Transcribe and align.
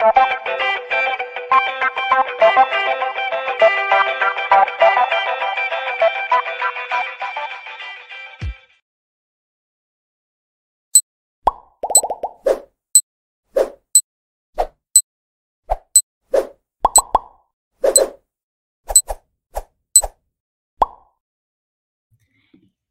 Thank 0.00 0.16
you. 2.72 2.79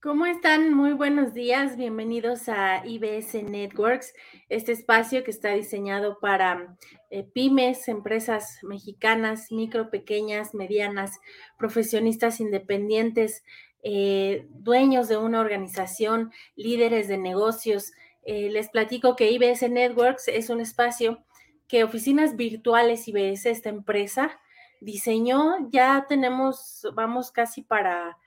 ¿Cómo 0.10 0.26
están? 0.26 0.74
Muy 0.74 0.94
buenos 0.94 1.36
días. 1.36 1.78
Bienvenidos 1.78 2.50
a 2.50 2.84
IBS 2.84 3.44
Networks, 3.44 4.16
este 4.50 4.72
espacio 4.72 5.24
que 5.24 5.30
está 5.30 5.50
diseñado 5.50 6.18
para 6.20 6.76
eh, 7.12 7.22
pymes, 7.32 7.88
empresas 7.88 8.58
mexicanas, 8.64 9.52
micro, 9.52 9.92
pequeñas, 9.92 10.56
medianas, 10.56 11.20
profesionistas 11.60 12.40
independientes, 12.40 13.44
eh, 13.84 14.48
dueños 14.50 15.10
de 15.10 15.18
una 15.18 15.42
organización, 15.42 16.32
líderes 16.56 17.08
de 17.08 17.20
negocios. 17.20 17.92
Eh, 18.24 18.50
les 18.50 18.70
platico 18.70 19.16
que 19.16 19.30
IBS 19.30 19.70
Networks 19.70 20.28
es 20.28 20.50
un 20.50 20.60
espacio 20.60 21.24
que 21.68 21.84
Oficinas 21.84 22.36
Virtuales 22.36 23.08
IBS, 23.08 23.46
esta 23.46 23.70
empresa, 23.70 24.40
diseñó. 24.82 25.70
Ya 25.70 26.08
tenemos, 26.10 26.88
vamos 26.96 27.30
casi 27.32 27.62
para 27.62 28.18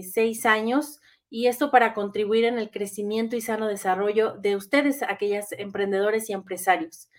seis 0.00 0.46
años 0.46 1.00
y 1.34 1.48
esto 1.48 1.72
para 1.72 1.94
contribuir 1.94 2.44
en 2.44 2.60
el 2.60 2.70
crecimiento 2.70 3.34
y 3.34 3.40
sano 3.40 3.66
desarrollo 3.66 4.34
de 4.34 4.54
ustedes, 4.54 5.02
aquellas 5.02 5.50
emprendedores 5.50 6.30
y 6.30 6.32
empresarios. 6.32 7.10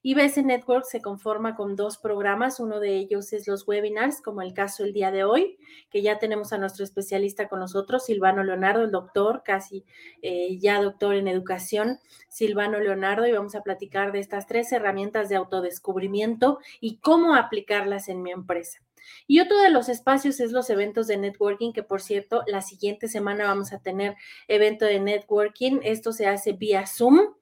IBS 0.00 0.44
Network 0.44 0.84
se 0.84 1.02
conforma 1.02 1.56
con 1.56 1.74
dos 1.74 1.98
programas, 1.98 2.60
uno 2.60 2.78
de 2.78 2.94
ellos 2.94 3.32
es 3.32 3.48
los 3.48 3.66
webinars, 3.66 4.22
como 4.22 4.42
el 4.42 4.54
caso 4.54 4.84
el 4.84 4.92
día 4.92 5.10
de 5.10 5.24
hoy, 5.24 5.58
que 5.90 6.02
ya 6.02 6.20
tenemos 6.20 6.52
a 6.52 6.58
nuestro 6.58 6.84
especialista 6.84 7.48
con 7.48 7.58
nosotros, 7.58 8.04
Silvano 8.04 8.44
Leonardo, 8.44 8.84
el 8.84 8.92
doctor, 8.92 9.42
casi 9.44 9.84
eh, 10.22 10.56
ya 10.60 10.80
doctor 10.80 11.16
en 11.16 11.26
educación, 11.26 11.98
Silvano 12.28 12.78
Leonardo, 12.78 13.26
y 13.26 13.32
vamos 13.32 13.56
a 13.56 13.64
platicar 13.64 14.12
de 14.12 14.20
estas 14.20 14.46
tres 14.46 14.70
herramientas 14.70 15.28
de 15.28 15.34
autodescubrimiento 15.34 16.60
y 16.80 16.98
cómo 16.98 17.34
aplicarlas 17.34 18.08
en 18.08 18.22
mi 18.22 18.30
empresa. 18.30 18.84
Y 19.26 19.40
otro 19.40 19.58
de 19.60 19.70
los 19.70 19.88
espacios 19.88 20.40
es 20.40 20.52
los 20.52 20.70
eventos 20.70 21.06
de 21.06 21.16
networking, 21.16 21.72
que 21.72 21.82
por 21.82 22.00
cierto, 22.00 22.42
la 22.46 22.62
siguiente 22.62 23.08
semana 23.08 23.44
vamos 23.44 23.72
a 23.72 23.80
tener 23.80 24.16
evento 24.48 24.84
de 24.84 25.00
networking. 25.00 25.80
Esto 25.82 26.12
se 26.12 26.26
hace 26.26 26.52
vía 26.52 26.86
Zoom. 26.86 27.34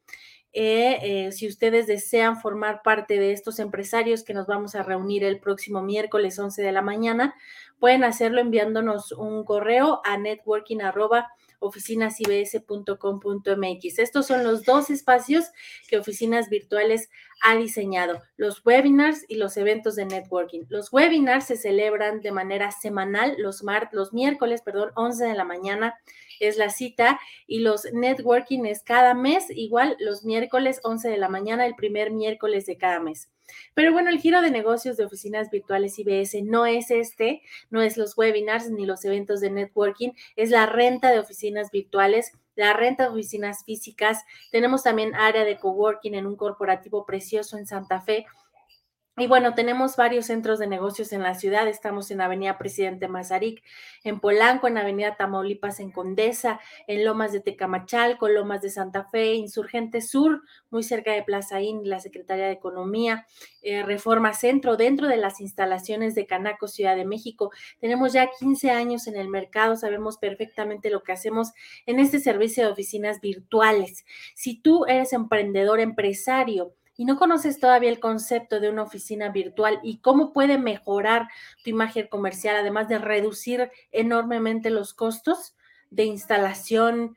Eh, 0.55 0.98
eh, 1.02 1.33
si 1.33 1.48
ustedes 1.48 1.86
desean 1.86 2.38
formar 2.38 2.83
parte 2.83 3.18
de 3.18 3.33
estos 3.33 3.58
empresarios 3.58 4.22
que 4.22 4.34
nos 4.34 4.46
vamos 4.46 4.74
a 4.74 4.83
reunir 4.83 5.24
el 5.24 5.40
próximo 5.40 5.83
miércoles 5.83 6.38
11 6.38 6.60
de 6.60 6.72
la 6.72 6.83
mañana, 6.83 7.34
pueden 7.78 8.05
hacerlo 8.05 8.40
enviándonos 8.40 9.12
un 9.12 9.44
correo 9.44 10.02
a 10.05 10.18
networking 10.18 10.83
oficinasibs.com.mx. 11.62 13.98
Estos 13.98 14.27
son 14.27 14.44
los 14.44 14.64
dos 14.64 14.91
espacios 14.91 15.46
que 15.88 15.96
Oficinas 15.98 16.50
Virtuales 16.50 17.08
ha 17.42 17.56
diseñado, 17.56 18.22
los 18.36 18.64
webinars 18.64 19.24
y 19.28 19.34
los 19.34 19.56
eventos 19.56 19.96
de 19.96 20.05
networking. 20.05 20.62
Los 20.68 20.92
webinars 20.92 21.46
se 21.46 21.56
celebran 21.56 22.20
de 22.20 22.30
manera 22.30 22.70
semanal, 22.70 23.34
los, 23.38 23.64
los 23.90 24.12
miércoles, 24.12 24.62
perdón, 24.62 24.92
11 24.95 25.24
de 25.24 25.34
la 25.34 25.45
mañana 25.45 25.98
es 26.39 26.56
la 26.56 26.70
cita 26.70 27.18
y 27.46 27.61
los 27.61 27.84
networking 27.92 28.64
es 28.67 28.83
cada 28.83 29.14
mes, 29.14 29.46
igual 29.51 29.96
los 29.98 30.24
miércoles 30.24 30.80
11 30.84 31.08
de 31.08 31.18
la 31.18 31.28
mañana, 31.28 31.67
el 31.67 31.74
primer 31.74 32.12
miércoles 32.12 32.64
de 32.67 32.77
cada 32.77 33.01
mes. 33.01 33.32
Pero 33.75 33.92
bueno, 33.92 34.11
el 34.11 34.20
giro 34.20 34.41
de 34.41 34.51
negocios 34.51 34.97
de 34.97 35.05
oficinas 35.05 35.51
virtuales 35.51 35.98
IBS 35.98 36.42
no 36.45 36.67
es 36.67 36.91
este, 36.91 37.42
no 37.70 37.83
es 37.83 37.97
los 37.97 38.17
webinars 38.17 38.70
ni 38.70 38.86
los 38.86 39.05
eventos 39.05 39.41
de 39.41 39.51
networking, 39.51 40.11
es 40.36 40.51
la 40.51 40.67
renta 40.67 41.11
de 41.11 41.19
oficinas 41.19 41.70
virtuales 41.70 42.33
la 42.55 42.75
renta 42.75 43.05
de 43.05 43.11
oficinas 43.11 43.64
físicas. 43.64 44.25
Tenemos 44.51 44.83
también 44.83 45.14
área 45.14 45.45
de 45.45 45.58
coworking 45.58 46.14
en 46.14 46.27
un 46.27 46.36
corporativo 46.36 47.07
precioso 47.07 47.57
en 47.57 47.67
Santa 47.67 48.01
Fe 48.01 48.27
y 49.18 49.27
bueno, 49.27 49.55
tenemos 49.55 49.96
varios 49.96 50.24
centros 50.24 50.58
de 50.58 50.67
negocios 50.67 51.12
en 51.12 51.23
la 51.23 51.34
ciudad. 51.34 51.68
Estamos 51.68 52.11
en 52.11 52.23
Avenida 52.23 52.56
Presidente 52.56 53.08
Mazarik, 53.08 53.62
en 54.05 54.20
Polanco, 54.20 54.68
en 54.68 54.78
Avenida 54.78 55.17
Tamaulipas, 55.17 55.80
en 55.80 55.90
Condesa, 55.90 56.61
en 56.86 57.05
Lomas 57.05 57.30
de 57.30 57.40
Tecamachalco, 57.40 58.28
Lomas 58.28 58.62
de 58.62 58.70
Santa 58.70 59.05
Fe, 59.05 59.34
Insurgente 59.34 60.01
Sur, 60.01 60.40
muy 60.70 60.83
cerca 60.83 61.12
de 61.12 61.22
Plaza 61.22 61.61
IN, 61.61 61.86
la 61.90 62.01
Secretaría 62.01 62.46
de 62.46 62.52
Economía, 62.52 63.27
eh, 63.61 63.83
Reforma 63.83 64.33
Centro, 64.33 64.78
dentro 64.78 65.08
de 65.08 65.18
las 65.18 65.42
instalaciones 65.42 66.14
de 66.14 66.27
Canaco, 66.27 66.67
Ciudad 66.67 66.96
de 66.96 67.05
México. 67.05 67.51
Tenemos 67.80 68.14
ya 68.14 68.30
15 68.39 68.70
años 68.70 69.06
en 69.08 69.17
el 69.17 69.28
mercado, 69.28 69.77
sabemos 69.77 70.17
perfectamente 70.17 70.89
lo 70.89 71.02
que 71.02 71.12
hacemos 71.12 71.52
en 71.84 72.01
este 72.01 72.18
servicio 72.18 72.64
de 72.64 72.72
oficinas 72.72 73.20
virtuales. 73.20 74.06
Si 74.34 74.58
tú 74.58 74.86
eres 74.86 75.12
emprendedor, 75.12 75.80
empresario, 75.80 76.72
y 76.97 77.05
no 77.05 77.19
conoces 77.19 77.58
todavía 77.58 77.91
el 77.91 78.01
concepto 78.01 78.61
de 78.61 78.69
una 78.69 78.83
oficina 78.83 79.30
virtual 79.30 79.80
y 79.83 79.98
cómo 79.98 80.33
puede 80.33 80.58
mejorar 80.58 81.29
tu 81.64 81.70
imagen 81.70 82.07
comercial, 82.08 82.57
además 82.57 82.89
de 82.89 82.98
reducir 82.98 83.70
enormemente 83.91 84.70
los 84.70 84.95
costos 84.95 85.57
de 85.91 86.05
instalación 86.05 87.17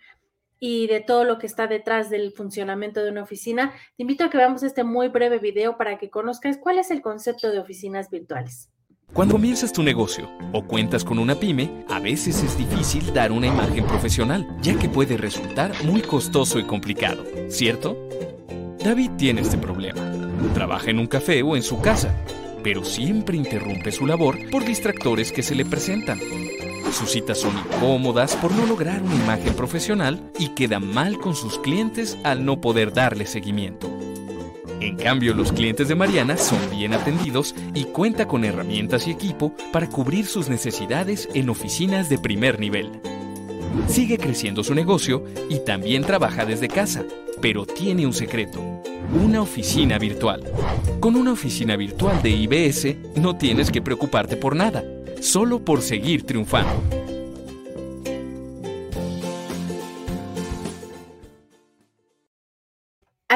y 0.60 0.88
de 0.88 1.02
todo 1.02 1.26
lo 1.26 1.38
que 1.38 1.48
está 1.48 1.68
detrás 1.68 2.10
del 2.10 2.32
funcionamiento 2.32 3.04
de 3.04 3.12
una 3.12 3.24
oficina, 3.24 3.74
te 3.98 4.04
invito 4.04 4.24
a 4.24 4.30
que 4.30 4.38
veamos 4.38 4.64
este 4.64 4.84
muy 4.84 5.10
breve 5.10 5.40
video 5.40 5.78
para 5.78 5.98
que 5.98 6.10
conozcas 6.10 6.58
cuál 6.58 6.80
es 6.80 6.92
el 6.92 7.02
concepto 7.02 7.52
de 7.52 7.60
oficinas 7.60 8.10
virtuales. 8.10 8.70
Cuando 9.14 9.36
comienzas 9.36 9.72
tu 9.72 9.84
negocio 9.84 10.30
o 10.52 10.66
cuentas 10.66 11.06
con 11.06 11.20
una 11.20 11.36
pyme, 11.36 11.86
a 11.88 12.00
veces 12.00 12.44
es 12.44 12.58
difícil 12.58 13.14
dar 13.14 13.32
una 13.32 13.48
imagen 13.48 13.86
profesional, 13.86 14.46
ya 14.62 14.78
que 14.78 14.90
puede 14.90 15.16
resultar 15.16 15.72
muy 15.86 16.02
costoso 16.02 16.60
y 16.60 16.64
complicado, 16.64 17.24
¿cierto? 17.48 17.98
David 18.86 19.14
tiene 19.18 19.42
este 19.42 19.58
problema. 19.58 20.00
Trabaja 20.54 20.92
en 20.92 21.00
un 21.00 21.08
café 21.08 21.42
o 21.42 21.56
en 21.56 21.64
su 21.64 21.82
casa, 21.82 22.16
pero 22.64 22.86
siempre 22.86 23.36
interrumpe 23.36 23.92
su 23.92 24.06
labor 24.06 24.38
por 24.52 24.64
distractores 24.64 25.32
que 25.32 25.42
se 25.42 25.56
le 25.56 25.66
presentan. 25.66 26.20
Sus 26.92 27.10
citas 27.10 27.40
son 27.40 27.58
incómodas 27.58 28.36
por 28.36 28.52
no 28.52 28.64
lograr 28.68 29.02
una 29.02 29.16
imagen 29.16 29.56
profesional 29.56 30.22
y 30.38 30.50
queda 30.50 30.80
mal 30.80 31.18
con 31.18 31.34
sus 31.34 31.58
clientes 31.58 32.16
al 32.24 32.46
no 32.46 32.62
poder 32.62 32.94
darle 32.94 33.26
seguimiento. 33.26 33.90
En 34.82 34.98
cambio, 34.98 35.34
los 35.34 35.52
clientes 35.52 35.88
de 35.88 35.96
Mariana 35.96 36.38
son 36.38 36.60
bien 36.70 36.94
atendidos 36.94 37.56
y 37.74 37.86
cuenta 37.86 38.28
con 38.28 38.46
herramientas 38.46 39.08
y 39.08 39.12
equipo 39.12 39.52
para 39.74 39.90
cubrir 39.90 40.28
sus 40.28 40.48
necesidades 40.48 41.28
en 41.34 41.50
oficinas 41.50 42.08
de 42.08 42.20
primer 42.20 42.60
nivel. 42.60 42.92
Sigue 43.88 44.18
creciendo 44.18 44.64
su 44.64 44.74
negocio 44.74 45.24
y 45.50 45.60
también 45.60 46.04
trabaja 46.04 46.46
desde 46.46 46.68
casa, 46.68 47.04
pero 47.42 47.66
tiene 47.66 48.06
un 48.06 48.14
secreto, 48.14 48.60
una 49.24 49.42
oficina 49.42 49.98
virtual. 49.98 50.44
Con 51.00 51.16
una 51.16 51.32
oficina 51.32 51.76
virtual 51.76 52.22
de 52.22 52.30
IBS 52.32 52.96
no 53.16 53.38
tienes 53.38 53.72
que 53.72 53.82
preocuparte 53.82 54.38
por 54.38 54.56
nada, 54.56 54.84
solo 55.22 55.64
por 55.64 55.82
seguir 55.82 56.26
triunfando. 56.26 57.05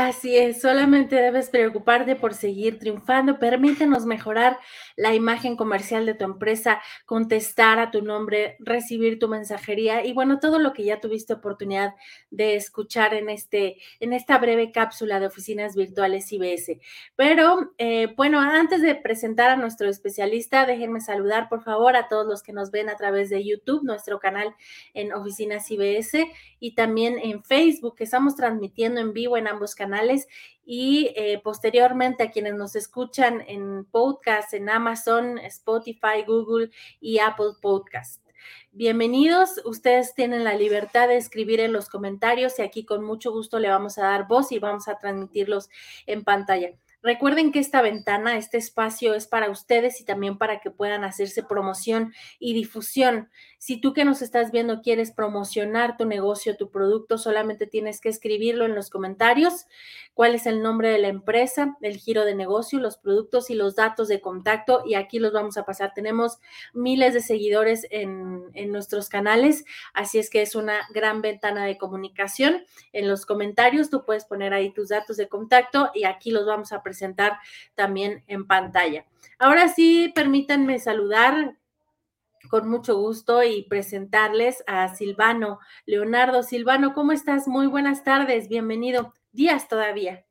Así 0.08 0.38
es, 0.38 0.62
solamente 0.62 1.18
debes 1.18 1.50
preocuparte 1.50 2.16
por 2.16 2.34
seguir 2.34 2.80
triunfando. 2.80 3.38
Permítenos 3.38 4.06
mejorar 4.06 4.58
la 4.96 5.14
imagen 5.14 5.58
comercial 5.58 6.06
de 6.06 6.14
tu 6.14 6.24
empresa, 6.24 6.82
contestar 7.06 7.80
a 7.80 7.92
tu 7.92 8.02
nombre, 8.02 8.56
recibir 8.60 9.20
tu 9.20 9.28
mensajería 9.28 10.06
y 10.06 10.14
bueno, 10.14 10.40
todo 10.40 10.58
lo 10.58 10.72
que 10.72 10.86
ya 10.86 11.02
tuviste 11.02 11.34
oportunidad 11.34 11.96
de 12.32 12.56
escuchar 12.56 13.14
en, 13.14 13.30
este, 13.30 13.76
en 14.00 14.14
esta 14.14 14.38
breve 14.38 14.72
cápsula 14.72 15.20
de 15.20 15.28
oficinas 15.28 15.76
virtuales 15.76 16.32
IBS. 16.32 16.80
Pero 17.18 17.74
eh, 17.78 18.14
bueno, 18.16 18.40
antes 18.40 18.82
de 18.82 18.96
presentar 18.96 19.50
a 19.50 19.58
nuestro 19.58 19.90
especialista, 19.90 20.66
déjenme 20.66 21.02
saludar 21.02 21.50
por 21.50 21.62
favor 21.62 21.98
a 21.98 22.08
todos 22.08 22.26
los 22.26 22.42
que 22.42 22.54
nos 22.54 22.72
ven 22.72 22.88
a 22.88 22.96
través 22.96 23.30
de 23.30 23.44
YouTube, 23.44 23.84
nuestro 23.84 24.20
canal 24.20 24.56
en 24.94 25.12
Oficinas 25.12 25.70
IBS 25.70 26.26
y 26.62 26.74
también 26.74 27.20
en 27.22 27.44
Facebook, 27.44 27.98
que 27.98 28.06
estamos 28.06 28.38
transmitiendo 28.38 29.02
en 29.02 29.12
vivo 29.12 29.36
en 29.36 29.48
ambos 29.50 29.76
canales 29.76 29.89
y 30.66 31.12
eh, 31.16 31.42
posteriormente 31.44 32.24
a 32.24 32.32
quienes 32.32 32.56
nos 32.56 32.76
escuchan 32.76 33.44
en 33.48 33.86
podcast, 33.86 34.54
en 34.54 34.70
Amazon, 34.70 35.38
Spotify, 35.40 36.24
Google 36.26 36.70
y 37.00 37.20
Apple 37.20 37.54
Podcast. 37.62 38.22
Bienvenidos, 38.72 39.62
ustedes 39.66 40.14
tienen 40.14 40.44
la 40.44 40.54
libertad 40.54 41.08
de 41.08 41.18
escribir 41.18 41.60
en 41.60 41.74
los 41.74 41.90
comentarios 41.90 42.60
y 42.60 42.62
aquí 42.62 42.86
con 42.86 43.04
mucho 43.04 43.32
gusto 43.32 43.60
le 43.60 43.70
vamos 43.70 43.98
a 43.98 44.04
dar 44.04 44.28
voz 44.28 44.52
y 44.52 44.60
vamos 44.60 44.88
a 44.88 44.98
transmitirlos 44.98 45.70
en 46.06 46.24
pantalla. 46.24 46.72
Recuerden 47.02 47.54
que 47.54 47.60
esta 47.60 47.82
ventana, 47.82 48.38
este 48.38 48.58
espacio 48.58 49.14
es 49.14 49.26
para 49.26 49.50
ustedes 49.50 50.02
y 50.02 50.06
también 50.06 50.38
para 50.38 50.60
que 50.60 50.70
puedan 50.70 51.06
hacerse 51.06 51.44
promoción 51.44 52.14
y 52.40 52.54
difusión. 52.54 53.30
Si 53.58 53.80
tú 53.80 53.94
que 53.94 54.04
nos 54.04 54.22
estás 54.22 54.52
viendo 54.52 54.82
quieres 54.82 55.12
promocionar 55.12 55.96
tu 55.96 56.06
negocio, 56.06 56.58
tu 56.58 56.72
producto, 56.72 57.18
solamente 57.18 57.68
tienes 57.68 58.02
que 58.02 58.10
escribirlo 58.10 58.66
en 58.66 58.76
los 58.76 58.90
comentarios, 58.90 59.66
cuál 60.14 60.36
es 60.36 60.46
el 60.46 60.62
nombre 60.62 60.90
de 60.90 60.98
la 60.98 61.08
empresa, 61.08 61.78
el 61.82 61.96
giro 61.96 62.26
de 62.26 62.36
negocio, 62.36 62.80
los 62.80 62.98
productos 62.98 63.50
y 63.50 63.56
los 63.56 63.76
datos 63.76 64.10
de 64.10 64.20
contacto 64.20 64.84
y 64.86 64.96
aquí 64.96 65.20
los 65.20 65.32
vamos 65.32 65.58
a 65.58 65.64
pasar. 65.64 65.94
Tenemos 65.94 66.40
miles 66.74 67.14
de 67.14 67.22
seguidores 67.22 67.88
en, 67.92 68.44
en 68.54 68.72
nuestros 68.74 69.08
canales, 69.08 69.64
así 69.94 70.20
es 70.20 70.30
que 70.30 70.42
es 70.42 70.56
una 70.56 70.82
gran 70.94 71.22
ventana 71.22 71.66
de 71.66 71.78
comunicación. 71.78 72.66
En 72.92 73.08
los 73.08 73.26
comentarios 73.26 73.90
tú 73.90 74.04
puedes 74.04 74.26
poner 74.26 74.54
ahí 74.54 74.74
tus 74.74 74.90
datos 74.90 75.16
de 75.16 75.30
contacto 75.30 75.92
y 75.94 76.04
aquí 76.04 76.32
los 76.32 76.46
vamos 76.46 76.74
a 76.74 76.84
presentar 76.90 77.38
también 77.76 78.24
en 78.26 78.48
pantalla. 78.48 79.06
Ahora 79.38 79.68
sí, 79.68 80.12
permítanme 80.16 80.80
saludar 80.80 81.56
con 82.50 82.68
mucho 82.68 82.98
gusto 82.98 83.44
y 83.44 83.68
presentarles 83.70 84.64
a 84.66 84.96
Silvano 84.96 85.60
Leonardo. 85.86 86.42
Silvano, 86.42 86.94
¿cómo 86.96 87.12
estás? 87.12 87.48
Muy 87.48 87.68
buenas 87.68 88.04
tardes, 88.04 88.50
bienvenido. 88.50 89.14
Días 89.32 89.68
todavía. 89.68 90.26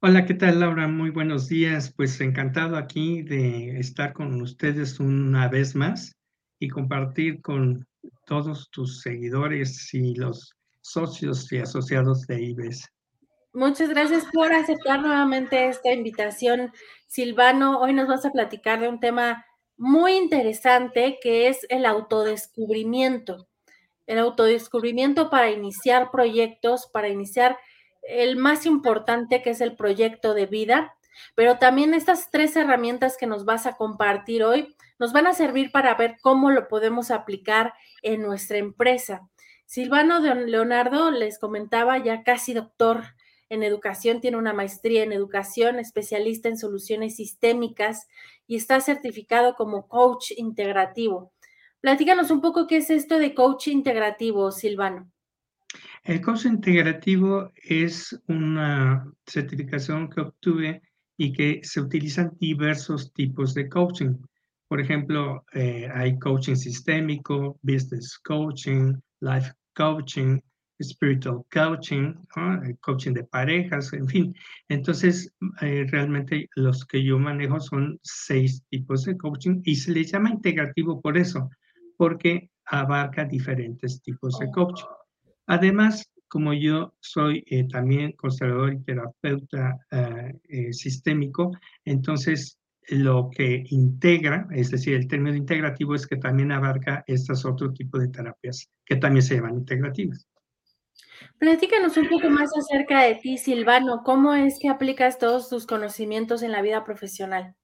Hola, 0.00 0.26
¿qué 0.26 0.34
tal 0.34 0.58
Laura? 0.58 0.88
Muy 0.88 1.10
buenos 1.10 1.48
días. 1.48 1.92
Pues 1.94 2.20
encantado 2.20 2.76
aquí 2.76 3.22
de 3.22 3.78
estar 3.78 4.12
con 4.12 4.42
ustedes 4.42 4.98
una 4.98 5.48
vez 5.48 5.76
más 5.76 6.12
y 6.58 6.68
compartir 6.68 7.40
con 7.40 7.86
todos 8.26 8.68
tus 8.70 9.00
seguidores 9.00 9.94
y 9.94 10.16
los 10.16 10.54
socios 10.80 11.50
y 11.52 11.58
asociados 11.58 12.26
de 12.26 12.42
IBES. 12.42 12.93
Muchas 13.54 13.88
gracias 13.88 14.24
por 14.32 14.52
aceptar 14.52 15.00
nuevamente 15.00 15.68
esta 15.68 15.92
invitación, 15.92 16.72
Silvano. 17.06 17.78
Hoy 17.78 17.92
nos 17.92 18.08
vas 18.08 18.24
a 18.24 18.32
platicar 18.32 18.80
de 18.80 18.88
un 18.88 18.98
tema 18.98 19.46
muy 19.76 20.16
interesante 20.16 21.20
que 21.22 21.46
es 21.46 21.64
el 21.68 21.86
autodescubrimiento. 21.86 23.46
El 24.08 24.18
autodescubrimiento 24.18 25.30
para 25.30 25.52
iniciar 25.52 26.10
proyectos, 26.10 26.88
para 26.92 27.08
iniciar 27.08 27.56
el 28.02 28.34
más 28.34 28.66
importante 28.66 29.40
que 29.40 29.50
es 29.50 29.60
el 29.60 29.76
proyecto 29.76 30.34
de 30.34 30.46
vida, 30.46 30.96
pero 31.36 31.56
también 31.58 31.94
estas 31.94 32.32
tres 32.32 32.56
herramientas 32.56 33.16
que 33.16 33.28
nos 33.28 33.44
vas 33.44 33.66
a 33.66 33.76
compartir 33.76 34.42
hoy 34.42 34.74
nos 34.98 35.12
van 35.12 35.28
a 35.28 35.32
servir 35.32 35.70
para 35.70 35.94
ver 35.94 36.16
cómo 36.22 36.50
lo 36.50 36.66
podemos 36.66 37.12
aplicar 37.12 37.72
en 38.02 38.20
nuestra 38.20 38.58
empresa. 38.58 39.28
Silvano 39.64 40.18
Leonardo 40.18 41.12
les 41.12 41.38
comentaba 41.38 41.98
ya 41.98 42.24
casi 42.24 42.52
doctor 42.52 43.04
en 43.54 43.62
educación, 43.62 44.20
tiene 44.20 44.36
una 44.36 44.52
maestría 44.52 45.02
en 45.02 45.12
educación, 45.12 45.78
especialista 45.78 46.48
en 46.48 46.58
soluciones 46.58 47.16
sistémicas 47.16 48.08
y 48.46 48.56
está 48.56 48.80
certificado 48.80 49.54
como 49.54 49.88
coach 49.88 50.32
integrativo. 50.36 51.32
Platícanos 51.80 52.30
un 52.30 52.40
poco 52.40 52.66
qué 52.66 52.78
es 52.78 52.90
esto 52.90 53.18
de 53.18 53.34
coach 53.34 53.68
integrativo, 53.68 54.50
Silvano. 54.50 55.10
El 56.02 56.20
coach 56.20 56.46
integrativo 56.46 57.52
es 57.56 58.18
una 58.28 59.10
certificación 59.26 60.10
que 60.10 60.20
obtuve 60.20 60.82
y 61.16 61.32
que 61.32 61.60
se 61.62 61.80
utilizan 61.80 62.36
diversos 62.38 63.12
tipos 63.12 63.54
de 63.54 63.68
coaching. 63.68 64.16
Por 64.68 64.80
ejemplo, 64.80 65.44
eh, 65.52 65.88
hay 65.92 66.18
coaching 66.18 66.56
sistémico, 66.56 67.58
business 67.62 68.18
coaching, 68.18 68.94
life 69.20 69.52
coaching, 69.74 70.40
spiritual 70.82 71.44
coaching, 71.52 72.14
coaching 72.80 73.12
de 73.12 73.24
parejas, 73.24 73.92
en 73.92 74.08
fin. 74.08 74.34
Entonces, 74.68 75.32
eh, 75.60 75.86
realmente 75.90 76.48
los 76.56 76.84
que 76.84 77.02
yo 77.02 77.18
manejo 77.18 77.60
son 77.60 77.98
seis 78.02 78.62
tipos 78.70 79.04
de 79.04 79.16
coaching 79.16 79.60
y 79.64 79.76
se 79.76 79.92
les 79.92 80.10
llama 80.10 80.30
integrativo 80.30 81.00
por 81.00 81.16
eso, 81.16 81.48
porque 81.96 82.50
abarca 82.66 83.24
diferentes 83.24 84.02
tipos 84.02 84.38
de 84.38 84.50
coaching. 84.50 84.86
Además, 85.46 86.10
como 86.28 86.52
yo 86.52 86.94
soy 87.00 87.44
eh, 87.46 87.68
también 87.68 88.12
conservador 88.12 88.72
y 88.72 88.82
terapeuta 88.82 89.78
eh, 89.90 90.72
sistémico, 90.72 91.52
entonces 91.84 92.58
lo 92.88 93.30
que 93.30 93.64
integra, 93.70 94.46
es 94.50 94.70
decir, 94.70 94.94
el 94.94 95.08
término 95.08 95.36
integrativo 95.36 95.94
es 95.94 96.06
que 96.06 96.16
también 96.16 96.52
abarca 96.52 97.04
estos 97.06 97.44
otros 97.44 97.74
tipos 97.74 98.00
de 98.00 98.08
terapias 98.08 98.68
que 98.84 98.96
también 98.96 99.22
se 99.22 99.36
llaman 99.36 99.54
integrativas. 99.54 100.26
Platícanos 101.38 101.96
un 101.96 102.08
poco 102.08 102.30
más 102.30 102.50
acerca 102.56 103.02
de 103.02 103.16
ti, 103.16 103.38
Silvano. 103.38 104.02
¿Cómo 104.04 104.34
es 104.34 104.58
que 104.58 104.68
aplicas 104.68 105.18
todos 105.18 105.48
tus 105.48 105.66
conocimientos 105.66 106.42
en 106.42 106.52
la 106.52 106.62
vida 106.62 106.84
profesional? 106.84 107.54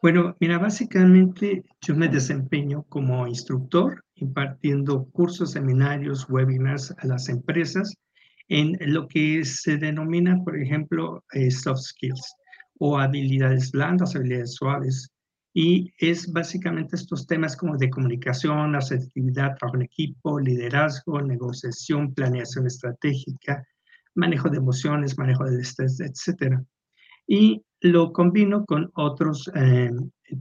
Bueno, 0.00 0.36
mira, 0.38 0.58
básicamente 0.58 1.64
yo 1.80 1.96
me 1.96 2.08
desempeño 2.08 2.84
como 2.84 3.26
instructor, 3.26 4.04
impartiendo 4.14 5.08
cursos, 5.10 5.52
seminarios, 5.52 6.28
webinars 6.28 6.94
a 6.98 7.06
las 7.06 7.28
empresas 7.28 7.94
en 8.48 8.78
lo 8.80 9.08
que 9.08 9.44
se 9.44 9.76
denomina, 9.76 10.42
por 10.44 10.56
ejemplo, 10.56 11.24
eh, 11.32 11.50
soft 11.50 11.80
skills 11.80 12.34
o 12.78 12.98
habilidades 12.98 13.72
blandas, 13.72 14.14
habilidades 14.14 14.54
suaves, 14.54 15.10
y 15.54 15.92
es 15.98 16.32
básicamente 16.32 16.96
estos 16.96 17.26
temas 17.26 17.56
como 17.56 17.76
de 17.76 17.90
comunicación, 17.90 18.76
asertividad, 18.76 19.56
trabajo 19.56 19.76
en 19.76 19.82
equipo, 19.82 20.38
liderazgo, 20.38 21.20
negociación, 21.22 22.14
planeación 22.14 22.66
estratégica, 22.66 23.66
manejo 24.14 24.50
de 24.50 24.58
emociones, 24.58 25.18
manejo 25.18 25.44
del 25.44 25.60
estrés, 25.60 25.98
etc. 26.00 26.60
Y 27.26 27.62
lo 27.80 28.12
combino 28.12 28.64
con 28.64 28.90
otros 28.94 29.50
eh, 29.54 29.90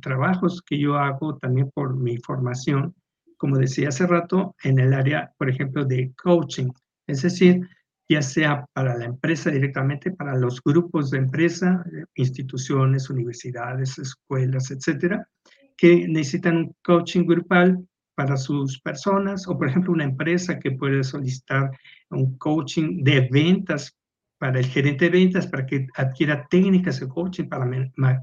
trabajos 0.01 0.61
que 0.61 0.79
yo 0.79 0.97
hago 0.97 1.37
también 1.37 1.71
por 1.73 1.95
mi 1.95 2.17
formación, 2.17 2.95
como 3.37 3.57
decía 3.57 3.89
hace 3.89 4.07
rato, 4.07 4.55
en 4.63 4.79
el 4.79 4.93
área, 4.93 5.31
por 5.37 5.49
ejemplo, 5.49 5.85
de 5.85 6.13
coaching. 6.21 6.69
Es 7.05 7.21
decir, 7.21 7.67
ya 8.09 8.21
sea 8.21 8.65
para 8.73 8.97
la 8.97 9.05
empresa 9.05 9.49
directamente, 9.51 10.11
para 10.11 10.35
los 10.35 10.61
grupos 10.63 11.11
de 11.11 11.19
empresa, 11.19 11.83
eh, 11.91 12.05
instituciones, 12.15 13.09
universidades, 13.09 13.97
escuelas, 13.99 14.71
etcétera, 14.71 15.27
que 15.75 16.07
necesitan 16.07 16.57
un 16.57 16.75
coaching 16.83 17.25
grupal 17.25 17.85
para 18.15 18.37
sus 18.37 18.81
personas, 18.81 19.47
o 19.47 19.57
por 19.57 19.69
ejemplo 19.69 19.93
una 19.93 20.05
empresa 20.05 20.57
que 20.59 20.71
puede 20.71 21.03
solicitar 21.03 21.69
un 22.09 22.37
coaching 22.37 23.03
de 23.03 23.27
ventas 23.31 23.95
para 24.39 24.59
el 24.59 24.65
gerente 24.65 25.05
de 25.05 25.11
ventas, 25.11 25.47
para 25.47 25.65
que 25.65 25.87
adquiera 25.95 26.47
técnicas 26.47 26.99
de 26.99 27.07
coaching 27.07 27.45
para 27.45 27.69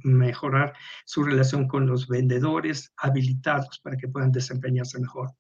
mejorar 0.05 0.73
su 1.05 1.25
relación 1.25 1.67
con 1.69 1.87
los 1.87 2.09
vendedores, 2.09 2.93
habilitados 2.97 3.81
para 3.81 3.97
que 3.97 4.09
puedan 4.09 4.33
desempeñarse 4.33 5.01
mejor. 5.01 5.31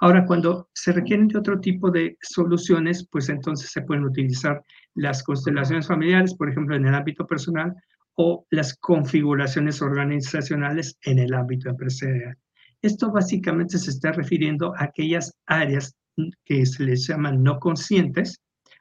Ahora, 0.00 0.24
cuando 0.26 0.68
se 0.74 0.92
requieren 0.92 1.28
de 1.28 1.38
otro 1.38 1.58
tipo 1.60 1.90
de 1.90 2.16
soluciones, 2.20 3.06
pues 3.10 3.28
entonces 3.28 3.70
se 3.70 3.82
pueden 3.82 4.04
utilizar 4.04 4.62
las 4.94 5.22
constelaciones 5.22 5.86
familiares, 5.88 6.34
por 6.34 6.48
ejemplo, 6.48 6.76
en 6.76 6.86
el 6.86 6.94
ámbito 6.94 7.26
personal, 7.26 7.74
o 8.14 8.46
las 8.50 8.76
configuraciones 8.76 9.80
organizacionales 9.80 10.96
en 11.02 11.18
el 11.18 11.34
ámbito 11.34 11.68
empresarial. 11.68 12.36
Esto 12.82 13.10
básicamente 13.10 13.78
se 13.78 13.90
está 13.90 14.12
refiriendo 14.12 14.74
a 14.76 14.84
aquellas 14.84 15.32
áreas 15.46 15.96
que 16.44 16.66
se 16.66 16.84
les 16.84 17.06
llaman 17.06 17.42
no 17.42 17.58
conscientes, 17.58 18.40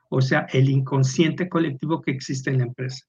o 0.09 0.21
sea, 0.21 0.47
el 0.53 0.69
inconsciente 0.69 1.50
colectivo 1.50 2.01
que 2.01 2.12
existe 2.12 2.50
en 2.50 2.59
la 2.59 2.65
empresa. 2.65 3.05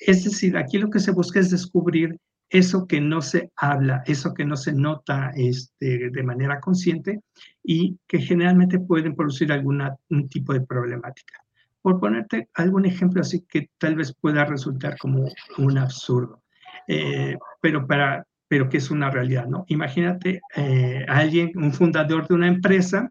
Es 0.00 0.24
decir, 0.24 0.56
aquí 0.56 0.78
lo 0.78 0.90
que 0.90 0.98
se 0.98 1.12
busca 1.12 1.40
es 1.40 1.50
descubrir 1.50 2.18
eso 2.50 2.86
que 2.86 3.00
no 3.00 3.20
se 3.20 3.50
habla, 3.56 4.02
eso 4.06 4.32
que 4.34 4.44
no 4.44 4.56
se 4.56 4.72
nota 4.72 5.32
este, 5.36 6.10
de 6.10 6.22
manera 6.22 6.60
consciente 6.60 7.20
y 7.62 7.98
que 8.06 8.20
generalmente 8.20 8.78
pueden 8.78 9.14
producir 9.14 9.52
algún 9.52 9.82
tipo 10.30 10.52
de 10.52 10.60
problemática. 10.62 11.44
Por 11.82 12.00
ponerte 12.00 12.48
algún 12.54 12.86
ejemplo 12.86 13.20
así 13.20 13.44
que 13.48 13.70
tal 13.78 13.96
vez 13.96 14.14
pueda 14.14 14.44
resultar 14.44 14.96
como 14.98 15.26
un 15.58 15.78
absurdo, 15.78 16.42
eh, 16.86 17.36
pero, 17.60 17.86
para, 17.86 18.26
pero 18.48 18.68
que 18.68 18.78
es 18.78 18.90
una 18.90 19.10
realidad, 19.10 19.46
¿no? 19.46 19.64
Imagínate 19.68 20.40
eh, 20.56 21.04
alguien, 21.08 21.52
un 21.56 21.72
fundador 21.72 22.26
de 22.26 22.34
una 22.34 22.48
empresa 22.48 23.10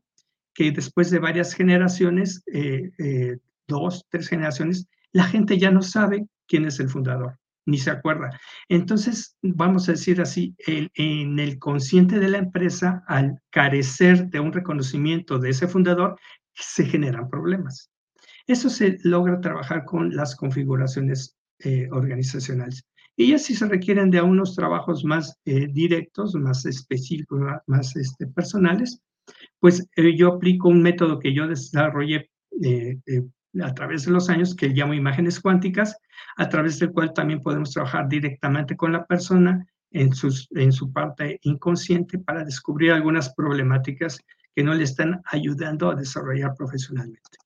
que 0.53 0.71
después 0.71 1.11
de 1.11 1.19
varias 1.19 1.53
generaciones, 1.53 2.43
eh, 2.51 3.37
dos, 3.67 4.05
tres 4.09 4.27
generaciones, 4.27 4.87
la 5.11 5.23
gente 5.23 5.57
ya 5.57 5.69
no 5.69 5.83
sabe 5.83 6.25
quién 6.47 6.65
es 6.65 6.79
el 6.79 6.89
fundador 6.89 7.37
ni 7.67 7.77
se 7.77 7.91
acuerda. 7.91 8.39
Entonces, 8.69 9.37
vamos 9.43 9.87
a 9.87 9.91
decir 9.91 10.19
así, 10.21 10.55
en 10.65 11.37
el 11.37 11.59
consciente 11.59 12.19
de 12.19 12.29
la 12.29 12.39
empresa, 12.39 13.03
al 13.07 13.39
carecer 13.51 14.29
de 14.29 14.39
un 14.39 14.53
reconocimiento 14.53 15.37
de 15.37 15.49
ese 15.49 15.67
fundador, 15.67 16.17
se 16.53 16.85
generan 16.85 17.29
problemas. 17.29 17.91
Eso 18.47 18.69
se 18.69 18.97
logra 19.03 19.41
trabajar 19.41 19.83
con 19.85 20.15
las 20.15 20.35
configuraciones 20.35 21.37
eh, 21.59 21.89
organizacionales. 21.91 22.87
Y 23.17 23.33
así 23.33 23.53
se 23.53 23.67
requieren 23.67 24.09
de 24.11 24.21
unos 24.21 24.55
trabajos 24.55 25.03
más 25.03 25.37
eh, 25.45 25.67
directos, 25.69 26.35
más 26.35 26.65
específicos, 26.65 27.41
más 27.65 27.95
este, 27.95 28.27
personales. 28.27 29.01
Pues 29.59 29.85
eh, 29.97 30.15
yo 30.15 30.29
aplico 30.35 30.69
un 30.69 30.81
método 30.81 31.19
que 31.19 31.33
yo 31.33 31.47
desarrollé 31.47 32.29
a 33.63 33.73
través 33.73 34.05
de 34.05 34.11
los 34.11 34.29
años 34.29 34.55
que 34.55 34.69
llamo 34.69 34.93
imágenes 34.93 35.39
cuánticas, 35.39 35.97
a 36.35 36.49
través 36.49 36.79
del 36.79 36.91
cual 36.91 37.13
también 37.13 37.41
podemos 37.41 37.71
trabajar 37.71 38.07
directamente 38.07 38.75
con 38.75 38.91
la 38.91 39.05
persona 39.05 39.65
en, 39.91 40.13
sus, 40.13 40.47
en 40.51 40.71
su 40.71 40.91
parte 40.91 41.39
inconsciente 41.43 42.19
para 42.19 42.43
descubrir 42.43 42.91
algunas 42.91 43.33
problemáticas 43.33 44.19
que 44.55 44.63
no 44.63 44.73
le 44.73 44.83
están 44.83 45.21
ayudando 45.25 45.89
a 45.89 45.95
desarrollar 45.95 46.55
profesionalmente. 46.55 47.37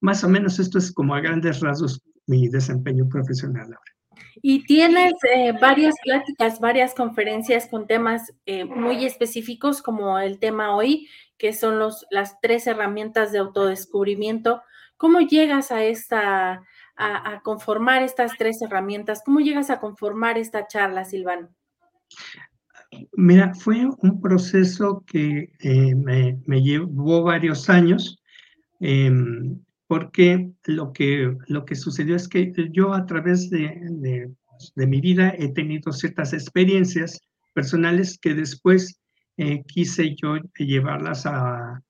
Más 0.00 0.24
o 0.24 0.28
menos 0.28 0.58
esto 0.58 0.78
es 0.78 0.92
como 0.92 1.14
a 1.14 1.20
grandes 1.20 1.60
rasgos 1.60 2.00
mi 2.26 2.48
desempeño 2.48 3.08
profesional 3.08 3.64
ahora. 3.64 3.96
Y 4.42 4.64
tienes 4.64 5.12
eh, 5.34 5.52
varias 5.60 5.94
pláticas, 6.04 6.60
varias 6.60 6.94
conferencias 6.94 7.68
con 7.68 7.86
temas 7.86 8.32
eh, 8.44 8.64
muy 8.64 9.04
específicos, 9.04 9.82
como 9.82 10.18
el 10.18 10.38
tema 10.38 10.74
hoy, 10.74 11.08
que 11.38 11.52
son 11.52 11.78
los, 11.78 12.06
las 12.10 12.40
tres 12.40 12.66
herramientas 12.66 13.32
de 13.32 13.38
autodescubrimiento. 13.38 14.62
¿Cómo 14.96 15.20
llegas 15.20 15.70
a 15.72 15.84
esta, 15.84 16.62
a, 16.96 17.40
conformar 17.42 18.02
estas 18.02 18.32
tres 18.38 18.62
herramientas? 18.62 19.22
¿Cómo 19.24 19.40
llegas 19.40 19.70
a 19.70 19.80
conformar 19.80 20.38
esta 20.38 20.66
charla, 20.66 21.04
Silvano? 21.04 21.48
Mira, 23.12 23.52
fue 23.54 23.86
un 23.98 24.20
proceso 24.20 25.04
que 25.06 25.52
eh, 25.60 25.94
me, 25.94 26.62
llevó 26.62 27.22
varios 27.22 27.68
años. 27.68 28.22
Em, 28.80 29.58
porque 29.86 30.50
lo 30.64 30.92
que, 30.92 31.36
lo 31.46 31.64
que 31.64 31.74
sucedió 31.74 32.16
es 32.16 32.28
que 32.28 32.52
yo 32.72 32.92
a 32.92 33.06
través 33.06 33.50
de, 33.50 33.78
de, 34.74 34.86
mi 34.86 35.00
vida 35.00 35.32
he 35.38 35.52
tenido 35.52 35.92
ciertas 35.92 36.32
experiencias 36.32 37.20
personales 37.54 38.18
que 38.18 38.34
después 38.34 39.00
eh, 39.36 39.62
quise 39.66 40.14
yo 40.16 40.36
llevarlas 40.58 41.24
a, 41.26 41.82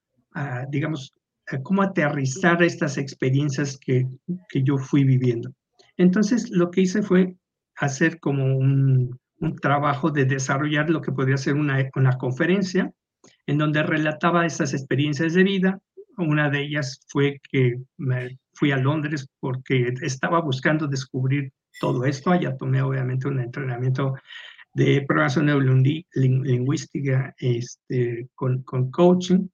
digamos, 0.68 1.14
a 1.50 1.62
cómo 1.62 1.83
aterrizar 1.83 2.62
estas 2.62 2.99
experiencias 2.99 3.79
que, 3.79 4.07
que, 4.49 4.62
yo 4.62 4.79
fui 4.79 5.05
viviendo. 5.05 5.53
Entonces, 5.97 6.50
lo 6.50 6.71
que 6.71 6.83
hice 6.83 7.03
fue 7.03 7.37
hacer 7.76 8.19
como 8.21 8.57
un, 8.57 9.19
un 9.38 9.57
trabajo 9.57 10.11
de 10.11 10.25
desarrollar 10.25 10.91
lo 10.91 11.00
que 11.00 11.12
podría 11.12 11.37
ser 11.37 11.55
una, 11.55 11.88
una 11.95 12.19
conferencia 12.19 12.93
en 13.47 13.59
donde 13.59 13.83
relataba 13.83 14.47
estas 14.47 14.75
experiencias 14.75 15.35
de 15.35 15.45
vida 15.45 15.81
una 16.19 16.50
de 16.50 16.62
ellas 16.62 17.00
fue 17.09 17.41
que 17.50 17.79
me 17.99 18.38
fui 18.55 18.73
a 18.73 18.76
Londres 18.76 19.29
porque 19.41 19.95
estaba 20.00 20.41
buscando 20.41 20.87
descubrir 20.87 21.53
todo 21.81 22.05
esto. 22.05 22.31
Allá 22.31 22.57
tomé 22.57 22.81
obviamente 22.83 23.29
un 23.29 23.41
entrenamiento 23.41 24.15
de 24.75 25.05
programación 25.07 25.47
neurolingüística 25.47 27.35
este, 27.38 28.29
con, 28.35 28.62
con, 28.62 28.91
coaching. 28.91 29.49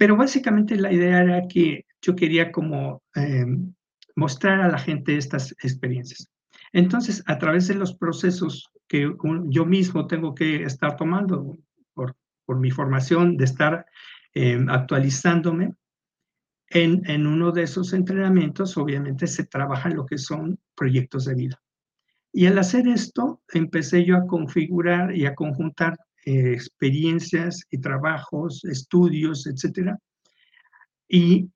Pero 0.00 0.16
básicamente 0.16 0.76
la 0.76 0.90
idea 0.90 1.20
era 1.20 1.46
que 1.46 1.84
yo 2.00 2.16
quería 2.16 2.50
como 2.50 3.02
em, 3.14 3.74
mostrar 4.16 4.62
a 4.62 4.68
la 4.68 4.78
gente 4.78 5.18
estas 5.18 5.52
experiencias. 5.62 6.30
Entonces, 6.72 7.22
a 7.26 7.36
través 7.36 7.68
de 7.68 7.74
los 7.74 7.94
procesos 7.94 8.70
que 8.88 9.14
yo 9.48 9.66
mismo 9.66 10.06
tengo 10.06 10.34
que 10.34 10.64
estar 10.64 10.96
tomando 10.96 11.58
por, 11.92 12.16
mi 12.48 12.70
formación, 12.70 13.36
de 13.36 13.44
estar 13.44 13.84
em, 14.32 14.70
actualizándome, 14.70 15.74
en, 16.70 17.02
en, 17.04 17.26
uno 17.26 17.52
de 17.52 17.64
esos 17.64 17.92
entrenamientos, 17.92 18.78
obviamente, 18.78 19.26
se 19.26 19.44
trabaja 19.44 19.90
lo 19.90 20.06
que 20.06 20.16
son 20.16 20.58
proyectos 20.74 21.26
de 21.26 21.34
vida. 21.34 21.62
Y 22.32 22.46
al 22.46 22.58
hacer 22.58 22.88
esto, 22.88 23.42
empecé 23.52 24.06
yo 24.06 24.16
a 24.16 24.26
configurar 24.26 25.14
y 25.14 25.26
a 25.26 25.34
conjuntar 25.34 25.98
eh, 26.26 26.52
experiencias 26.52 27.64
y 27.70 27.78
trabajos, 27.78 28.64
estudios, 28.64 29.46
etcétera, 29.46 29.98
y 31.08 31.50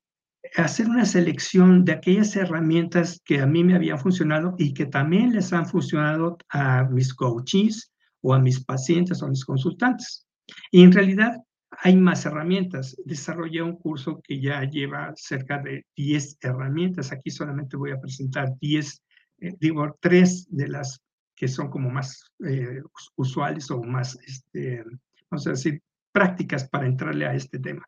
hacer 0.55 0.87
una 0.87 1.05
selección 1.05 1.85
de 1.85 1.93
aquellas 1.93 2.35
herramientas 2.35 3.21
que 3.25 3.39
a 3.39 3.45
mí 3.45 3.63
me 3.63 3.75
habían 3.75 3.99
funcionado 3.99 4.55
y 4.57 4.73
que 4.73 4.85
también 4.85 5.33
les 5.33 5.53
han 5.53 5.65
funcionado 5.65 6.37
a 6.49 6.83
mis 6.83 7.13
coaches 7.13 7.91
o 8.21 8.33
a 8.33 8.39
mis 8.39 8.63
pacientes 8.63 9.21
o 9.21 9.25
a 9.25 9.29
mis 9.29 9.45
consultantes. 9.45 10.27
Y 10.71 10.83
en 10.83 10.91
realidad 10.91 11.37
hay 11.79 11.95
más 11.95 12.25
herramientas. 12.25 12.95
Desarrollé 13.05 13.61
un 13.61 13.77
curso 13.77 14.21
que 14.23 14.39
ya 14.39 14.63
lleva 14.63 15.13
cerca 15.15 15.59
de 15.59 15.85
10 15.95 16.37
herramientas. 16.41 17.11
Aquí 17.11 17.29
solamente 17.29 17.77
voy 17.77 17.91
a 17.91 17.99
presentar 17.99 18.53
10, 18.59 19.03
eh, 19.39 19.53
digo, 19.59 19.97
tres 19.99 20.47
de 20.49 20.67
las 20.67 21.01
que 21.35 21.47
son 21.47 21.69
como 21.69 21.89
más 21.89 22.31
eh, 22.45 22.81
usuales 23.15 23.69
o 23.71 23.83
más, 23.83 24.17
este, 24.25 24.83
vamos 25.29 25.47
a 25.47 25.51
decir, 25.51 25.81
prácticas 26.11 26.69
para 26.69 26.87
entrarle 26.87 27.25
a 27.25 27.33
este 27.33 27.59
tema. 27.59 27.85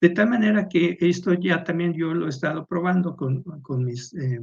De 0.00 0.10
tal 0.10 0.30
manera 0.30 0.68
que 0.68 0.96
esto 1.00 1.34
ya 1.34 1.62
también 1.62 1.92
yo 1.92 2.14
lo 2.14 2.26
he 2.26 2.30
estado 2.30 2.66
probando 2.66 3.16
con, 3.16 3.42
con 3.62 3.84
mis, 3.84 4.12
eh, 4.14 4.40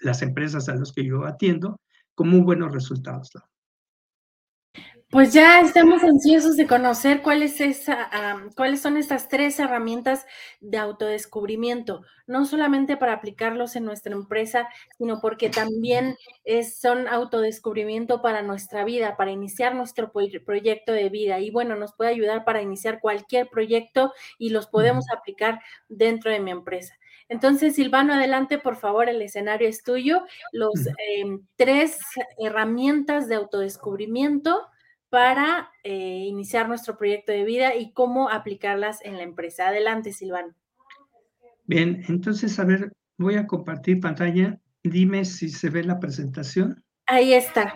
las 0.00 0.22
empresas 0.22 0.68
a 0.68 0.76
las 0.76 0.92
que 0.92 1.04
yo 1.04 1.26
atiendo, 1.26 1.80
con 2.14 2.28
muy 2.28 2.40
buenos 2.40 2.72
resultados. 2.72 3.30
Pues 5.10 5.32
ya 5.32 5.60
estamos 5.60 6.02
ansiosos 6.02 6.56
de 6.56 6.66
conocer 6.66 7.22
cuál 7.22 7.44
es 7.44 7.60
esa, 7.60 8.10
cuáles 8.56 8.82
son 8.82 8.96
estas 8.96 9.28
tres 9.28 9.60
herramientas 9.60 10.26
de 10.60 10.78
autodescubrimiento, 10.78 12.02
no 12.26 12.44
solamente 12.44 12.96
para 12.96 13.12
aplicarlos 13.12 13.76
en 13.76 13.84
nuestra 13.84 14.12
empresa, 14.14 14.68
sino 14.98 15.20
porque 15.20 15.48
también 15.48 16.16
es, 16.44 16.80
son 16.80 17.06
autodescubrimiento 17.06 18.20
para 18.20 18.42
nuestra 18.42 18.84
vida, 18.84 19.16
para 19.16 19.30
iniciar 19.30 19.76
nuestro 19.76 20.10
proyecto 20.10 20.90
de 20.90 21.08
vida. 21.08 21.38
Y 21.38 21.50
bueno, 21.52 21.76
nos 21.76 21.94
puede 21.94 22.10
ayudar 22.10 22.44
para 22.44 22.60
iniciar 22.60 22.98
cualquier 23.00 23.48
proyecto 23.48 24.12
y 24.38 24.50
los 24.50 24.66
podemos 24.66 25.04
aplicar 25.16 25.60
dentro 25.88 26.32
de 26.32 26.40
mi 26.40 26.50
empresa. 26.50 26.96
Entonces, 27.28 27.76
Silvano, 27.76 28.14
adelante, 28.14 28.58
por 28.58 28.74
favor, 28.76 29.08
el 29.08 29.22
escenario 29.22 29.68
es 29.68 29.84
tuyo. 29.84 30.24
Los 30.50 30.74
em, 31.08 31.46
tres 31.54 32.00
herramientas 32.38 33.28
de 33.28 33.36
autodescubrimiento 33.36 34.66
para 35.08 35.70
eh, 35.84 36.24
iniciar 36.26 36.68
nuestro 36.68 36.96
proyecto 36.96 37.32
de 37.32 37.44
vida 37.44 37.74
y 37.74 37.92
cómo 37.92 38.28
aplicarlas 38.28 39.04
en 39.04 39.16
la 39.16 39.22
empresa. 39.22 39.68
Adelante, 39.68 40.12
Silvano. 40.12 40.54
Bien, 41.64 42.04
entonces, 42.08 42.58
a 42.58 42.64
ver, 42.64 42.92
voy 43.16 43.36
a 43.36 43.46
compartir 43.46 44.00
pantalla. 44.00 44.58
Dime 44.82 45.24
si 45.24 45.48
se 45.48 45.70
ve 45.70 45.84
la 45.84 45.98
presentación. 45.98 46.84
Ahí 47.06 47.34
está. 47.34 47.74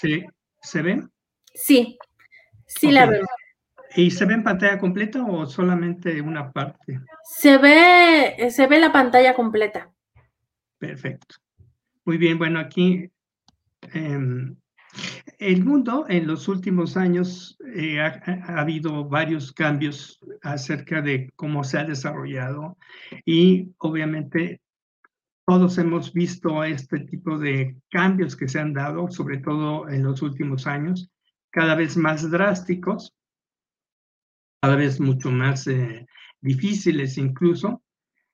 ¿Se, 0.00 0.26
¿se 0.62 0.82
ve? 0.82 1.06
Sí, 1.54 1.98
sí 2.66 2.90
la 2.90 3.06
veo. 3.06 3.24
¿Y 3.96 4.10
se 4.10 4.24
ve 4.24 4.34
en 4.34 4.42
pantalla 4.42 4.78
completa 4.78 5.24
o 5.24 5.46
solamente 5.46 6.20
una 6.20 6.50
parte? 6.50 7.00
Se 7.22 7.58
ve, 7.58 8.50
se 8.50 8.66
ve 8.66 8.80
la 8.80 8.92
pantalla 8.92 9.34
completa. 9.34 9.92
Perfecto. 10.78 11.36
Muy 12.04 12.18
bien, 12.18 12.36
bueno, 12.36 12.58
aquí 12.58 13.10
em, 13.92 14.56
el 15.38 15.64
mundo 15.64 16.06
en 16.08 16.26
los 16.26 16.48
últimos 16.48 16.96
años 16.96 17.56
eh, 17.74 18.00
ha, 18.00 18.60
habido 18.60 19.04
varios 19.08 19.52
cambios 19.52 20.20
acerca 20.42 21.02
de 21.02 21.30
cómo 21.36 21.64
se 21.64 21.78
ha 21.78 21.84
desarrollado 21.84 22.78
y 23.24 23.72
obviamente 23.78 24.60
todos 25.46 25.76
hemos 25.78 26.12
visto 26.12 26.64
este 26.64 27.00
tipo 27.00 27.38
de 27.38 27.76
cambios 27.90 28.36
que 28.36 28.48
se 28.48 28.60
han 28.60 28.72
dado, 28.72 29.10
sobre 29.10 29.38
todo 29.38 29.88
en 29.88 30.02
los 30.02 30.22
últimos 30.22 30.66
años, 30.66 31.10
cada 31.50 31.74
vez 31.74 31.96
más 31.96 32.30
drásticos, 32.30 33.14
cada 34.62 34.76
vez 34.76 35.00
mucho 35.00 35.30
más 35.30 35.66
eh, 35.66 36.06
difíciles 36.40 37.18
incluso. 37.18 37.82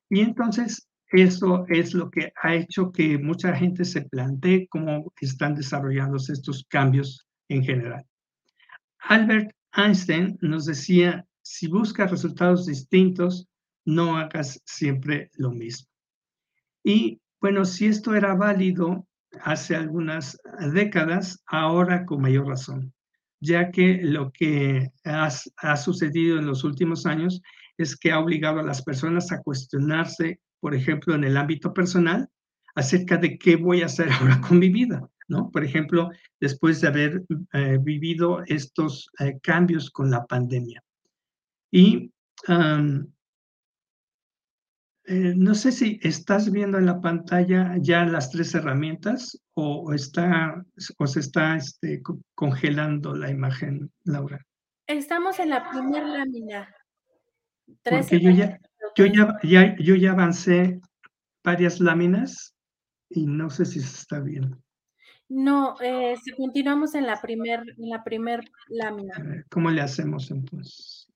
Y 0.08 0.20
entonces 0.20 0.88
eso 1.10 1.64
es 1.68 1.92
lo 1.92 2.10
que 2.10 2.32
ha 2.42 2.54
hecho 2.54 2.92
que 2.92 3.18
mucha 3.18 3.54
gente 3.54 3.84
se 3.84 4.02
plantee 4.02 4.68
cómo 4.68 5.12
están 5.20 5.54
desarrollándose 5.54 6.32
estos 6.32 6.64
cambios 6.68 7.26
en 7.48 7.64
general. 7.64 8.06
Albert 9.00 9.50
Einstein 9.74 10.38
nos 10.40 10.66
decía, 10.66 11.26
si 11.42 11.66
buscas 11.66 12.10
resultados 12.10 12.66
distintos, 12.66 13.48
no 13.84 14.16
hagas 14.16 14.60
siempre 14.64 15.30
lo 15.34 15.50
mismo. 15.50 15.88
Y 16.84 17.20
bueno, 17.40 17.64
si 17.64 17.86
esto 17.86 18.14
era 18.14 18.34
válido 18.34 19.06
hace 19.42 19.74
algunas 19.74 20.38
décadas, 20.72 21.42
ahora 21.46 22.04
con 22.04 22.22
mayor 22.22 22.46
razón, 22.46 22.92
ya 23.40 23.70
que 23.70 24.00
lo 24.02 24.30
que 24.32 24.92
ha 25.04 25.76
sucedido 25.76 26.38
en 26.38 26.46
los 26.46 26.62
últimos 26.62 27.06
años 27.06 27.40
es 27.78 27.96
que 27.96 28.12
ha 28.12 28.20
obligado 28.20 28.60
a 28.60 28.64
las 28.64 28.82
personas 28.82 29.32
a 29.32 29.42
cuestionarse 29.42 30.40
por 30.60 30.74
ejemplo, 30.74 31.14
en 31.14 31.24
el 31.24 31.36
ámbito 31.36 31.72
personal, 31.72 32.28
acerca 32.74 33.16
de 33.16 33.38
qué 33.38 33.56
voy 33.56 33.82
a 33.82 33.86
hacer 33.86 34.08
ahora 34.12 34.40
con 34.40 34.58
mi 34.58 34.68
vida, 34.68 35.08
¿no? 35.28 35.50
Por 35.50 35.64
ejemplo, 35.64 36.10
después 36.38 36.80
de 36.80 36.88
haber 36.88 37.24
eh, 37.52 37.78
vivido 37.80 38.42
estos 38.46 39.10
eh, 39.18 39.38
cambios 39.42 39.90
con 39.90 40.10
la 40.10 40.24
pandemia. 40.26 40.82
Y 41.72 42.12
eh, 45.10 45.34
no 45.36 45.54
sé 45.54 45.72
si 45.72 45.98
estás 46.02 46.52
viendo 46.52 46.78
en 46.78 46.86
la 46.86 47.00
pantalla 47.00 47.74
ya 47.80 48.04
las 48.04 48.30
tres 48.30 48.54
herramientas 48.54 49.40
o, 49.54 49.92
está, 49.92 50.64
o 50.98 51.06
se 51.06 51.20
está 51.20 51.56
este, 51.56 52.02
congelando 52.34 53.14
la 53.14 53.30
imagen, 53.30 53.90
Laura. 54.04 54.44
Estamos 54.86 55.38
en 55.38 55.50
la 55.50 55.68
primera 55.70 56.06
lámina 56.06 56.68
Porque 57.82 58.20
yo 58.20 58.30
ya, 58.30 58.60
yo 58.96 59.06
ya, 59.06 59.38
ya, 59.42 59.76
yo 59.78 59.94
ya 59.94 60.12
avancé 60.12 60.80
varias 61.42 61.80
láminas 61.80 62.54
y 63.08 63.26
no 63.26 63.50
sé 63.50 63.64
si 63.64 63.80
está 63.80 64.20
bien. 64.20 64.62
No, 65.28 65.76
eh, 65.80 66.16
si 66.22 66.32
continuamos 66.32 66.94
en 66.94 67.06
la 67.06 67.20
primer, 67.20 67.60
en 67.60 67.88
la 67.88 68.02
primer 68.02 68.40
lámina. 68.68 69.14
¿Cómo 69.48 69.70
le 69.70 69.80
hacemos 69.80 70.30
entonces? 70.30 71.08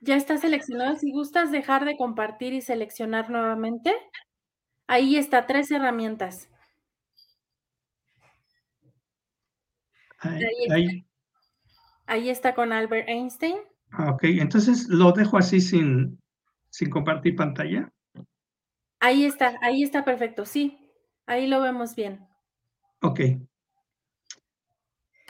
Ya 0.00 0.14
está 0.14 0.36
seleccionado. 0.36 0.96
Si 0.96 1.10
gustas 1.10 1.50
dejar 1.50 1.84
de 1.84 1.96
compartir 1.96 2.52
y 2.52 2.60
seleccionar 2.60 3.30
nuevamente, 3.30 3.92
ahí 4.86 5.16
está, 5.16 5.46
tres 5.46 5.70
herramientas. 5.72 6.48
Ahí, 10.20 10.44
ahí, 10.70 11.07
ahí 12.08 12.30
está 12.30 12.54
con 12.54 12.72
Albert 12.72 13.08
Einstein. 13.08 13.56
Ah, 13.92 14.10
ok, 14.10 14.24
entonces 14.24 14.88
lo 14.88 15.12
dejo 15.12 15.38
así 15.38 15.60
sin, 15.60 16.18
sin 16.70 16.90
compartir 16.90 17.36
pantalla. 17.36 17.92
Ahí 19.00 19.24
está, 19.24 19.56
ahí 19.62 19.84
está 19.84 20.04
perfecto, 20.04 20.44
sí, 20.44 20.76
ahí 21.26 21.46
lo 21.46 21.60
vemos 21.60 21.94
bien. 21.94 22.26
Ok. 23.00 23.20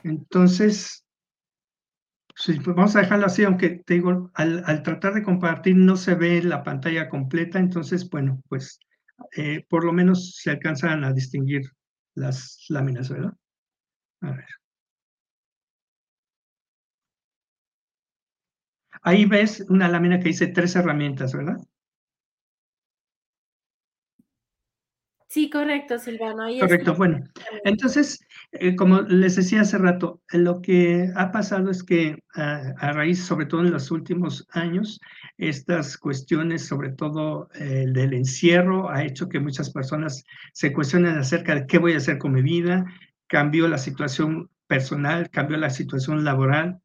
Entonces, 0.04 1.04
pues 2.46 2.64
vamos 2.64 2.96
a 2.96 3.00
dejarlo 3.00 3.26
así, 3.26 3.44
aunque 3.44 3.82
te 3.84 3.94
digo, 3.94 4.30
al, 4.34 4.82
tratar 4.82 5.14
de 5.14 5.22
compartir 5.22 5.76
no 5.76 5.96
se 5.96 6.14
ve 6.14 6.42
la 6.42 6.62
pantalla 6.62 7.08
completa, 7.08 7.58
entonces, 7.58 8.08
bueno, 8.08 8.40
pues 8.48 8.78
eh, 9.36 9.66
por 9.68 9.84
lo 9.84 9.92
menos 9.92 10.36
se 10.36 10.50
alcanzan 10.50 11.04
a 11.04 11.12
distinguir 11.12 11.62
las 12.14 12.64
láminas, 12.68 13.10
¿verdad? 13.10 13.34
A 14.20 14.30
ver. 14.30 14.46
Ahí 19.08 19.24
ves 19.24 19.64
una 19.70 19.88
lámina 19.88 20.20
que 20.20 20.28
dice 20.28 20.48
tres 20.48 20.76
herramientas, 20.76 21.32
¿verdad? 21.32 21.56
Sí, 25.28 25.48
correcto, 25.48 25.98
Silvano. 25.98 26.44
correcto, 26.60 26.94
bueno. 26.94 27.20
Entonces, 27.64 28.20
eh, 28.52 28.76
como 28.76 29.00
les 29.00 29.36
decía 29.36 29.62
hace 29.62 29.78
rato, 29.78 30.20
lo 30.30 30.60
que 30.60 31.10
ha 31.16 31.32
pasado 31.32 31.70
es 31.70 31.82
que 31.82 32.22
a 32.34 32.92
raíz, 32.92 33.24
sobre 33.24 33.46
todo 33.46 33.62
en 33.62 33.70
los 33.70 33.90
últimos 33.90 34.46
años, 34.50 35.00
estas 35.38 35.96
cuestiones, 35.96 36.66
sobre 36.66 36.90
todo 36.90 37.48
el 37.54 37.94
del 37.94 38.12
encierro, 38.12 38.90
ha 38.90 39.04
hecho 39.04 39.30
que 39.30 39.40
muchas 39.40 39.70
personas 39.70 40.22
se 40.52 40.74
cuestionen 40.74 41.16
acerca 41.16 41.54
de 41.54 41.66
qué 41.66 41.78
voy 41.78 41.94
a 41.94 41.96
hacer 41.96 42.18
con 42.18 42.32
mi 42.32 42.42
vida, 42.42 42.84
cambió 43.26 43.68
la 43.68 43.78
situación 43.78 44.50
personal, 44.66 45.30
cambió 45.30 45.56
la 45.56 45.70
situación 45.70 46.24
laboral 46.24 46.82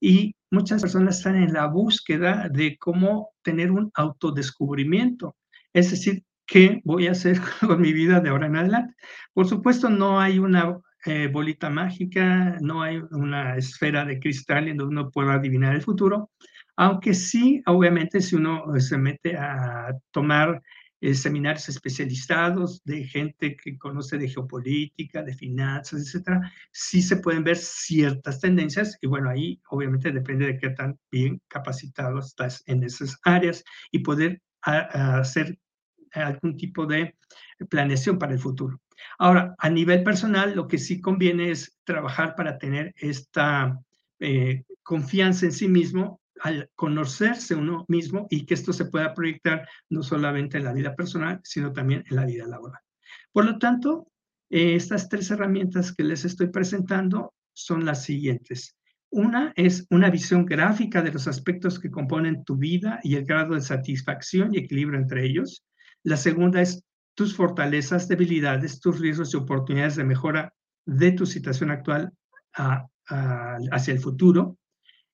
y 0.00 0.36
muchas 0.56 0.80
personas 0.80 1.18
están 1.18 1.36
en 1.36 1.52
la 1.52 1.66
búsqueda 1.66 2.48
de 2.50 2.78
cómo 2.78 3.30
tener 3.42 3.70
un 3.70 3.90
autodescubrimiento, 3.94 5.36
es 5.74 5.90
decir, 5.90 6.24
qué 6.46 6.80
voy 6.82 7.08
a 7.08 7.12
hacer 7.12 7.38
con 7.60 7.80
mi 7.80 7.92
vida 7.92 8.20
de 8.20 8.30
ahora 8.30 8.46
en 8.46 8.56
adelante. 8.56 8.94
Por 9.34 9.46
supuesto, 9.46 9.90
no 9.90 10.18
hay 10.18 10.38
una 10.38 10.78
eh, 11.04 11.28
bolita 11.30 11.68
mágica, 11.68 12.56
no 12.60 12.82
hay 12.82 13.02
una 13.10 13.56
esfera 13.56 14.06
de 14.06 14.18
cristal 14.18 14.68
en 14.68 14.78
donde 14.78 14.94
uno 14.94 15.10
pueda 15.10 15.34
adivinar 15.34 15.74
el 15.74 15.82
futuro, 15.82 16.30
aunque 16.76 17.12
sí, 17.12 17.62
obviamente, 17.66 18.20
si 18.22 18.36
uno 18.36 18.64
se 18.78 18.96
mete 18.96 19.36
a 19.36 19.92
tomar 20.10 20.62
eh, 21.00 21.14
seminarios 21.14 21.68
especializados 21.68 22.82
de 22.84 23.04
gente 23.04 23.56
que 23.56 23.76
conoce 23.78 24.18
de 24.18 24.28
geopolítica, 24.28 25.22
de 25.22 25.34
finanzas, 25.34 26.00
etcétera, 26.00 26.52
sí 26.72 27.02
se 27.02 27.16
pueden 27.16 27.44
ver 27.44 27.56
ciertas 27.56 28.40
tendencias 28.40 28.96
y 29.00 29.06
bueno, 29.06 29.28
ahí 29.28 29.60
obviamente 29.68 30.10
depende 30.10 30.46
de 30.46 30.58
qué 30.58 30.70
tan 30.70 30.98
bien 31.10 31.40
capacitado 31.48 32.18
estás 32.18 32.62
en 32.66 32.82
esas 32.82 33.18
áreas 33.24 33.62
y 33.90 33.98
poder 34.00 34.40
hacer 34.62 35.58
algún 36.12 36.56
tipo 36.56 36.86
de 36.86 37.14
planeación 37.68 38.18
para 38.18 38.32
el 38.32 38.38
futuro. 38.38 38.80
Ahora, 39.18 39.54
a 39.58 39.68
nivel 39.68 40.02
personal, 40.02 40.54
lo 40.54 40.66
que 40.66 40.78
sí 40.78 41.00
conviene 41.00 41.50
es 41.50 41.78
trabajar 41.84 42.34
para 42.34 42.58
tener 42.58 42.94
esta 42.96 43.78
eh, 44.18 44.64
confianza 44.82 45.46
en 45.46 45.52
sí 45.52 45.68
mismo 45.68 46.20
al 46.40 46.70
conocerse 46.74 47.54
uno 47.54 47.84
mismo 47.88 48.26
y 48.30 48.46
que 48.46 48.54
esto 48.54 48.72
se 48.72 48.86
pueda 48.86 49.14
proyectar 49.14 49.68
no 49.88 50.02
solamente 50.02 50.58
en 50.58 50.64
la 50.64 50.72
vida 50.72 50.94
personal, 50.94 51.40
sino 51.44 51.72
también 51.72 52.04
en 52.08 52.16
la 52.16 52.26
vida 52.26 52.46
laboral. 52.46 52.80
Por 53.32 53.44
lo 53.44 53.58
tanto, 53.58 54.08
eh, 54.50 54.74
estas 54.74 55.08
tres 55.08 55.30
herramientas 55.30 55.92
que 55.92 56.04
les 56.04 56.24
estoy 56.24 56.48
presentando 56.48 57.34
son 57.52 57.84
las 57.84 58.04
siguientes. 58.04 58.76
Una 59.10 59.52
es 59.56 59.86
una 59.90 60.10
visión 60.10 60.44
gráfica 60.44 61.00
de 61.02 61.12
los 61.12 61.26
aspectos 61.26 61.78
que 61.78 61.90
componen 61.90 62.44
tu 62.44 62.56
vida 62.56 63.00
y 63.02 63.14
el 63.14 63.24
grado 63.24 63.54
de 63.54 63.60
satisfacción 63.60 64.54
y 64.54 64.58
equilibrio 64.58 64.98
entre 64.98 65.24
ellos. 65.24 65.64
La 66.02 66.16
segunda 66.16 66.60
es 66.60 66.84
tus 67.14 67.34
fortalezas, 67.34 68.08
debilidades, 68.08 68.80
tus 68.80 69.00
riesgos 69.00 69.32
y 69.32 69.38
oportunidades 69.38 69.96
de 69.96 70.04
mejora 70.04 70.52
de 70.84 71.12
tu 71.12 71.24
situación 71.24 71.70
actual 71.70 72.12
hacia 73.08 73.92
el 73.92 74.00
futuro. 74.00 74.58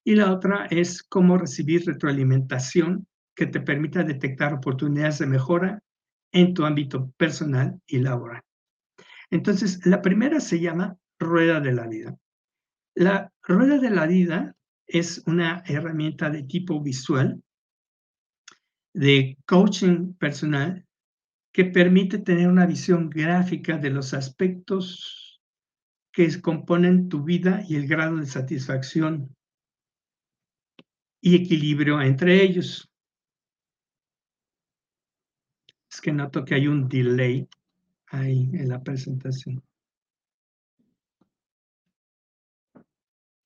Y 0.05 0.17
la 0.17 0.33
otra 0.33 0.67
es 0.67 1.03
cómo 1.03 1.39
recibir 1.39 1.85
retroalimentación 1.85 3.07
que 3.35 3.47
te 3.47 3.61
permita 3.61 4.03
detectar 4.03 4.53
oportunidades 4.55 5.19
de 5.19 5.27
mejora 5.27 5.83
en 6.33 6.55
tu 6.55 6.65
ámbito 6.65 7.13
personal 7.17 7.81
y 7.87 7.99
laboral. 7.99 8.43
Entonces, 9.31 9.85
la 9.87 10.03
primera 10.03 10.41
se 10.41 10.61
llama 10.61 10.97
rueda 11.19 11.61
de 11.61 11.73
la 11.73 11.87
vida. 11.87 12.17
La 12.95 13.33
rueda 13.43 13.79
de 13.79 13.91
la 13.91 14.07
vida 14.07 14.57
es 14.87 15.23
una 15.27 15.63
herramienta 15.67 16.29
de 16.31 16.43
tipo 16.43 16.83
visual 16.83 17.43
de 18.95 19.39
coaching 19.47 20.15
personal 20.15 20.85
que 21.53 21.65
permite 21.65 22.19
tener 22.19 22.49
una 22.49 22.67
visión 22.67 23.09
gráfica 23.09 23.79
de 23.79 23.91
los 23.91 24.13
aspectos 24.15 25.41
que 26.13 26.41
componen 26.41 27.09
tu 27.09 27.25
vida 27.25 27.63
y 27.67 27.77
el 27.77 27.87
grado 27.87 28.17
de 28.17 28.27
satisfacción 28.27 29.35
y 31.23 31.37
equilibrio 31.37 32.03
entre 32.03 32.43
ellos. 32.43 32.87
Es 35.91 36.01
que 36.03 36.13
noto 36.13 36.45
que 36.45 36.55
hay 36.55 36.69
un 36.69 36.87
delay 36.89 37.49
ahí 38.09 38.51
en 38.53 38.69
la 38.69 38.83
presentación. 38.83 39.63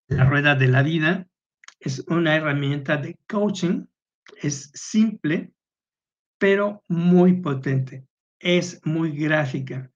La 0.09 0.25
rueda 0.25 0.57
de 0.57 0.67
la 0.67 0.83
vida 0.83 1.29
es 1.79 2.05
una 2.09 2.35
herramienta 2.35 2.97
de 2.97 3.17
coaching 3.29 3.85
es 4.43 4.71
simple, 4.75 5.53
pero 6.39 6.83
muy 6.89 7.41
potente. 7.41 8.07
Es 8.39 8.81
muy 8.85 9.17
gráfica, 9.17 9.91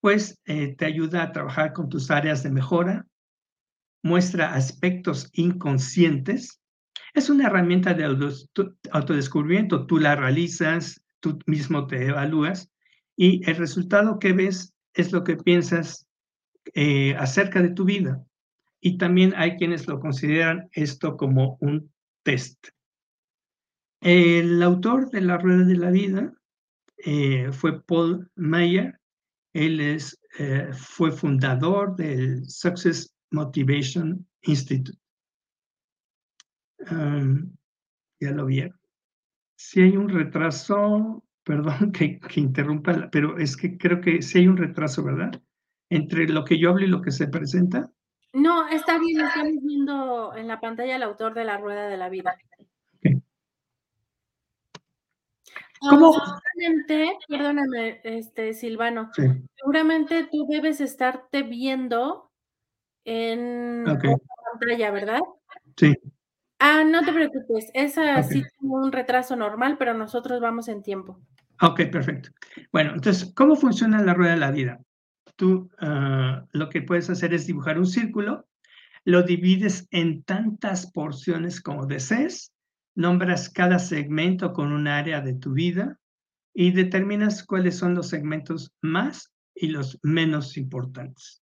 pues 0.00 0.38
eh, 0.44 0.74
te 0.76 0.84
ayuda 0.84 1.22
a 1.22 1.32
trabajar 1.32 1.72
con 1.72 1.88
tus 1.88 2.10
áreas 2.10 2.42
de 2.42 2.50
mejora, 2.50 3.06
muestra 4.02 4.54
aspectos 4.54 5.30
inconscientes. 5.32 6.60
Es 7.16 7.30
una 7.30 7.46
herramienta 7.46 7.94
de 7.94 8.04
autodescubrimiento. 8.92 9.86
Tú 9.86 9.98
la 9.98 10.16
realizas, 10.16 11.02
tú 11.20 11.38
mismo 11.46 11.86
te 11.86 12.08
evalúas 12.08 12.70
y 13.16 13.42
el 13.48 13.56
resultado 13.56 14.18
que 14.18 14.34
ves 14.34 14.74
es 14.92 15.12
lo 15.12 15.24
que 15.24 15.38
piensas 15.38 16.06
eh, 16.74 17.14
acerca 17.16 17.62
de 17.62 17.70
tu 17.70 17.86
vida. 17.86 18.22
Y 18.82 18.98
también 18.98 19.32
hay 19.34 19.56
quienes 19.56 19.88
lo 19.88 19.98
consideran 19.98 20.68
esto 20.72 21.16
como 21.16 21.56
un 21.62 21.90
test. 22.22 22.68
El 24.02 24.62
autor 24.62 25.08
de 25.08 25.22
La 25.22 25.38
Rueda 25.38 25.64
de 25.64 25.76
la 25.76 25.90
Vida 25.90 26.34
eh, 26.98 27.50
fue 27.50 27.82
Paul 27.82 28.30
Meyer. 28.34 29.00
Él 29.54 29.80
es, 29.80 30.20
eh, 30.38 30.68
fue 30.74 31.10
fundador 31.12 31.96
del 31.96 32.44
Success 32.46 33.16
Motivation 33.30 34.28
Institute. 34.42 35.05
Ya 36.90 38.30
lo 38.30 38.46
vieron. 38.46 38.78
Si 39.56 39.80
hay 39.80 39.96
un 39.96 40.08
retraso, 40.08 41.24
perdón 41.44 41.92
que, 41.92 42.18
que 42.20 42.40
interrumpa, 42.40 43.08
pero 43.10 43.38
es 43.38 43.56
que 43.56 43.78
creo 43.78 44.00
que 44.00 44.22
sí 44.22 44.38
hay 44.38 44.48
un 44.48 44.56
retraso, 44.56 45.02
¿verdad? 45.04 45.40
Entre 45.90 46.28
lo 46.28 46.44
que 46.44 46.58
yo 46.58 46.70
hablo 46.70 46.84
y 46.84 46.88
lo 46.88 47.02
que 47.02 47.12
se 47.12 47.28
presenta. 47.28 47.90
No, 48.32 48.68
está 48.68 48.98
bien, 48.98 49.20
estamos 49.20 49.62
viendo 49.62 50.34
en 50.36 50.48
la 50.48 50.60
pantalla 50.60 50.96
el 50.96 51.02
autor 51.02 51.32
de 51.32 51.44
La 51.44 51.56
Rueda 51.56 51.88
de 51.88 51.96
la 51.96 52.08
Vida. 52.08 52.36
¿Cómo? 55.80 56.12
Seguramente, 56.12 57.18
perdóname, 57.28 58.00
este, 58.02 58.52
Silvano, 58.54 59.10
seguramente 59.54 60.28
tú 60.30 60.46
debes 60.48 60.80
estarte 60.80 61.42
viendo 61.42 62.30
en 63.04 63.84
la 63.84 63.98
pantalla, 63.98 64.90
¿verdad? 64.90 65.20
Sí. 65.76 65.94
Ah, 66.58 66.84
no 66.84 67.04
te 67.04 67.12
preocupes, 67.12 67.70
es 67.74 67.98
así 67.98 68.42
como 68.58 68.76
un 68.76 68.92
retraso 68.92 69.36
normal, 69.36 69.76
pero 69.78 69.94
nosotros 69.94 70.40
vamos 70.40 70.68
en 70.68 70.82
tiempo. 70.82 71.20
Ok, 71.60 71.82
perfecto. 71.90 72.30
Bueno, 72.72 72.94
entonces, 72.94 73.32
¿cómo 73.34 73.56
funciona 73.56 74.02
la 74.02 74.14
rueda 74.14 74.32
de 74.32 74.40
la 74.40 74.50
vida? 74.50 74.80
Tú 75.36 75.70
ah, 75.80 76.44
lo 76.52 76.68
que 76.68 76.82
puedes 76.82 77.10
hacer 77.10 77.34
es 77.34 77.46
dibujar 77.46 77.78
un 77.78 77.86
círculo 77.86 78.46
lo 79.06 79.22
divides 79.22 79.86
en 79.92 80.24
tantas 80.24 80.90
porciones 80.90 81.60
como 81.60 81.86
desees, 81.86 82.52
nombras 82.96 83.48
cada 83.48 83.78
segmento 83.78 84.52
con 84.52 84.72
un 84.72 84.88
área 84.88 85.20
de 85.20 85.34
tu 85.34 85.52
vida 85.52 86.00
y 86.52 86.72
determinas 86.72 87.44
cuáles 87.44 87.78
son 87.78 87.94
los 87.94 88.08
segmentos 88.08 88.72
más 88.82 89.32
y 89.54 89.68
los 89.68 90.00
menos 90.02 90.56
importantes. 90.56 91.40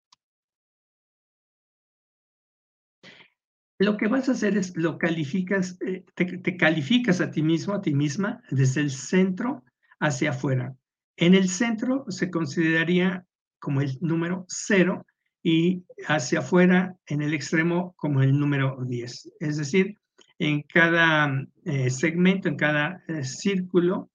Lo 3.79 3.97
que 3.97 4.07
vas 4.07 4.29
a 4.29 4.33
hacer 4.33 4.57
es 4.57 4.77
lo 4.77 4.99
calificas, 4.99 5.77
eh, 5.81 6.05
te, 6.15 6.57
calificas 6.57 7.21
a 7.21 7.31
ti 7.31 7.43
mismo, 7.43 7.75
a 7.75 7.81
ti 7.81 7.93
misma, 7.93 8.41
desde 8.51 8.81
el 8.81 8.91
centro 8.91 9.65
hacia 9.99 10.31
afuera. 10.31 10.75
En 11.17 11.35
el 11.35 11.49
centro 11.49 12.05
se 12.09 12.31
consideraría 12.31 13.27
como 13.59 13.81
el 13.81 13.99
número 14.01 14.45
cero 14.49 15.07
y 15.43 15.85
hacia 16.07 16.39
afuera, 16.39 16.97
en 17.07 17.23
el 17.23 17.35
extremo, 17.35 17.95
como 17.97 18.23
el 18.23 18.39
número 18.39 18.79
10. 18.87 19.33
Es 19.41 19.57
decir, 19.59 19.99
en 20.39 20.63
cada 20.63 21.47
eh, 21.65 21.91
segmento, 21.91 22.49
en 22.49 22.57
cada 22.57 23.03
eh, 23.09 23.25
círculo, 23.25 24.11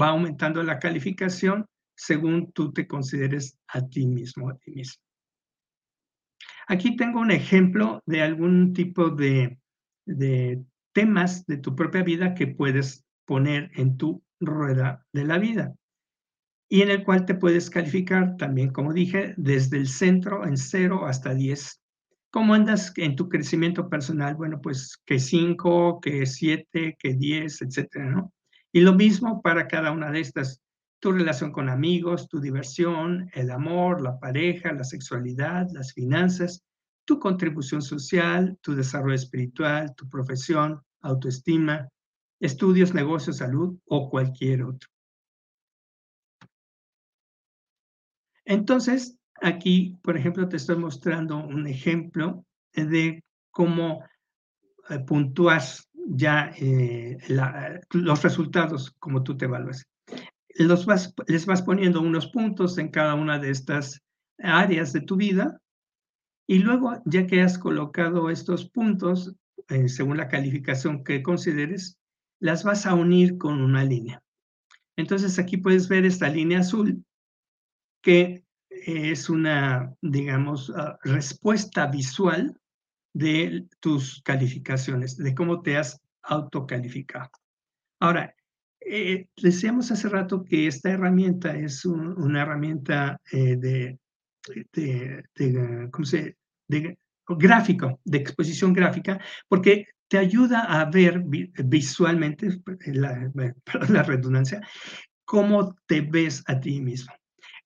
va 0.00 0.08
aumentando 0.08 0.62
la 0.62 0.78
calificación 0.78 1.66
según 1.96 2.52
tú 2.52 2.72
te 2.72 2.86
consideres 2.86 3.58
a 3.68 3.86
ti 3.88 4.06
mismo, 4.06 4.50
a 4.50 4.58
ti 4.58 4.72
mismo. 4.72 5.03
Aquí 6.66 6.96
tengo 6.96 7.20
un 7.20 7.30
ejemplo 7.30 8.02
de 8.06 8.22
algún 8.22 8.72
tipo 8.72 9.10
de, 9.10 9.58
temas 10.92 11.44
de 11.46 11.58
tu 11.58 11.74
propia 11.74 12.02
vida 12.02 12.34
que 12.34 12.46
puedes 12.46 13.04
poner 13.26 13.70
en 13.74 13.96
tu 13.96 14.22
rueda 14.40 15.06
de 15.12 15.24
la 15.24 15.38
vida 15.38 15.74
y 16.68 16.82
en 16.82 16.90
el 16.90 17.04
cual 17.04 17.24
te 17.26 17.34
puedes 17.34 17.70
calificar 17.70 18.36
también, 18.36 18.70
como 18.70 18.92
dije, 18.92 19.34
desde 19.36 19.76
el 19.76 19.88
centro 19.88 20.46
en 20.46 20.56
0 20.56 21.06
hasta 21.06 21.34
10. 21.34 21.80
¿Cómo 22.30 22.54
andas 22.54 22.92
en 22.96 23.14
tu 23.14 23.28
crecimiento 23.28 23.88
personal? 23.88 24.34
Bueno, 24.34 24.60
pues 24.60 25.00
que 25.06 25.20
5, 25.20 26.00
que 26.00 26.26
7, 26.26 26.96
que 26.98 27.14
10, 27.14 27.62
etcétera, 27.62 28.06
¿no? 28.06 28.32
Y 28.72 28.80
lo 28.80 28.94
mismo 28.94 29.40
para 29.40 29.68
cada 29.68 29.92
una 29.92 30.10
de 30.10 30.20
estas 30.20 30.60
tu 31.04 31.12
relación 31.12 31.52
con 31.52 31.68
amigos, 31.68 32.30
tu 32.30 32.40
diversión, 32.40 33.28
el 33.34 33.50
amor, 33.50 34.00
la 34.00 34.18
pareja, 34.18 34.72
la 34.72 34.84
sexualidad, 34.84 35.68
las 35.70 35.92
finanzas, 35.92 36.64
tu 37.04 37.18
contribución 37.18 37.82
social, 37.82 38.56
tu 38.62 38.74
desarrollo 38.74 39.14
espiritual, 39.14 39.94
tu 39.94 40.08
profesión, 40.08 40.80
autoestima, 41.02 41.90
estudios, 42.40 42.94
negocios, 42.94 43.36
salud 43.36 43.78
o 43.84 44.08
cualquier 44.08 44.62
otro. 44.62 44.88
Entonces, 48.46 49.18
aquí, 49.42 49.98
por 50.02 50.16
ejemplo, 50.16 50.48
te 50.48 50.56
estoy 50.56 50.76
mostrando 50.76 51.36
un 51.36 51.66
ejemplo 51.66 52.46
de 52.72 53.22
cómo 53.50 54.02
eh, 54.88 55.00
puntúas 55.00 55.86
ya 55.92 56.50
eh, 56.56 57.18
los 57.90 58.22
resultados 58.22 58.94
como 58.98 59.22
tú 59.22 59.36
te 59.36 59.44
evalúas 59.44 59.84
los 60.54 60.86
vas, 60.86 61.14
les 61.26 61.46
vas 61.46 61.62
poniendo 61.62 62.00
unos 62.00 62.28
puntos 62.28 62.78
en 62.78 62.88
cada 62.88 63.14
una 63.14 63.38
de 63.38 63.50
estas 63.50 64.02
áreas 64.38 64.92
de 64.92 65.00
tu 65.00 65.16
vida 65.16 65.60
y 66.46 66.58
luego, 66.58 67.02
ya 67.06 67.26
que 67.26 67.42
has 67.42 67.58
colocado 67.58 68.30
estos 68.30 68.68
puntos, 68.68 69.34
eh, 69.68 69.88
según 69.88 70.18
la 70.18 70.28
calificación 70.28 71.02
que 71.02 71.22
consideres, 71.22 71.98
las 72.40 72.64
vas 72.64 72.86
a 72.86 72.94
unir 72.94 73.38
con 73.38 73.62
una 73.62 73.84
línea. 73.84 74.22
Entonces 74.96 75.38
aquí 75.38 75.56
puedes 75.56 75.88
ver 75.88 76.04
esta 76.04 76.28
línea 76.28 76.60
azul, 76.60 77.04
que 78.02 78.44
es 78.68 79.30
una, 79.30 79.94
digamos, 80.02 80.70
ah, 80.76 80.98
respuesta 81.02 81.86
visual 81.86 82.60
de 83.14 83.66
tus 83.80 84.20
calificaciones, 84.22 85.16
de 85.16 85.34
cómo 85.34 85.62
te 85.62 85.78
has 85.78 86.00
autocalificado. 86.22 87.30
Ahora, 88.00 88.34
eh, 88.86 89.28
decíamos 89.36 89.90
hace 89.90 90.08
rato 90.08 90.44
que 90.44 90.66
esta 90.66 90.90
herramienta 90.90 91.56
es 91.56 91.84
una 91.84 92.42
herramienta 92.42 93.20
eh, 93.32 93.56
de, 93.56 93.98
¿cómo 95.90 96.04
se, 96.04 96.36
de 96.68 96.98
gráfico, 97.26 98.00
de 98.04 98.18
exposición 98.18 98.72
gráfica, 98.72 99.18
porque 99.48 99.86
te 100.08 100.18
ayuda 100.18 100.60
a 100.60 100.84
ver 100.90 101.22
visualmente, 101.24 102.60
la, 102.86 103.32
la 103.88 104.02
redundancia, 104.02 104.60
cómo 105.24 105.74
te 105.86 106.02
ves 106.02 106.42
a 106.46 106.60
ti 106.60 106.80
mismo. 106.80 107.12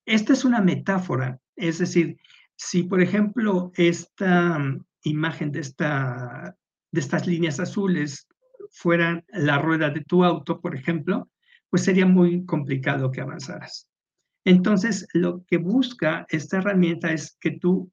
Esta 0.06 0.32
es 0.32 0.44
una 0.44 0.60
metáfora, 0.60 1.38
es 1.56 1.78
decir, 1.78 2.16
si 2.56 2.84
por 2.84 3.02
ejemplo 3.02 3.72
esta 3.74 4.58
imagen 5.02 5.52
de, 5.52 5.60
esta, 5.60 6.56
de 6.92 7.00
estas 7.00 7.26
líneas 7.26 7.60
azules 7.60 8.27
fuera 8.72 9.24
la 9.28 9.58
rueda 9.58 9.90
de 9.90 10.02
tu 10.02 10.24
auto, 10.24 10.60
por 10.60 10.74
ejemplo, 10.74 11.28
pues 11.70 11.84
sería 11.84 12.06
muy 12.06 12.44
complicado 12.44 13.10
que 13.10 13.20
avanzaras. 13.20 13.88
Entonces, 14.44 15.06
lo 15.12 15.44
que 15.44 15.58
busca 15.58 16.26
esta 16.30 16.58
herramienta 16.58 17.12
es 17.12 17.36
que 17.40 17.52
tú 17.52 17.90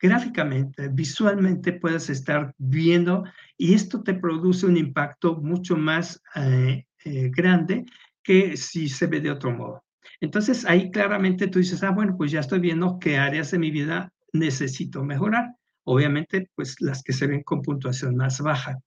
gráficamente, 0.00 0.88
visualmente 0.88 1.72
puedas 1.72 2.08
estar 2.08 2.54
viendo 2.58 3.24
y 3.56 3.74
esto 3.74 4.02
te 4.02 4.14
produce 4.14 4.66
un 4.66 4.76
impacto 4.76 5.36
mucho 5.36 5.76
más 5.76 6.22
eh, 6.36 6.84
eh, 7.04 7.30
grande 7.34 7.84
que 8.22 8.56
si 8.56 8.88
se 8.88 9.06
ve 9.06 9.20
de 9.20 9.30
otro 9.30 9.50
modo. 9.50 9.84
Entonces, 10.20 10.64
ahí 10.64 10.90
claramente 10.90 11.48
tú 11.48 11.58
dices, 11.58 11.82
ah, 11.82 11.90
bueno, 11.90 12.16
pues 12.16 12.30
ya 12.30 12.40
estoy 12.40 12.60
viendo 12.60 12.98
qué 12.98 13.16
áreas 13.16 13.50
de 13.50 13.58
mi 13.58 13.70
vida 13.70 14.12
necesito 14.32 15.02
mejorar. 15.04 15.54
Obviamente, 15.84 16.50
pues 16.54 16.80
las 16.80 17.02
que 17.02 17.12
se 17.12 17.26
ven 17.26 17.42
con 17.42 17.62
puntuación 17.62 18.16
más 18.16 18.40
baja. 18.40 18.78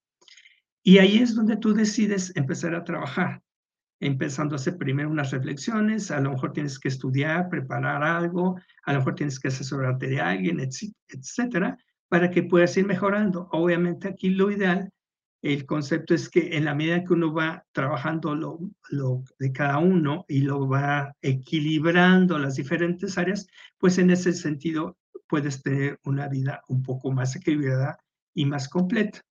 Y 0.83 0.97
ahí 0.97 1.19
es 1.19 1.35
donde 1.35 1.57
tú 1.57 1.73
decides 1.73 2.31
empezar 2.35 2.73
a 2.73 2.83
trabajar, 2.83 3.41
empezando 3.99 4.55
a 4.55 4.57
hacer 4.57 4.77
primero 4.77 5.09
unas 5.09 5.31
reflexiones, 5.31 6.09
a 6.09 6.19
lo 6.19 6.31
mejor 6.31 6.53
tienes 6.53 6.79
que 6.79 6.87
estudiar, 6.87 7.49
preparar 7.49 8.03
algo, 8.03 8.59
a 8.83 8.93
lo 8.93 8.99
mejor 8.99 9.15
tienes 9.15 9.39
que 9.39 9.49
asesorarte 9.49 10.07
de 10.07 10.19
alguien, 10.19 10.59
etcétera, 10.59 11.77
para 12.09 12.31
que 12.31 12.43
puedas 12.43 12.75
ir 12.77 12.85
mejorando. 12.85 13.47
Obviamente 13.51 14.07
aquí 14.07 14.31
lo 14.31 14.49
ideal, 14.49 14.91
el 15.43 15.65
concepto 15.65 16.13
es 16.15 16.29
que 16.29 16.55
en 16.57 16.65
la 16.65 16.75
medida 16.75 17.03
que 17.03 17.13
uno 17.13 17.33
va 17.33 17.63
trabajando 17.71 18.35
lo, 18.35 18.59
lo 18.89 19.23
de 19.39 19.51
cada 19.51 19.77
uno 19.77 20.25
y 20.27 20.41
lo 20.41 20.67
va 20.67 21.15
equilibrando 21.21 22.37
las 22.39 22.55
diferentes 22.55 23.17
áreas, 23.17 23.47
pues 23.77 23.97
en 23.97 24.09
ese 24.11 24.33
sentido 24.33 24.97
puedes 25.27 25.61
tener 25.61 25.99
una 26.03 26.27
vida 26.27 26.61
un 26.67 26.83
poco 26.83 27.11
más 27.11 27.35
equilibrada 27.35 27.97
y 28.33 28.45
más 28.45 28.67
completa. 28.67 29.21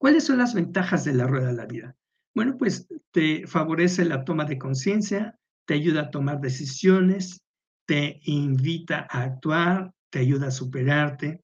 ¿Cuáles 0.00 0.24
son 0.24 0.38
las 0.38 0.54
ventajas 0.54 1.04
de 1.04 1.12
la 1.12 1.26
rueda 1.26 1.48
de 1.48 1.52
la 1.52 1.66
vida? 1.66 1.94
Bueno, 2.34 2.56
pues 2.56 2.88
te 3.10 3.46
favorece 3.46 4.06
la 4.06 4.24
toma 4.24 4.46
de 4.46 4.56
conciencia, 4.56 5.38
te 5.66 5.74
ayuda 5.74 6.00
a 6.00 6.10
tomar 6.10 6.40
decisiones, 6.40 7.42
te 7.84 8.18
invita 8.24 9.06
a 9.10 9.24
actuar, 9.24 9.92
te 10.08 10.20
ayuda 10.20 10.46
a 10.46 10.52
superarte 10.52 11.42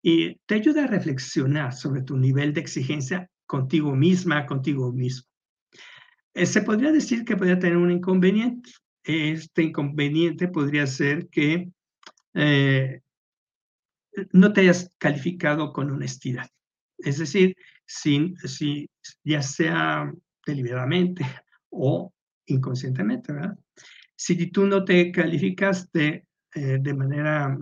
y 0.00 0.36
te 0.46 0.54
ayuda 0.54 0.84
a 0.84 0.86
reflexionar 0.86 1.74
sobre 1.74 2.00
tu 2.00 2.16
nivel 2.16 2.54
de 2.54 2.62
exigencia 2.62 3.28
contigo 3.44 3.94
misma, 3.94 4.46
contigo 4.46 4.90
mismo. 4.90 5.28
Eh, 6.32 6.46
se 6.46 6.62
podría 6.62 6.92
decir 6.92 7.26
que 7.26 7.36
podría 7.36 7.58
tener 7.58 7.76
un 7.76 7.90
inconveniente. 7.90 8.70
Este 9.04 9.64
inconveniente 9.64 10.48
podría 10.48 10.86
ser 10.86 11.28
que 11.28 11.70
eh, 12.32 13.02
no 14.32 14.54
te 14.54 14.62
hayas 14.62 14.90
calificado 14.96 15.74
con 15.74 15.90
honestidad. 15.90 16.48
Es 16.96 17.18
decir, 17.18 17.54
si, 17.88 18.34
si, 18.44 18.88
ya 19.24 19.42
sea 19.42 20.12
deliberadamente 20.46 21.24
o 21.70 22.12
inconscientemente, 22.46 23.32
¿verdad? 23.32 23.58
Si 24.14 24.50
tú 24.50 24.66
no 24.66 24.84
te 24.84 25.10
calificaste 25.10 26.26
eh, 26.54 26.78
de 26.80 26.94
manera 26.94 27.56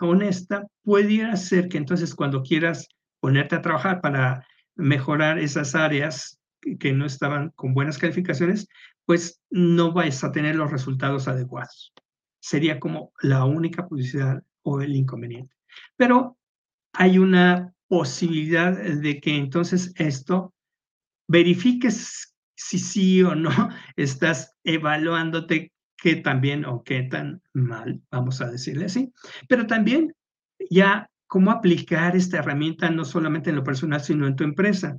honesta, 0.00 0.66
pudiera 0.82 1.36
ser 1.36 1.68
que 1.68 1.78
entonces 1.78 2.14
cuando 2.14 2.42
quieras 2.42 2.88
ponerte 3.20 3.56
a 3.56 3.62
trabajar 3.62 4.00
para 4.00 4.46
mejorar 4.76 5.38
esas 5.38 5.74
áreas 5.74 6.38
que 6.78 6.92
no 6.92 7.06
estaban 7.06 7.50
con 7.50 7.74
buenas 7.74 7.98
calificaciones, 7.98 8.68
pues 9.06 9.40
no 9.50 9.92
vais 9.92 10.22
a 10.24 10.32
tener 10.32 10.56
los 10.56 10.70
resultados 10.70 11.28
adecuados. 11.28 11.92
Sería 12.40 12.80
como 12.80 13.12
la 13.20 13.44
única 13.44 13.86
posibilidad 13.86 14.42
o 14.62 14.80
el 14.80 14.94
inconveniente. 14.94 15.54
Pero 15.96 16.38
hay 16.92 17.18
una 17.18 17.73
posibilidad 17.88 18.72
de 18.72 19.20
que 19.20 19.36
entonces 19.36 19.92
esto 19.96 20.54
verifiques 21.28 22.34
si 22.56 22.78
sí 22.78 23.22
o 23.22 23.34
no 23.34 23.50
estás 23.96 24.56
evaluándote 24.64 25.72
qué 25.96 26.16
tan 26.16 26.40
bien 26.40 26.64
o 26.64 26.82
qué 26.84 27.02
tan 27.04 27.42
mal, 27.52 28.02
vamos 28.10 28.40
a 28.40 28.50
decirle 28.50 28.86
así. 28.86 29.12
Pero 29.48 29.66
también 29.66 30.14
ya 30.70 31.10
cómo 31.26 31.50
aplicar 31.50 32.16
esta 32.16 32.38
herramienta 32.38 32.90
no 32.90 33.04
solamente 33.04 33.50
en 33.50 33.56
lo 33.56 33.64
personal, 33.64 34.00
sino 34.00 34.26
en 34.26 34.36
tu 34.36 34.44
empresa. 34.44 34.98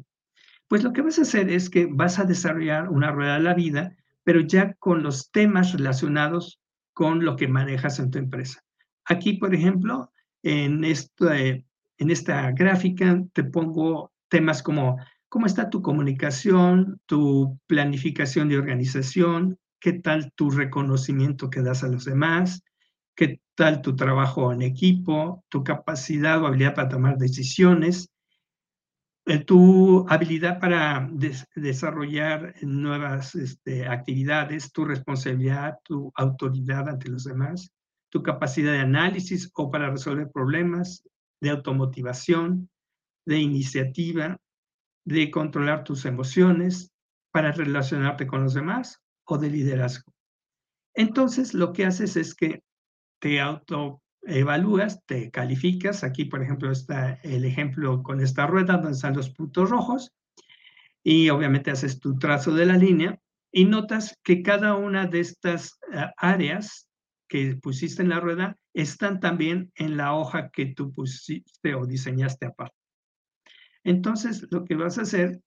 Pues 0.67 0.83
lo 0.83 0.93
que 0.93 1.01
vas 1.01 1.19
a 1.19 1.21
hacer 1.21 1.49
es 1.49 1.69
que 1.69 1.87
vas 1.89 2.17
a 2.17 2.25
desarrollar 2.25 2.89
una 2.89 3.11
rueda 3.11 3.35
de 3.35 3.43
la 3.43 3.53
vida, 3.53 3.95
pero 4.23 4.41
ya 4.41 4.73
con 4.73 5.03
los 5.03 5.31
temas 5.31 5.73
relacionados 5.73 6.59
con 6.93 7.23
lo 7.23 7.35
que 7.35 7.47
manejas 7.47 7.99
en 7.99 8.09
tu 8.09 8.17
empresa. 8.17 8.63
Aquí, 9.05 9.33
por 9.33 9.53
ejemplo, 9.53 10.11
en 10.41 10.83
este 10.83 11.65
en 11.97 12.11
esta 12.11 12.51
gráfica 12.51 13.23
te 13.33 13.43
pongo 13.43 14.11
temas 14.29 14.61
como 14.61 14.97
cómo 15.29 15.45
está 15.45 15.69
tu 15.69 15.81
comunicación, 15.81 16.99
tu 17.05 17.59
planificación 17.67 18.49
de 18.49 18.57
organización, 18.57 19.57
qué 19.79 19.93
tal 19.93 20.31
tu 20.33 20.49
reconocimiento 20.49 21.49
que 21.49 21.61
das 21.61 21.83
a 21.83 21.87
los 21.87 22.05
demás, 22.05 22.63
qué 23.15 23.41
tal 23.55 23.81
tu 23.81 23.95
trabajo 23.95 24.51
en 24.51 24.61
equipo, 24.61 25.43
tu 25.49 25.63
capacidad 25.63 26.41
o 26.41 26.47
habilidad 26.47 26.75
para 26.75 26.89
tomar 26.89 27.17
decisiones, 27.17 28.09
eh, 29.27 29.43
tu 29.43 30.05
habilidad 30.07 30.59
para 30.59 31.09
desarrollar 31.55 32.53
nuevas 32.61 33.33
este, 33.33 33.87
actividades, 33.87 34.71
tu 34.71 34.85
responsabilidad, 34.85 35.79
tu 35.83 36.11
autoridad 36.15 36.87
ante 36.87 37.09
los 37.09 37.23
demás, 37.23 37.71
tu 38.09 38.21
capacidad 38.21 38.71
de 38.71 38.79
análisis 38.79 39.49
o 39.55 39.71
para 39.71 39.89
resolver 39.89 40.29
problemas, 40.31 41.03
de 41.41 41.49
automotivación, 41.49 42.69
de 43.25 43.39
iniciativa, 43.39 44.37
de 45.05 45.31
controlar 45.31 45.83
tus 45.83 46.05
emociones, 46.05 46.91
para 47.35 47.51
relacionarte 47.51 48.27
con 48.27 48.43
los 48.43 48.53
demás 48.53 49.01
o 49.25 49.37
de 49.37 49.49
liderazgo. 49.49 50.13
Entonces, 50.93 51.53
lo 51.53 51.73
que 51.73 51.85
haces 51.85 52.15
es 52.15 52.33
que 52.33 52.63
te 53.19 53.41
autoevalúas, 53.41 55.03
te 55.05 55.31
calificas. 55.31 56.05
Aquí, 56.05 56.23
por 56.23 56.41
ejemplo, 56.41 56.71
está 56.71 57.19
el 57.23 57.43
ejemplo 57.43 58.03
con 58.03 58.21
esta 58.21 58.47
rueda 58.47 58.77
donde 58.77 58.93
están 58.93 59.17
los 59.17 59.31
puntos 59.31 59.69
rojos 59.69 60.13
y 61.03 61.29
obviamente 61.29 61.71
haces 61.71 61.99
tu 61.99 62.17
trazo 62.17 62.53
de 62.53 62.67
la 62.67 62.77
línea 62.77 63.19
y 63.51 63.65
notas 63.65 64.17
que 64.23 64.41
cada 64.41 64.75
una 64.75 65.05
de 65.05 65.19
estas 65.19 65.77
eh, 65.91 66.05
áreas 66.15 66.84
que 67.27 67.55
pusiste 67.55 68.01
en 68.01 68.09
la 68.09 68.19
rueda 68.19 68.57
están 68.73 69.19
también 69.19 69.71
en 69.75 69.97
la 69.97 70.13
hoja 70.13 70.49
que 70.49 70.67
tú 70.67 70.93
pusiste 70.93 71.75
o 71.75 71.85
diseñaste 71.85 72.45
aparte. 72.45 72.75
Entonces, 73.83 74.47
lo 74.51 74.65
que 74.65 74.75
vas 74.75 74.97
a 74.97 75.03
hacer 75.03 75.41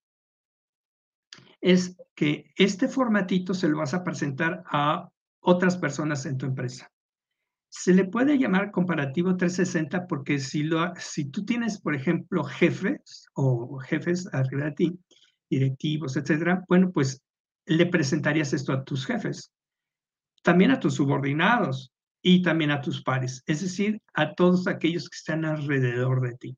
es 1.61 1.97
que 2.15 2.53
este 2.57 2.89
formatito 2.89 3.53
se 3.55 3.69
lo 3.69 3.79
vas 3.79 3.95
a 3.95 4.05
presentar 4.05 4.63
a 4.67 5.09
otras 5.41 5.77
personas 5.77 6.25
en 6.27 6.39
tu 6.39 6.47
empresa. 6.47 6.91
Se 7.71 7.93
le 7.93 8.05
puede 8.05 8.39
llamar 8.39 8.71
comparativo 8.71 9.37
360 9.37 10.07
porque 10.07 10.39
si, 10.39 10.63
lo, 10.63 10.95
si 10.97 11.27
tú 11.27 11.45
tienes, 11.45 11.81
por 11.81 11.95
ejemplo, 11.95 12.45
jefes 12.45 13.27
o 13.35 13.79
jefes 13.79 14.33
arriba 14.33 14.67
de 14.67 14.73
ti, 14.73 14.99
directivos, 15.51 16.17
etcétera, 16.17 16.65
bueno, 16.69 16.93
pues 16.93 17.23
le 17.67 17.87
presentarías 17.87 18.53
esto 18.53 18.73
a 18.73 18.85
tus 18.85 19.05
jefes, 19.05 19.53
también 20.43 20.71
a 20.71 20.81
tus 20.81 20.95
subordinados 20.95 21.93
y 22.23 22.43
también 22.43 22.71
a 22.71 22.81
tus 22.81 23.03
pares, 23.03 23.43
es 23.47 23.63
decir, 23.63 24.01
a 24.15 24.35
todos 24.35 24.67
aquellos 24.67 25.09
que 25.09 25.17
están 25.17 25.45
alrededor 25.45 26.21
de 26.21 26.35
ti. 26.37 26.57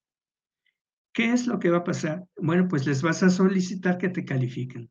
¿Qué 1.12 1.32
es 1.32 1.46
lo 1.46 1.58
que 1.58 1.70
va 1.70 1.78
a 1.78 1.84
pasar? 1.84 2.24
Bueno, 2.36 2.68
pues 2.68 2.86
les 2.86 3.02
vas 3.02 3.22
a 3.22 3.30
solicitar 3.30 3.98
que 3.98 4.08
te 4.08 4.24
califiquen. 4.24 4.90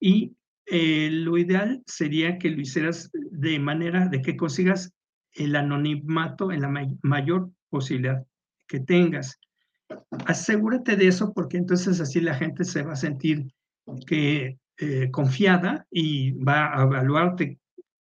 Y 0.00 0.36
eh, 0.66 1.08
lo 1.10 1.38
ideal 1.38 1.82
sería 1.86 2.38
que 2.38 2.50
lo 2.50 2.60
hicieras 2.60 3.10
de 3.12 3.58
manera 3.58 4.08
de 4.08 4.20
que 4.20 4.36
consigas 4.36 4.92
el 5.32 5.56
anonimato 5.56 6.52
en 6.52 6.62
la 6.62 6.88
mayor 7.02 7.50
posibilidad 7.70 8.26
que 8.66 8.80
tengas. 8.80 9.38
Asegúrate 10.26 10.96
de 10.96 11.08
eso 11.08 11.32
porque 11.32 11.56
entonces 11.56 12.00
así 12.00 12.20
la 12.20 12.34
gente 12.34 12.64
se 12.64 12.82
va 12.82 12.92
a 12.92 12.96
sentir 12.96 13.46
que 14.06 14.58
eh, 14.76 15.10
confiada 15.10 15.86
y 15.90 16.32
va 16.32 16.78
a 16.78 16.82
evaluarte 16.82 17.58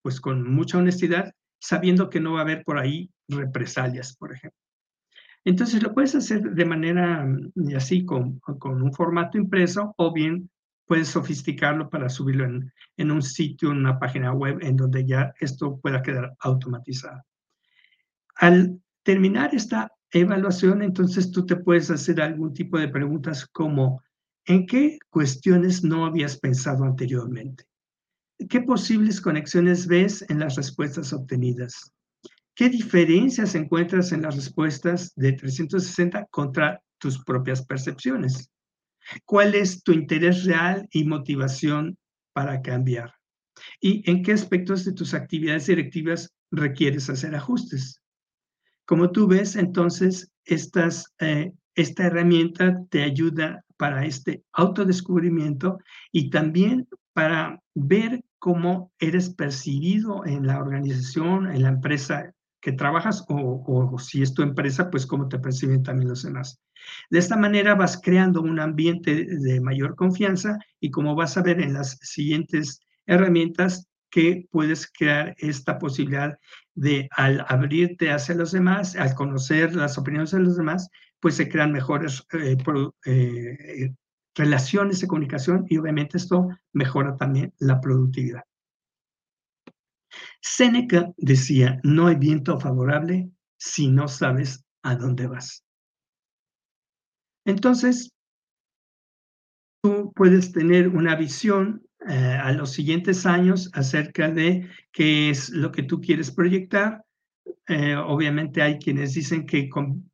pues 0.07 0.21
con 0.21 0.49
mucha 0.49 0.77
honestidad, 0.77 1.33
sabiendo 1.59 2.09
que 2.09 2.21
no 2.21 2.31
va 2.31 2.39
a 2.39 2.43
haber 2.43 2.63
por 2.63 2.79
ahí 2.79 3.11
represalias, 3.27 4.15
por 4.15 4.31
ejemplo. 4.31 4.57
Entonces 5.43 5.83
lo 5.83 5.93
puedes 5.93 6.15
hacer 6.15 6.43
de 6.43 6.63
manera 6.63 7.25
mm, 7.25 7.75
así, 7.75 8.05
con, 8.05 8.39
con 8.39 8.81
un 8.81 8.93
formato 8.93 9.37
impreso, 9.37 9.93
o 9.97 10.13
bien 10.13 10.49
puedes 10.85 11.09
sofisticarlo 11.09 11.89
para 11.89 12.07
subirlo 12.07 12.45
en, 12.45 12.71
en, 12.95 13.11
un 13.11 13.21
sitio, 13.21 13.69
en 13.69 13.79
una 13.79 13.99
página 13.99 14.31
web, 14.31 14.59
en 14.61 14.77
donde 14.77 15.05
ya 15.05 15.33
esto 15.41 15.77
pueda 15.77 16.01
quedar 16.01 16.33
automatizado. 16.39 17.21
Al 18.35 18.79
terminar 19.03 19.53
esta 19.53 19.91
evaluación, 20.09 20.83
entonces 20.83 21.31
tú 21.31 21.45
te 21.45 21.57
puedes 21.57 21.91
hacer 21.91 22.21
algún 22.21 22.53
tipo 22.53 22.79
de 22.79 22.87
preguntas 22.87 23.45
como, 23.45 24.01
¿en 24.45 24.65
qué 24.67 24.99
cuestiones 25.09 25.83
no 25.83 26.05
habías 26.05 26.39
pensado 26.39 26.85
anteriormente? 26.85 27.65
¿Qué 28.49 28.61
posibles 28.61 29.19
conexiones 29.19 29.87
ves 29.87 30.23
en 30.29 30.39
las 30.39 30.55
respuestas 30.55 31.11
obtenidas? 31.11 31.91
¿Qué 32.53 32.69
diferencias 32.69 33.55
encuentras 33.55 34.11
en 34.11 34.21
las 34.21 34.35
respuestas 34.35 35.11
de 35.15 35.33
360 35.33 36.27
contra 36.29 36.81
tus 36.99 37.23
propias 37.23 37.65
percepciones? 37.65 38.51
¿Cuál 39.25 39.55
es 39.55 39.81
tu 39.81 39.91
interés 39.91 40.43
real 40.45 40.87
y 40.91 41.03
motivación 41.03 41.97
para 42.33 42.61
cambiar? 42.61 43.13
¿Y 43.81 44.07
en 44.09 44.21
qué 44.21 44.33
aspectos 44.33 44.85
de 44.85 44.93
tus 44.93 45.15
actividades 45.15 45.65
directivas 45.65 46.31
requieres 46.51 47.09
hacer 47.09 47.33
ajustes? 47.33 48.01
Como 48.85 49.11
tú 49.11 49.27
ves, 49.27 49.55
entonces, 49.55 50.31
eh, 50.45 51.51
esta 51.75 52.03
herramienta 52.05 52.83
te 52.89 53.01
ayuda 53.03 53.65
para 53.77 54.05
este 54.05 54.43
autodescubrimiento 54.53 55.79
y 56.11 56.29
también 56.29 56.87
para 57.17 57.59
ver 57.73 58.23
cómo 58.37 58.91
eres 58.99 59.31
percibido 59.31 60.23
en 60.27 60.45
la 60.45 60.59
organización, 60.59 61.47
en 61.47 61.63
la 61.63 61.69
empresa 61.69 62.31
que 62.61 62.73
trabajas 62.73 63.25
o, 63.27 63.97
si 63.97 64.21
es 64.21 64.35
tu 64.35 64.43
empresa, 64.43 64.91
pues 64.91 65.07
cómo 65.07 65.27
te 65.27 65.39
perciben 65.39 65.81
también 65.81 66.09
los 66.09 66.21
demás. 66.21 66.61
De 67.09 67.17
esta 67.17 67.35
manera 67.35 67.73
vas 67.73 67.99
creando 67.99 68.43
un 68.43 68.59
ambiente 68.59 69.25
de 69.25 69.59
mayor 69.59 69.95
confianza 69.95 70.59
y 70.79 70.91
como 70.91 71.15
vas 71.15 71.35
a 71.37 71.41
ver 71.41 71.59
en 71.59 71.73
las 71.73 71.97
siguientes 72.03 72.81
herramientas, 73.07 73.87
que 74.11 74.45
puedes 74.51 74.85
crear 74.85 75.33
esta 75.39 75.79
posibilidad 75.79 76.37
de 76.75 77.09
al 77.17 77.43
abrirte 77.47 78.11
hacia 78.11 78.35
los 78.35 78.51
demás, 78.51 78.95
al 78.95 79.15
conocer 79.15 79.75
las 79.75 79.97
opiniones 79.97 80.29
de 80.29 80.39
los 80.41 80.55
demás, 80.55 80.87
pues 81.19 81.33
se 81.33 81.49
crean 81.49 81.71
mejores 81.71 82.23
eh, 82.33 82.57
eh, 83.07 83.91
relaciones 84.37 85.01
de 85.01 85.07
comunicación 85.07 85.65
y 85.67 85.77
obviamente 85.77 86.17
esto 86.17 86.47
mejora 86.73 87.17
también 87.17 87.53
la 87.59 87.81
productividad. 87.81 88.43
Séneca 90.41 91.11
decía, 91.17 91.79
no 91.83 92.07
hay 92.07 92.15
viento 92.15 92.59
favorable 92.59 93.29
si 93.57 93.87
no 93.87 94.07
sabes 94.07 94.63
a 94.83 94.95
dónde 94.95 95.27
vas. 95.27 95.63
Entonces, 97.45 98.13
tú 99.81 100.11
puedes 100.15 100.51
tener 100.51 100.89
una 100.89 101.15
visión 101.15 101.81
eh, 102.07 102.13
a 102.13 102.51
los 102.51 102.71
siguientes 102.71 103.25
años 103.25 103.69
acerca 103.73 104.29
de 104.29 104.69
qué 104.91 105.29
es 105.29 105.49
lo 105.49 105.71
que 105.71 105.83
tú 105.83 105.99
quieres 105.99 106.31
proyectar. 106.31 107.03
Eh, 107.69 107.95
obviamente 107.95 108.61
hay 108.61 108.79
quienes 108.79 109.13
dicen 109.13 109.45
que 109.45 109.69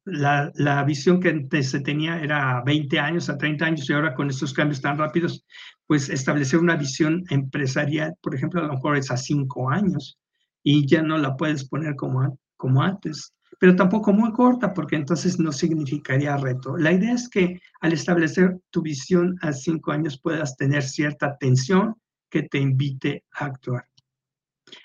la, 0.06 0.84
visión 0.86 1.20
que 1.20 1.30
antes 1.30 1.70
se 1.70 1.82
tenía 1.82 2.20
era 2.20 2.58
a 2.58 2.64
20 2.64 3.00
años, 3.00 3.30
a 3.30 3.38
30 3.38 3.66
años 3.66 3.90
y 3.90 3.94
ahora 3.94 4.16
con 4.16 4.30
estos 4.30 4.54
cambios 4.54 4.82
tan 4.82 4.98
rápidos, 4.98 5.46
pues 5.86 6.10
establecer 6.10 6.60
una 6.60 6.76
visión 6.76 7.24
empresarial, 7.30 8.16
por 8.22 8.34
ejemplo, 8.34 8.62
a 8.62 8.66
lo 8.66 8.74
mejor 8.74 8.98
es 8.98 9.12
a 9.12 9.18
5 9.18 9.70
años 9.70 10.18
y 10.64 10.88
ya 10.88 11.04
no 11.04 11.18
la 11.18 11.36
puedes 11.36 11.68
poner 11.70 11.96
como, 11.96 12.40
como 12.58 12.82
antes, 12.82 13.34
pero 13.60 13.76
tampoco 13.76 14.12
muy 14.14 14.32
corta 14.32 14.74
porque 14.74 14.96
entonces 14.96 15.40
no 15.40 15.52
significaría 15.52 16.38
reto. 16.38 16.76
La 16.78 16.92
idea 16.92 17.14
es 17.14 17.30
que 17.30 17.62
al 17.82 17.94
establecer 17.94 18.60
tu 18.72 18.82
visión 18.82 19.38
a 19.42 19.54
cinco 19.54 19.92
años 19.92 20.20
puedas 20.20 20.58
tener 20.58 20.84
cierta 20.84 21.38
tensión 21.38 21.96
que 22.30 22.44
te 22.44 22.58
invite 22.58 23.24
a 23.34 23.46
actuar. 23.46 23.86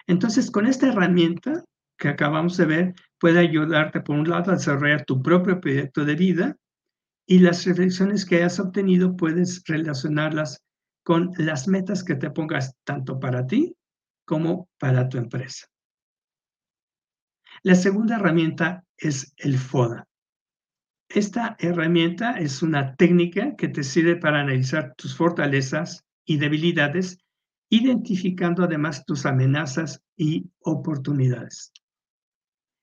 Entonces, 0.07 0.51
con 0.51 0.67
esta 0.67 0.89
herramienta 0.89 1.65
que 1.99 2.09
acabamos 2.09 2.57
de 2.57 2.65
ver, 2.65 2.95
puede 3.19 3.41
ayudarte, 3.41 4.01
por 4.01 4.17
un 4.17 4.29
lado, 4.29 4.53
a 4.53 4.55
desarrollar 4.55 5.05
tu 5.05 5.21
propio 5.21 5.61
proyecto 5.61 6.05
de 6.05 6.15
vida 6.15 6.57
y 7.27 7.41
las 7.41 7.67
reflexiones 7.67 8.25
que 8.25 8.37
hayas 8.37 8.59
obtenido 8.61 9.17
puedes 9.17 9.63
relacionarlas 9.67 10.63
con 11.05 11.33
las 11.37 11.69
metas 11.69 12.05
que 12.05 12.15
te 12.15 12.31
pongas 12.31 12.75
tanto 12.85 13.19
para 13.19 13.47
ti 13.47 13.75
como 14.25 14.69
para 14.79 15.09
tu 15.09 15.19
empresa. 15.19 15.67
La 17.63 17.75
segunda 17.75 18.17
herramienta 18.17 18.85
es 18.97 19.35
el 19.37 19.59
FODA. 19.59 20.07
Esta 21.09 21.57
herramienta 21.59 22.39
es 22.39 22.63
una 22.63 22.95
técnica 22.95 23.57
que 23.57 23.69
te 23.69 23.83
sirve 23.83 24.17
para 24.17 24.41
analizar 24.41 24.95
tus 24.97 25.17
fortalezas 25.17 26.05
y 26.25 26.37
debilidades, 26.37 27.19
identificando 27.71 28.63
además 28.63 29.05
tus 29.07 29.25
amenazas 29.27 30.03
y 30.17 30.51
oportunidades. 30.61 31.73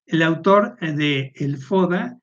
El 0.07 0.21
autor 0.21 0.77
de 0.79 1.33
el 1.35 1.57
FODA 1.57 2.19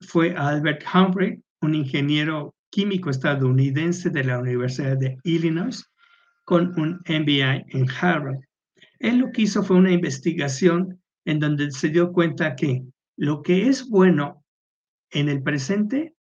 fue 0.00 0.34
Albert 0.34 0.82
Humphrey, 0.92 1.42
un 1.60 1.74
ingeniero 1.74 2.54
químico 2.70 3.10
estadounidense 3.10 4.08
de 4.08 4.24
la 4.24 4.38
Universidad 4.38 4.96
de 4.96 5.18
Illinois, 5.22 5.84
con 6.44 6.72
un 6.80 7.00
MBA 7.06 7.64
en 7.68 7.86
Harvard. 8.00 8.40
Él 8.98 9.18
lo 9.18 9.32
que 9.32 9.42
hizo 9.42 9.62
fue 9.62 9.76
una 9.76 9.92
investigación 9.92 11.02
en 11.26 11.40
donde 11.40 11.70
se 11.72 11.90
dio 11.90 12.12
cuenta 12.12 12.56
que 12.56 12.84
lo 13.16 13.42
que 13.42 13.68
es 13.68 13.88
bueno 13.88 14.42
en 15.10 15.28
el 15.28 15.42
presente 15.42 16.14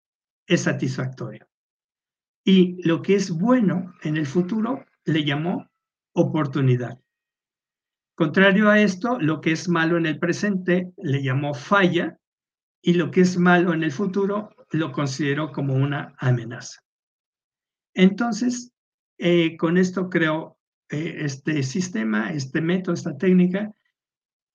es 0.46 0.62
satisfactorio. 0.62 1.46
Y 2.44 2.82
lo 2.86 3.02
que 3.02 3.14
es 3.14 3.30
bueno 3.30 3.94
en 4.02 4.16
el 4.16 4.26
futuro 4.26 4.84
le 5.04 5.24
llamó 5.24 5.70
oportunidad. 6.12 7.03
Contrario 8.14 8.70
a 8.70 8.80
esto, 8.80 9.18
lo 9.18 9.40
que 9.40 9.52
es 9.52 9.68
malo 9.68 9.96
en 9.96 10.06
el 10.06 10.18
presente 10.18 10.92
le 10.98 11.22
llamó 11.22 11.52
falla 11.52 12.16
y 12.80 12.94
lo 12.94 13.10
que 13.10 13.22
es 13.22 13.36
malo 13.36 13.72
en 13.72 13.82
el 13.82 13.92
futuro 13.92 14.50
lo 14.70 14.92
consideró 14.92 15.52
como 15.52 15.74
una 15.74 16.14
amenaza. 16.18 16.80
Entonces, 17.94 18.72
eh, 19.18 19.56
con 19.56 19.78
esto 19.78 20.10
creo 20.10 20.58
eh, 20.90 21.16
este 21.20 21.62
sistema, 21.62 22.32
este 22.32 22.60
método, 22.60 22.94
esta 22.94 23.16
técnica 23.16 23.72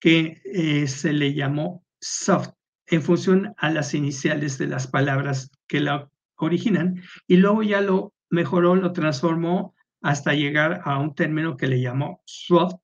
que 0.00 0.40
eh, 0.44 0.86
se 0.86 1.12
le 1.12 1.34
llamó 1.34 1.84
soft 2.00 2.50
en 2.86 3.02
función 3.02 3.54
a 3.58 3.70
las 3.70 3.94
iniciales 3.94 4.58
de 4.58 4.66
las 4.66 4.86
palabras 4.86 5.50
que 5.68 5.80
la 5.80 6.10
originan 6.36 7.02
y 7.26 7.36
luego 7.36 7.62
ya 7.62 7.80
lo 7.80 8.14
mejoró, 8.30 8.74
lo 8.74 8.92
transformó 8.92 9.74
hasta 10.02 10.32
llegar 10.32 10.80
a 10.84 10.98
un 10.98 11.14
término 11.14 11.56
que 11.56 11.66
le 11.66 11.80
llamó 11.80 12.22
soft, 12.24 12.79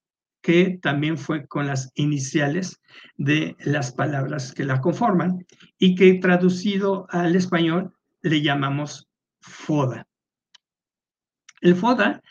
que 0.47 0.79
también 0.81 1.17
fue 1.17 1.45
con 1.45 1.67
las 1.67 1.91
iniciales 1.95 2.81
de 3.17 3.57
las 3.65 3.91
palabras 3.91 4.53
que 4.53 4.63
la 4.63 4.79
conforman 4.79 5.45
y 5.77 5.93
que 5.93 6.13
traducido 6.13 7.05
al 7.09 7.35
español 7.35 7.93
le 8.21 8.41
llamamos 8.41 9.09
FODA. 9.41 10.07
El 11.59 11.75
FODA 11.75 12.21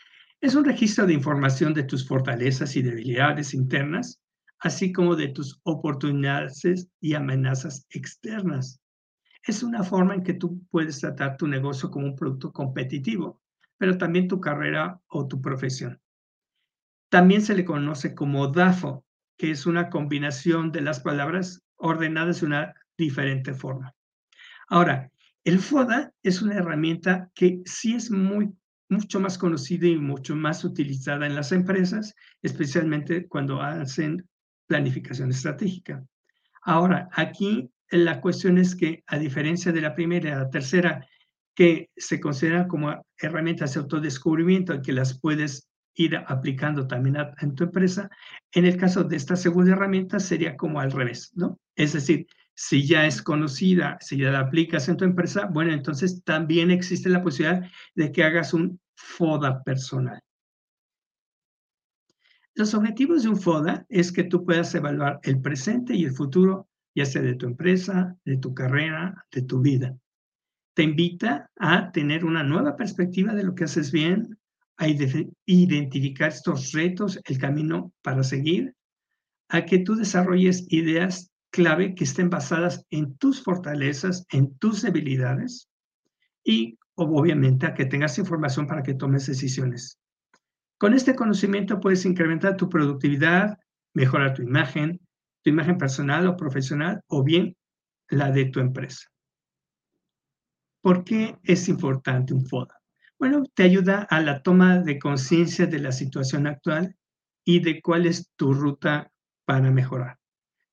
es 0.41 0.55
un 0.55 0.65
registro 0.65 1.05
de 1.05 1.13
información 1.13 1.75
de 1.75 1.83
tus 1.83 2.07
fortalezas 2.07 2.75
y 2.75 2.81
debilidades 2.81 3.53
internas, 3.53 4.19
así 4.57 4.91
como 4.91 5.15
de 5.15 5.27
tus 5.27 5.59
oportunidades 5.61 6.89
y 6.99 7.13
amenazas 7.13 7.85
externas. 7.91 8.81
Es 9.43 9.61
una 9.61 9.83
forma 9.83 10.15
en 10.15 10.23
que 10.23 10.33
tú 10.33 10.59
puedes 10.71 11.01
tratar 11.01 11.37
tu 11.37 11.45
negocio 11.45 11.91
como 11.91 12.07
un 12.07 12.15
producto 12.15 12.51
competitivo, 12.51 13.39
pero 13.77 13.95
también 13.95 14.27
tu 14.27 14.41
carrera 14.41 14.99
o 15.05 15.27
tu 15.27 15.39
profesión. 15.39 16.01
También 17.09 17.41
se 17.41 17.55
le 17.55 17.65
conoce 17.65 18.13
como 18.13 18.47
DAFO, 18.47 19.05
que 19.37 19.51
es 19.51 19.65
una 19.65 19.89
combinación 19.89 20.71
de 20.71 20.81
las 20.81 20.99
palabras 20.99 21.61
ordenadas 21.77 22.41
de 22.41 22.47
una 22.47 22.73
diferente 22.97 23.53
forma. 23.53 23.93
Ahora, 24.67 25.09
el 25.43 25.59
FODA 25.59 26.11
es 26.23 26.41
una 26.41 26.55
herramienta 26.55 27.31
que 27.33 27.61
sí 27.65 27.93
es 27.93 28.11
muy, 28.11 28.51
mucho 28.89 29.19
más 29.19 29.37
conocida 29.37 29.87
y 29.87 29.97
mucho 29.97 30.35
más 30.35 30.65
utilizada 30.65 31.25
en 31.25 31.35
las 31.35 31.53
empresas, 31.53 32.13
especialmente 32.41 33.27
cuando 33.27 33.61
hacen 33.61 34.27
planificación 34.67 35.29
estratégica. 35.29 36.03
Ahora, 36.63 37.07
aquí 37.13 37.71
la 37.89 38.19
cuestión 38.19 38.57
es 38.57 38.75
que, 38.75 39.03
a 39.07 39.17
diferencia 39.17 39.71
de 39.71 39.81
la 39.81 39.95
primera 39.95 40.29
y 40.29 40.33
la 40.33 40.49
tercera, 40.49 41.07
que 41.55 41.89
se 41.95 42.19
consideran 42.19 42.67
como 42.67 43.01
herramientas 43.17 43.73
de 43.73 43.79
autodescubrimiento 43.79 44.81
que 44.81 44.91
las 44.91 45.19
puedes 45.19 45.66
ir 45.97 46.15
aplicando 46.15 46.87
también 46.87 47.17
en 47.41 47.55
tu 47.55 47.65
empresa, 47.65 48.09
en 48.51 48.65
el 48.65 48.77
caso 48.77 49.03
de 49.03 49.17
esta 49.17 49.35
segunda 49.35 49.73
herramienta 49.73 50.19
sería 50.19 50.55
como 50.55 50.79
al 50.79 50.91
revés, 50.91 51.31
¿no? 51.35 51.59
Es 51.75 51.93
decir, 51.93 52.27
si 52.53 52.87
ya 52.87 53.05
es 53.05 53.21
conocida, 53.21 53.97
si 53.99 54.17
ya 54.17 54.31
la 54.31 54.39
aplicas 54.39 54.87
en 54.89 54.97
tu 54.97 55.05
empresa, 55.05 55.45
bueno, 55.45 55.73
entonces 55.73 56.23
también 56.23 56.71
existe 56.71 57.09
la 57.09 57.21
posibilidad 57.21 57.69
de 57.95 58.11
que 58.11 58.23
hagas 58.23 58.53
un 58.53 58.79
FODA 58.95 59.63
personal. 59.63 60.21
Los 62.53 62.73
objetivos 62.73 63.23
de 63.23 63.29
un 63.29 63.37
FODA 63.37 63.85
es 63.89 64.11
que 64.11 64.23
tú 64.23 64.43
puedas 64.43 64.73
evaluar 64.73 65.19
el 65.23 65.41
presente 65.41 65.95
y 65.95 66.05
el 66.05 66.11
futuro, 66.11 66.67
ya 66.95 67.05
sea 67.05 67.21
de 67.21 67.35
tu 67.35 67.45
empresa, 67.45 68.15
de 68.25 68.37
tu 68.37 68.53
carrera, 68.53 69.25
de 69.31 69.43
tu 69.43 69.61
vida. 69.61 69.95
Te 70.73 70.83
invita 70.83 71.49
a 71.55 71.91
tener 71.91 72.25
una 72.25 72.43
nueva 72.43 72.75
perspectiva 72.75 73.33
de 73.33 73.43
lo 73.43 73.53
que 73.55 73.65
haces 73.65 73.91
bien, 73.91 74.36
a 74.77 74.87
identificar 75.45 76.29
estos 76.29 76.71
retos, 76.71 77.19
el 77.25 77.37
camino 77.37 77.91
para 78.01 78.23
seguir, 78.23 78.75
a 79.49 79.65
que 79.65 79.79
tú 79.79 79.95
desarrolles 79.95 80.65
ideas 80.69 81.31
clave 81.51 81.95
que 81.95 82.03
estén 82.03 82.29
basadas 82.29 82.85
en 82.89 83.17
tus 83.17 83.43
fortalezas, 83.43 84.25
en 84.31 84.57
tus 84.57 84.81
debilidades 84.81 85.69
y 86.43 86.77
obviamente 86.95 87.65
a 87.65 87.73
que 87.73 87.85
tengas 87.85 88.17
información 88.17 88.67
para 88.67 88.83
que 88.83 88.93
tomes 88.93 89.25
decisiones. 89.25 89.99
Con 90.77 90.93
este 90.93 91.15
conocimiento 91.15 91.79
puedes 91.79 92.05
incrementar 92.05 92.55
tu 92.55 92.69
productividad, 92.69 93.57
mejorar 93.93 94.33
tu 94.33 94.43
imagen, 94.43 94.99
tu 95.43 95.49
imagen 95.49 95.77
personal 95.77 96.27
o 96.27 96.37
profesional 96.37 97.01
o 97.07 97.23
bien 97.23 97.55
la 98.09 98.31
de 98.31 98.45
tu 98.45 98.59
empresa. 98.59 99.07
¿Por 100.81 101.03
qué 101.03 101.35
es 101.43 101.67
importante 101.67 102.33
un 102.33 102.45
FODA? 102.45 102.76
Bueno, 103.19 103.43
te 103.55 103.63
ayuda 103.63 104.05
a 104.11 104.21
la 104.21 104.43
toma 104.43 104.77
de 104.77 104.99
conciencia 104.99 105.65
de 105.65 105.79
la 105.79 105.91
situación 105.91 106.45
actual 106.45 106.95
y 107.43 107.61
de 107.61 107.81
cuál 107.81 108.05
es 108.05 108.29
tu 108.35 108.53
ruta 108.53 109.11
para 109.45 109.71
mejorar. 109.71 110.19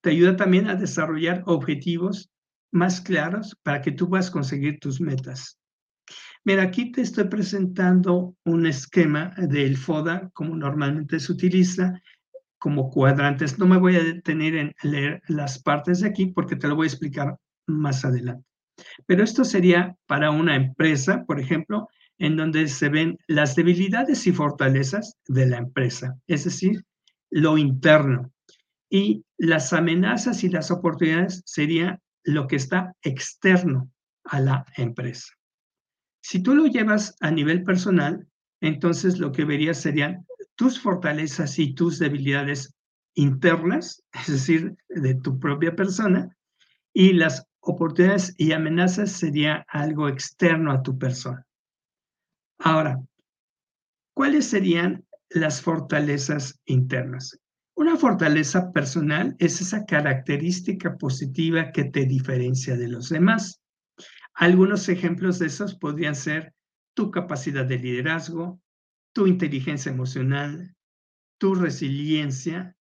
Te 0.02 0.10
ayuda 0.10 0.36
también 0.36 0.68
a 0.68 0.74
desarrollar 0.74 1.42
objetivos 1.46 2.30
más 2.70 3.00
claros 3.00 3.56
para 3.62 3.80
que 3.80 3.92
tú 3.92 4.10
puedas 4.10 4.30
conseguir 4.30 4.78
tus 4.78 5.00
metas. 5.00 5.58
Mira, 6.44 6.64
aquí 6.64 6.92
te 6.92 7.00
estoy 7.00 7.24
presentando 7.24 8.36
un 8.44 8.66
esquema 8.66 9.32
del 9.38 9.78
FODA, 9.78 10.28
como 10.34 10.54
normalmente 10.54 11.20
se 11.20 11.32
utiliza, 11.32 12.02
como 12.58 12.90
cuadrantes. 12.90 13.58
No 13.58 13.66
me 13.66 13.78
voy 13.78 13.96
a 13.96 14.04
detener 14.04 14.54
en 14.56 14.74
leer 14.82 15.22
las 15.28 15.62
partes 15.62 16.00
de 16.00 16.08
aquí 16.08 16.26
porque 16.26 16.56
te 16.56 16.68
lo 16.68 16.76
voy 16.76 16.84
a 16.84 16.88
explicar 16.88 17.38
más 17.66 18.04
adelante. 18.04 18.46
Pero 19.06 19.24
esto 19.24 19.44
sería 19.44 19.96
para 20.06 20.30
una 20.30 20.56
empresa, 20.56 21.24
por 21.24 21.40
ejemplo, 21.40 21.88
en 22.18 22.36
donde 22.36 22.68
se 22.68 22.88
ven 22.88 23.18
las 23.26 23.56
debilidades 23.56 24.26
y 24.26 24.32
fortalezas 24.32 25.16
de 25.26 25.46
la 25.46 25.58
empresa, 25.58 26.16
es 26.26 26.44
decir, 26.44 26.84
lo 27.30 27.58
interno. 27.58 28.32
Y 28.88 29.24
las 29.38 29.72
amenazas 29.72 30.44
y 30.44 30.48
las 30.48 30.70
oportunidades 30.70 31.42
sería 31.46 32.00
lo 32.22 32.46
que 32.46 32.56
está 32.56 32.94
externo 33.02 33.90
a 34.24 34.40
la 34.40 34.64
empresa. 34.76 35.32
Si 36.22 36.42
tú 36.42 36.54
lo 36.54 36.66
llevas 36.66 37.16
a 37.20 37.30
nivel 37.30 37.64
personal, 37.64 38.26
entonces 38.60 39.18
lo 39.18 39.32
que 39.32 39.44
verías 39.44 39.80
serían 39.80 40.24
tus 40.54 40.80
fortalezas 40.80 41.58
y 41.58 41.74
tus 41.74 41.98
debilidades 41.98 42.74
internas, 43.14 44.02
es 44.12 44.32
decir, 44.32 44.76
de 44.88 45.14
tu 45.16 45.38
propia 45.38 45.74
persona, 45.74 46.34
y 46.92 47.12
las 47.12 47.46
oportunidades 47.60 48.34
y 48.38 48.52
amenazas 48.52 49.10
sería 49.10 49.66
algo 49.68 50.08
externo 50.08 50.70
a 50.72 50.82
tu 50.82 50.96
persona. 50.96 51.43
Ahora, 52.58 53.00
¿cuáles 54.14 54.46
serían 54.46 55.04
las 55.28 55.60
fortalezas 55.62 56.60
internas? 56.64 57.38
Una 57.76 57.96
fortaleza 57.96 58.70
personal 58.72 59.34
es 59.38 59.60
esa 59.60 59.84
característica 59.84 60.96
positiva 60.96 61.72
que 61.72 61.84
te 61.84 62.06
diferencia 62.06 62.76
de 62.76 62.88
los 62.88 63.08
demás. 63.08 63.60
Algunos 64.34 64.88
ejemplos 64.88 65.38
de 65.38 65.46
esos 65.46 65.74
podrían 65.74 66.14
ser 66.14 66.54
tu 66.94 67.10
capacidad 67.10 67.64
de 67.64 67.78
liderazgo, 67.78 68.60
tu 69.12 69.26
inteligencia 69.26 69.90
emocional, 69.90 70.74
tu 71.38 71.54
resiliencia, 71.54 72.76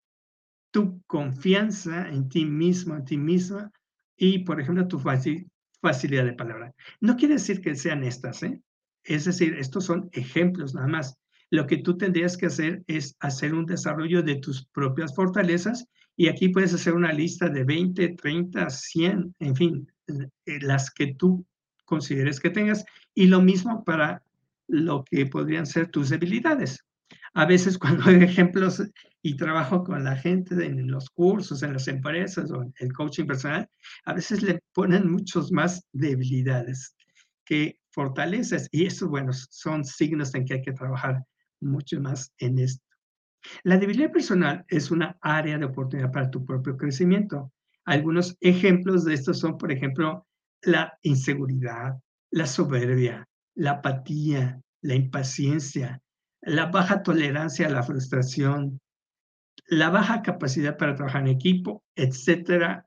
tu 0.71 1.01
confianza 1.05 2.09
en 2.09 2.29
ti 2.29 2.45
mismo, 2.45 2.95
en 2.95 3.05
ti 3.05 3.17
misma 3.17 3.71
y, 4.15 4.39
por 4.39 4.59
ejemplo, 4.59 4.87
tu 4.87 4.99
facilidad 4.99 6.25
de 6.25 6.33
palabra. 6.33 6.73
No 6.99 7.15
quiere 7.15 7.35
decir 7.35 7.61
que 7.61 7.75
sean 7.75 8.03
estas, 8.03 8.43
¿eh? 8.43 8.61
Es 9.09 9.25
decir, 9.25 9.55
estos 9.55 9.85
son 9.85 10.07
ejemplos 10.13 10.75
nada 10.75 10.87
más. 10.87 11.17
Lo 11.49 11.65
que 11.65 11.77
tú 11.77 11.97
tendrías 11.97 12.37
que 12.37 12.45
hacer 12.45 12.83
es 12.85 13.15
hacer 13.19 13.55
un 13.55 13.65
desarrollo 13.65 14.21
de 14.21 14.35
tus 14.35 14.67
propias 14.67 15.15
fortalezas 15.15 15.87
y 16.15 16.27
aquí 16.27 16.49
puedes 16.49 16.75
hacer 16.75 16.93
una 16.93 17.11
lista 17.11 17.49
de 17.49 17.63
20, 17.63 18.09
30, 18.09 18.69
100, 18.69 19.35
en 19.39 19.55
fin, 19.55 19.91
eh, 20.45 20.59
las 20.61 20.91
que 20.91 21.15
tú 21.15 21.43
consideres 21.85 22.39
que 22.39 22.51
tengas. 22.51 22.85
Y 23.15 23.25
lo 23.25 23.41
mismo 23.41 23.83
para 23.83 24.21
lo 24.67 25.03
que 25.03 25.25
podrían 25.25 25.65
ser 25.65 25.87
tus 25.87 26.09
debilidades. 26.09 26.85
A 27.33 27.47
veces 27.47 27.77
cuando 27.79 28.03
hay 28.03 28.21
ejemplos 28.21 28.83
y 29.23 29.35
trabajo 29.35 29.83
con 29.83 30.03
la 30.03 30.17
gente 30.17 30.53
en 30.63 30.91
los 30.91 31.09
cursos, 31.09 31.63
en 31.63 31.73
las 31.73 31.87
empresas 31.87 32.51
o 32.51 32.61
en 32.61 32.71
el 32.77 32.93
coaching 32.93 33.25
personal, 33.25 33.67
a 34.05 34.13
veces 34.13 34.43
le 34.43 34.59
ponen 34.71 35.11
muchos 35.11 35.51
más 35.51 35.83
debilidades 35.93 36.93
que 37.43 37.78
fortalezas. 37.91 38.67
Y 38.71 38.85
eso, 38.85 39.09
bueno, 39.09 39.31
son 39.33 39.83
signos 39.85 40.33
en 40.35 40.45
que 40.45 40.55
hay 40.55 40.61
que 40.61 40.73
trabajar 40.73 41.23
mucho 41.61 41.99
más 41.99 42.33
en 42.37 42.59
esto. 42.59 42.83
La 43.63 43.77
debilidad 43.77 44.11
personal 44.11 44.65
es 44.67 44.91
una 44.91 45.17
área 45.21 45.57
de 45.57 45.65
oportunidad 45.65 46.11
para 46.11 46.29
tu 46.29 46.45
propio 46.45 46.77
crecimiento. 46.77 47.51
Algunos 47.85 48.37
ejemplos 48.41 49.05
de 49.05 49.13
esto 49.13 49.33
son, 49.33 49.57
por 49.57 49.71
ejemplo, 49.71 50.27
la 50.61 50.97
inseguridad, 51.03 51.97
la 52.31 52.45
soberbia, 52.45 53.27
la 53.55 53.71
apatía, 53.71 54.61
la 54.81 54.95
impaciencia, 54.95 56.01
la 56.41 56.67
baja 56.67 57.01
tolerancia 57.01 57.67
a 57.67 57.71
la 57.71 57.83
frustración, 57.83 58.79
la 59.67 59.89
baja 59.89 60.21
capacidad 60.21 60.77
para 60.77 60.95
trabajar 60.95 61.21
en 61.21 61.29
equipo, 61.29 61.83
etcétera, 61.95 62.85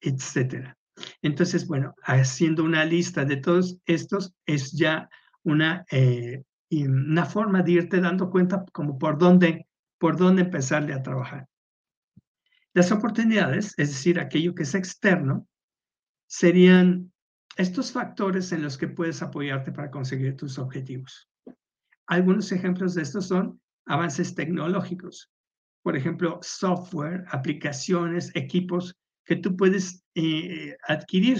etcétera. 0.00 0.76
Entonces, 1.22 1.66
bueno, 1.66 1.94
haciendo 2.02 2.64
una 2.64 2.84
lista 2.84 3.24
de 3.24 3.36
todos 3.36 3.78
estos 3.86 4.34
es 4.46 4.72
ya 4.72 5.08
una, 5.42 5.84
eh, 5.90 6.42
una 6.70 7.26
forma 7.26 7.62
de 7.62 7.72
irte 7.72 8.00
dando 8.00 8.30
cuenta 8.30 8.64
como 8.72 8.98
por 8.98 9.18
dónde, 9.18 9.66
por 9.98 10.16
dónde 10.16 10.42
empezarle 10.42 10.92
a 10.92 11.02
trabajar. 11.02 11.46
Las 12.72 12.90
oportunidades, 12.90 13.74
es 13.76 13.90
decir, 13.90 14.18
aquello 14.18 14.54
que 14.54 14.64
es 14.64 14.74
externo, 14.74 15.46
serían 16.26 17.12
estos 17.56 17.92
factores 17.92 18.50
en 18.52 18.62
los 18.62 18.76
que 18.76 18.88
puedes 18.88 19.22
apoyarte 19.22 19.70
para 19.70 19.90
conseguir 19.90 20.36
tus 20.36 20.58
objetivos. 20.58 21.28
Algunos 22.06 22.50
ejemplos 22.50 22.94
de 22.94 23.02
estos 23.02 23.28
son 23.28 23.60
avances 23.86 24.34
tecnológicos, 24.34 25.30
por 25.82 25.96
ejemplo, 25.96 26.38
software, 26.42 27.24
aplicaciones, 27.30 28.34
equipos 28.34 28.96
que 29.24 29.36
tú 29.36 29.56
puedes 29.56 30.04
eh, 30.14 30.76
adquirir. 30.86 31.38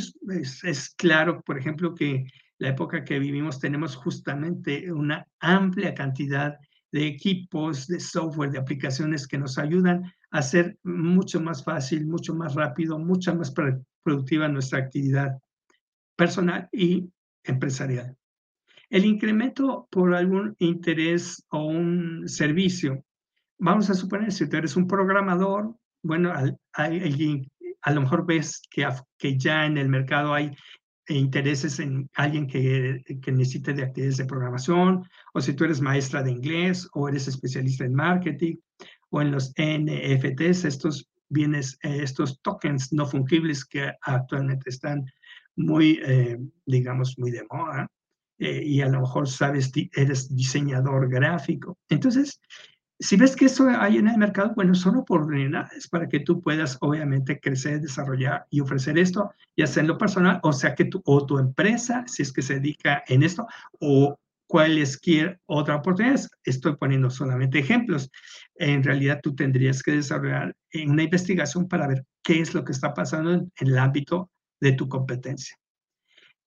Es, 0.62 0.95
claro, 0.97 1.43
por 1.43 1.59
ejemplo, 1.59 1.95
que 1.95 2.24
la 2.59 2.70
época 2.70 3.05
que 3.05 3.18
vivimos 3.18 3.61
tenemos 3.61 3.97
justamente 3.97 4.93
una 4.93 5.26
amplia 5.41 5.95
cantidad 5.95 6.57
de 6.93 7.07
equipos, 7.07 7.87
de 7.87 7.99
software, 7.99 8.51
de 8.51 8.59
aplicaciones 8.59 9.26
que 9.26 9.39
nos 9.39 9.59
ayudan 9.59 10.05
a 10.30 10.39
hacer 10.39 10.78
mucho 10.85 11.41
más 11.41 11.64
fácil, 11.64 12.07
mucho 12.07 12.35
más 12.35 12.55
rápido, 12.55 12.99
mucho 12.99 13.35
más 13.35 13.53
productiva 14.03 14.49
nuestra 14.49 14.78
actividad 14.78 15.39
personal 16.16 16.68
y 16.72 17.11
empresarial. 17.43 18.16
El 18.89 19.05
incremento 19.05 19.89
por 19.91 20.14
algún 20.14 20.55
interés 20.59 21.45
o 21.49 21.64
un 21.64 22.28
servicio 22.28 23.05
vamos 23.59 23.91
a 23.91 23.95
suponer, 23.95 24.32
si 24.32 24.49
tú 24.49 24.57
eres 24.57 24.76
un 24.76 24.87
programador, 24.87 25.74
bueno, 26.03 26.32
a 27.85 27.93
lo 27.93 28.01
mejor 28.01 28.26
ves 28.26 28.62
que, 28.70 29.39
ya 29.39 29.66
en 29.66 29.76
el 29.76 29.89
mercado 29.89 30.32
hay 30.32 30.57
intereses 31.07 31.78
en 31.80 32.09
alguien 32.14 32.47
que, 32.47 33.03
que, 33.22 33.30
necesite 33.30 33.74
de 33.74 33.82
actividades 33.82 34.16
de 34.16 34.24
programación, 34.24 35.05
o 35.35 35.41
si 35.41 35.53
tú 35.53 35.64
eres 35.64 35.82
maestra 35.82 36.22
de 36.22 36.30
inglés, 36.30 36.89
o 36.95 37.09
eres 37.09 37.28
especialista 37.28 37.85
en 37.85 37.95
marketing, 37.95 38.57
o 39.11 39.20
en 39.20 39.30
los 39.30 39.53
NFTs, 39.59 40.64
estos 40.64 41.11
bienes, 41.28 41.78
eh, 41.82 42.01
estos 42.03 42.41
tokens 42.41 42.91
no 42.93 43.07
fungibles 43.07 43.66
que 43.66 43.93
actualmente 44.01 44.70
están 44.70 45.05
muy, 45.57 46.01
eh, 46.05 46.39
digamos, 46.64 47.18
muy 47.18 47.30
de 47.30 47.45
moda, 47.51 47.87
eh, 48.39 48.62
y 48.64 48.80
a 48.80 48.89
lo 48.89 49.03
mejor 49.03 49.28
sabes, 49.28 49.70
eres 49.93 50.35
diseñador 50.35 51.11
gráfico. 51.11 51.78
Entonces, 51.91 52.41
si 53.01 53.16
ves 53.16 53.34
que 53.34 53.47
eso 53.47 53.68
hay 53.68 53.99
en 53.99 54.09
el 54.09 54.18
mercado, 54.18 54.53
bueno, 54.55 54.74
son 54.74 54.97
oportunidades 54.97 55.88
para 55.88 56.09
que 56.09 56.20
tú 56.20 56.40
puedas 56.40 56.78
obviamente 56.80 57.40
crecer, 57.40 57.80
desarrollar 57.80 58.47
y 58.51 58.61
ofrecer 58.61 58.99
esto, 58.99 59.32
ya 59.57 59.66
sea 59.66 59.82
en 59.82 59.88
lo 59.88 59.99
personal, 59.99 60.40
o 60.42 60.53
sea 60.53 60.74
que 60.74 60.84
tú 60.84 61.03
o 61.05 61.26
tu 61.26 61.38
empresa, 61.38 62.05
si 62.07 62.22
es 62.22 62.32
que 62.32 62.42
se 62.42 62.55
dedica 62.55 63.03
en 63.09 63.22
esto, 63.22 63.47
o 63.80 64.18
cualesquier 64.47 65.40
otra 65.47 65.76
oportunidad. 65.76 66.20
Estoy 66.45 66.76
poniendo 66.76 67.11
solamente 67.11 67.59
ejemplos. 67.59 68.11
En 68.55 68.82
realidad 68.82 69.20
tú 69.22 69.34
tendrías 69.34 69.82
que 69.82 69.92
desarrollar 69.92 70.55
una 70.86 71.03
investigación 71.03 71.66
para 71.68 71.88
ver 71.88 72.05
qué 72.22 72.40
es 72.40 72.55
lo 72.55 72.64
que 72.64 72.72
está 72.72 72.95
pasando 72.95 73.32
en 73.32 73.51
el 73.57 73.78
ámbito 73.78 74.30
de 74.61 74.72
tu 74.72 74.88
competencia. 74.88 75.57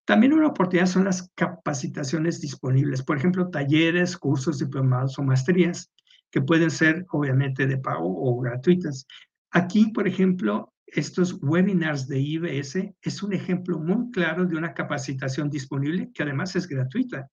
También 0.06 0.32
una 0.32 0.48
oportunidad 0.48 0.88
son 0.88 1.04
las 1.04 1.30
capacitaciones 1.36 2.40
disponibles, 2.40 3.04
por 3.04 3.18
ejemplo, 3.18 3.50
talleres, 3.50 4.16
cursos, 4.16 4.60
diplomados 4.60 5.20
o 5.20 5.24
maestrías 5.24 5.92
que 6.32 6.42
pueden 6.42 6.72
ser 6.72 7.06
obviamente 7.12 7.68
de 7.68 7.78
pago 7.78 8.08
o 8.08 8.40
gratuitas. 8.40 9.06
Aquí, 9.52 9.92
por 9.92 10.08
ejemplo, 10.08 10.74
estos 10.86 11.38
webinars 11.42 12.08
de 12.08 12.20
IBS 12.20 12.96
es 13.02 13.24
un 13.24 13.34
ejemplo 13.34 13.80
muy 13.80 14.10
claro 14.12 14.46
de 14.46 14.56
una 14.56 14.74
capacitación 14.74 15.50
disponible 15.50 16.12
que 16.14 16.24
además 16.24 16.56
es 16.56 16.68
gratuita. 16.68 17.30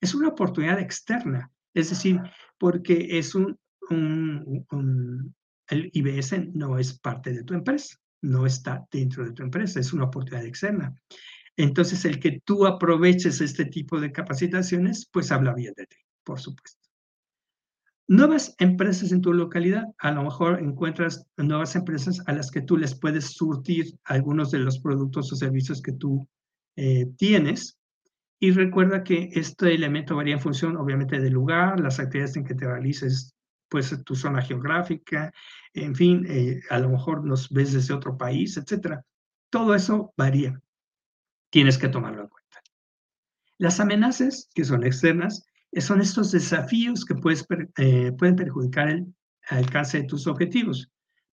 Es 0.00 0.14
una 0.14 0.28
oportunidad 0.28 0.78
externa, 0.78 1.50
es 1.74 1.90
decir, 1.90 2.20
porque 2.58 3.18
es 3.18 3.34
un, 3.34 3.58
el 5.68 5.90
IBS 5.92 6.54
no 6.54 6.78
es 6.78 6.98
parte 6.98 7.32
de 7.32 7.44
tu 7.44 7.54
empresa, 7.54 7.96
no 8.22 8.46
está 8.46 8.86
dentro 8.90 9.24
de 9.24 9.32
tu 9.32 9.42
empresa, 9.42 9.80
es 9.80 9.92
una 9.92 10.04
oportunidad 10.04 10.46
externa. 10.46 10.94
Entonces, 11.56 12.04
el 12.04 12.20
que 12.20 12.40
tú 12.44 12.66
aproveches 12.66 13.40
este 13.40 13.64
tipo 13.64 14.00
de 14.00 14.12
capacitaciones, 14.12 15.08
pues 15.12 15.32
habla 15.32 15.54
bien 15.54 15.74
de 15.76 15.86
ti, 15.86 15.96
por 16.22 16.38
supuesto. 16.38 16.87
Nuevas 18.10 18.54
empresas 18.58 19.12
en 19.12 19.20
tu 19.20 19.34
localidad, 19.34 19.84
a 19.98 20.10
lo 20.12 20.22
mejor 20.22 20.60
encuentras 20.60 21.26
nuevas 21.36 21.76
empresas 21.76 22.22
a 22.26 22.32
las 22.32 22.50
que 22.50 22.62
tú 22.62 22.78
les 22.78 22.98
puedes 22.98 23.34
surtir 23.34 23.98
algunos 24.04 24.50
de 24.50 24.60
los 24.60 24.78
productos 24.78 25.30
o 25.30 25.36
servicios 25.36 25.82
que 25.82 25.92
tú 25.92 26.26
eh, 26.76 27.04
tienes. 27.18 27.78
Y 28.40 28.52
recuerda 28.52 29.04
que 29.04 29.28
este 29.34 29.74
elemento 29.74 30.16
varía 30.16 30.34
en 30.36 30.40
función, 30.40 30.78
obviamente, 30.78 31.20
del 31.20 31.34
lugar, 31.34 31.80
las 31.80 32.00
actividades 32.00 32.36
en 32.36 32.44
que 32.44 32.54
te 32.54 32.66
realices, 32.66 33.34
pues 33.68 33.94
tu 34.04 34.16
zona 34.16 34.40
geográfica, 34.40 35.30
en 35.74 35.94
fin, 35.94 36.24
eh, 36.26 36.62
a 36.70 36.78
lo 36.78 36.88
mejor 36.88 37.26
nos 37.26 37.50
ves 37.50 37.74
desde 37.74 37.92
otro 37.92 38.16
país, 38.16 38.56
etcétera. 38.56 39.04
Todo 39.50 39.74
eso 39.74 40.14
varía. 40.16 40.58
Tienes 41.50 41.76
que 41.76 41.88
tomarlo 41.88 42.22
en 42.22 42.28
cuenta. 42.28 42.62
Las 43.58 43.80
amenazas, 43.80 44.48
que 44.54 44.64
son 44.64 44.82
externas, 44.84 45.47
son 45.78 46.00
estos 46.00 46.32
desafíos 46.32 47.04
que 47.04 47.14
eh, 47.78 48.12
pueden 48.12 48.36
perjudicar 48.36 48.88
el 48.88 49.14
alcance 49.48 49.98
de 49.98 50.08
tus 50.08 50.26
objetivos. 50.26 50.90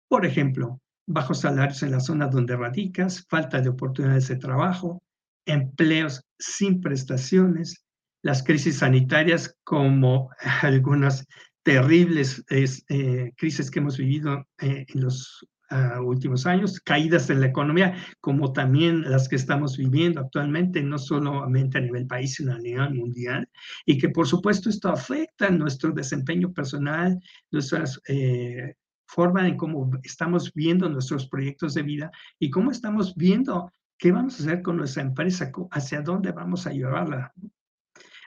Por 0.08 0.26
ejemplo, 0.26 0.82
bajos 1.08 1.42
salarios 1.42 1.84
en 1.84 1.92
la 1.92 2.00
zona 2.00 2.28
donde 2.28 2.56
radicas, 2.56 3.26
falta 3.30 3.62
de 3.62 3.70
oportunidades 3.70 4.28
de 4.28 4.38
trabajo, 4.38 5.02
empleos 5.46 6.24
sin 6.40 6.82
prestaciones, 6.82 7.86
las 8.24 8.44
crisis 8.44 8.80
sanitarias 8.80 9.56
como 9.64 10.30
algunas 10.62 11.26
terribles 11.64 12.44
eh, 12.50 13.32
crisis 13.38 13.72
que 13.72 13.80
hemos 13.80 13.98
vivido 13.98 14.46
eh, 14.60 14.86
en 14.88 15.02
los 15.02 15.48
últimos 16.04 16.46
años, 16.46 16.80
caídas 16.80 17.30
en 17.30 17.42
la 17.42 17.48
economía, 17.48 17.96
como 18.22 18.54
también 18.54 19.10
las 19.10 19.28
que 19.28 19.36
estamos 19.36 19.78
viviendo 19.78 20.22
actualmente, 20.22 20.82
no 20.82 20.98
solamente 20.98 21.78
a 21.78 21.82
nivel 21.82 22.08
país, 22.08 22.36
sino 22.36 22.54
a 22.54 22.60
nivel 22.60 22.94
mundial, 22.94 23.50
y 23.86 23.98
que 23.98 24.10
por 24.10 24.28
supuesto 24.28 24.70
esto 24.70 24.90
afecta 24.90 25.50
nuestro 25.50 25.92
desempeño 25.92 26.54
personal, 26.54 27.20
nuestras 27.52 28.02
eh, 28.08 28.76
forma 29.08 29.48
en 29.48 29.58
cómo 29.58 29.92
estamos 30.04 30.52
viendo 30.54 30.90
nuestros 30.90 31.28
proyectos 31.28 31.74
de 31.74 31.84
vida 31.84 32.12
y 32.40 32.50
cómo 32.50 32.72
estamos 32.72 33.16
viendo 33.16 33.72
qué 33.98 34.12
vamos 34.12 34.40
a 34.40 34.44
hacer 34.44 34.62
con 34.62 34.78
nuestra 34.78 35.04
empresa, 35.04 35.52
hacia 35.72 36.02
dónde 36.02 36.32
vamos 36.32 36.68
a 36.68 36.72
llevarla. 36.72 37.34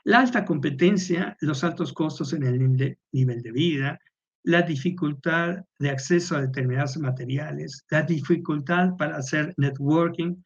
La 0.03 0.19
alta 0.19 0.45
competencia, 0.45 1.37
los 1.41 1.63
altos 1.63 1.93
costos 1.93 2.33
en 2.33 2.43
el 2.43 2.97
nivel 3.11 3.41
de 3.41 3.51
vida, 3.51 3.99
la 4.43 4.61
dificultad 4.61 5.63
de 5.79 5.89
acceso 5.89 6.35
a 6.35 6.41
determinados 6.41 6.97
materiales, 6.97 7.85
la 7.89 8.03
dificultad 8.03 8.95
para 8.97 9.17
hacer 9.17 9.53
networking, 9.57 10.43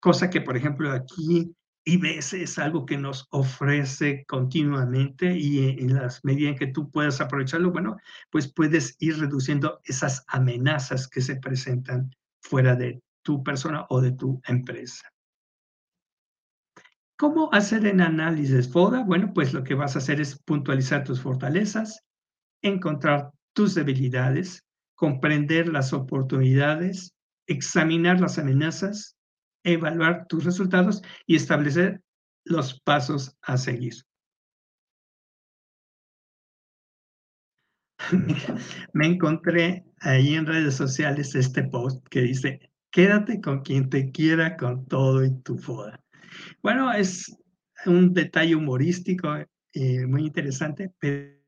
cosa 0.00 0.30
que, 0.30 0.40
por 0.40 0.56
ejemplo, 0.56 0.90
aquí 0.92 1.54
IBS 1.84 2.34
es 2.34 2.58
algo 2.58 2.86
que 2.86 2.96
nos 2.96 3.26
ofrece 3.30 4.24
continuamente 4.26 5.36
y 5.36 5.80
en 5.80 5.94
las 5.94 6.24
medidas 6.24 6.52
en 6.52 6.58
que 6.58 6.66
tú 6.68 6.90
puedas 6.90 7.20
aprovecharlo, 7.20 7.72
bueno, 7.72 7.96
pues 8.30 8.52
puedes 8.52 8.96
ir 9.00 9.18
reduciendo 9.18 9.80
esas 9.84 10.24
amenazas 10.28 11.08
que 11.08 11.20
se 11.20 11.36
presentan 11.36 12.14
fuera 12.40 12.76
de 12.76 13.02
tu 13.22 13.42
persona 13.42 13.86
o 13.88 14.00
de 14.00 14.12
tu 14.12 14.40
empresa. 14.46 15.08
¿Cómo 17.16 17.52
hacer 17.52 17.86
el 17.86 18.00
análisis 18.00 18.68
FODA? 18.68 19.04
Bueno, 19.04 19.32
pues 19.32 19.52
lo 19.52 19.62
que 19.62 19.74
vas 19.74 19.94
a 19.94 19.98
hacer 19.98 20.20
es 20.20 20.40
puntualizar 20.42 21.04
tus 21.04 21.20
fortalezas, 21.20 22.04
encontrar 22.62 23.30
tus 23.52 23.74
debilidades, 23.74 24.64
comprender 24.94 25.68
las 25.68 25.92
oportunidades, 25.92 27.14
examinar 27.46 28.20
las 28.20 28.38
amenazas, 28.38 29.16
evaluar 29.64 30.26
tus 30.28 30.44
resultados 30.44 31.02
y 31.26 31.36
establecer 31.36 32.00
los 32.44 32.80
pasos 32.80 33.36
a 33.42 33.56
seguir. 33.56 33.94
Me 38.92 39.06
encontré 39.06 39.84
ahí 40.00 40.34
en 40.34 40.46
redes 40.46 40.74
sociales 40.74 41.34
este 41.34 41.62
post 41.64 42.06
que 42.08 42.22
dice, 42.22 42.60
quédate 42.90 43.40
con 43.40 43.62
quien 43.62 43.88
te 43.88 44.10
quiera 44.10 44.56
con 44.56 44.86
todo 44.86 45.24
y 45.24 45.32
tu 45.42 45.56
foda. 45.56 46.02
Bueno, 46.62 46.92
es 46.92 47.36
un 47.86 48.12
detalle 48.12 48.54
humorístico 48.54 49.28
eh, 49.72 50.06
muy 50.06 50.26
interesante, 50.26 50.92
pero 50.98 51.41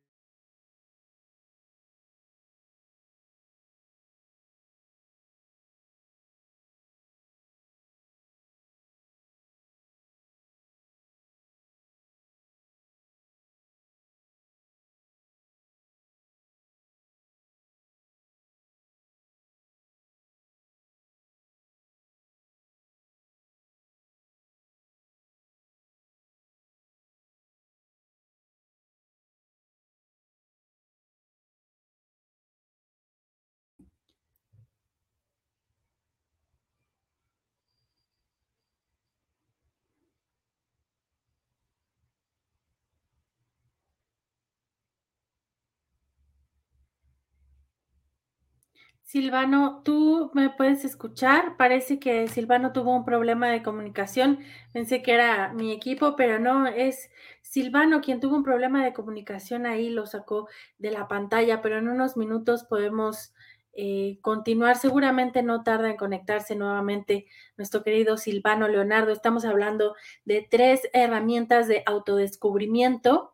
Silvano, 49.15 49.81
¿tú 49.85 50.33
me 50.35 50.51
puedes 50.51 50.85
escuchar? 50.85 51.57
Parece 51.57 52.01
que 52.01 52.27
Silvano 52.27 52.73
tuvo 52.73 52.97
un 52.97 53.05
problema 53.05 53.49
de 53.49 53.63
comunicación. 53.63 54.41
Pensé 54.73 55.05
que 55.05 55.13
era 55.13 55.53
mi 55.53 55.71
equipo, 55.71 56.17
pero 56.17 56.41
no, 56.41 56.67
es 56.67 57.11
Silvano 57.41 58.01
quien 58.01 58.19
tuvo 58.19 58.35
un 58.35 58.43
problema 58.43 58.85
de 58.85 58.93
comunicación 58.93 59.67
ahí, 59.67 59.89
lo 59.89 60.07
sacó 60.07 60.49
de 60.79 60.91
la 60.91 61.07
pantalla, 61.07 61.63
pero 61.63 61.79
en 61.79 61.87
unos 61.87 62.17
minutos 62.17 62.65
podemos 62.65 63.33
eh, 63.75 64.19
continuar. 64.21 64.75
Seguramente 64.79 65.45
no 65.45 65.63
tarda 65.63 65.91
en 65.91 65.97
conectarse 65.97 66.57
nuevamente 66.57 67.27
nuestro 67.57 67.85
querido 67.85 68.17
Silvano 68.17 68.67
Leonardo. 68.67 69.13
Estamos 69.13 69.45
hablando 69.45 69.95
de 70.25 70.45
tres 70.51 70.89
herramientas 70.93 71.69
de 71.69 71.85
autodescubrimiento 71.87 73.34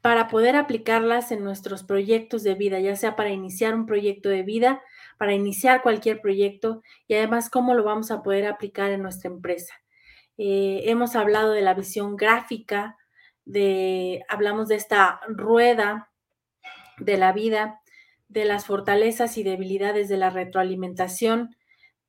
para 0.00 0.28
poder 0.28 0.56
aplicarlas 0.56 1.32
en 1.32 1.44
nuestros 1.44 1.82
proyectos 1.82 2.42
de 2.42 2.54
vida, 2.54 2.80
ya 2.80 2.96
sea 2.96 3.16
para 3.16 3.30
iniciar 3.30 3.74
un 3.74 3.86
proyecto 3.86 4.28
de 4.28 4.42
vida, 4.42 4.82
para 5.18 5.34
iniciar 5.34 5.82
cualquier 5.82 6.20
proyecto 6.20 6.82
y 7.08 7.14
además 7.14 7.50
cómo 7.50 7.74
lo 7.74 7.84
vamos 7.84 8.10
a 8.10 8.22
poder 8.22 8.46
aplicar 8.46 8.90
en 8.90 9.02
nuestra 9.02 9.30
empresa. 9.30 9.74
Eh, 10.38 10.82
hemos 10.86 11.16
hablado 11.16 11.52
de 11.52 11.62
la 11.62 11.74
visión 11.74 12.16
gráfica, 12.16 12.96
de, 13.44 14.22
hablamos 14.28 14.68
de 14.68 14.74
esta 14.76 15.20
rueda 15.28 16.10
de 16.98 17.16
la 17.16 17.32
vida, 17.32 17.80
de 18.28 18.44
las 18.44 18.66
fortalezas 18.66 19.38
y 19.38 19.42
debilidades 19.42 20.08
de 20.08 20.16
la 20.16 20.30
retroalimentación. 20.30 21.56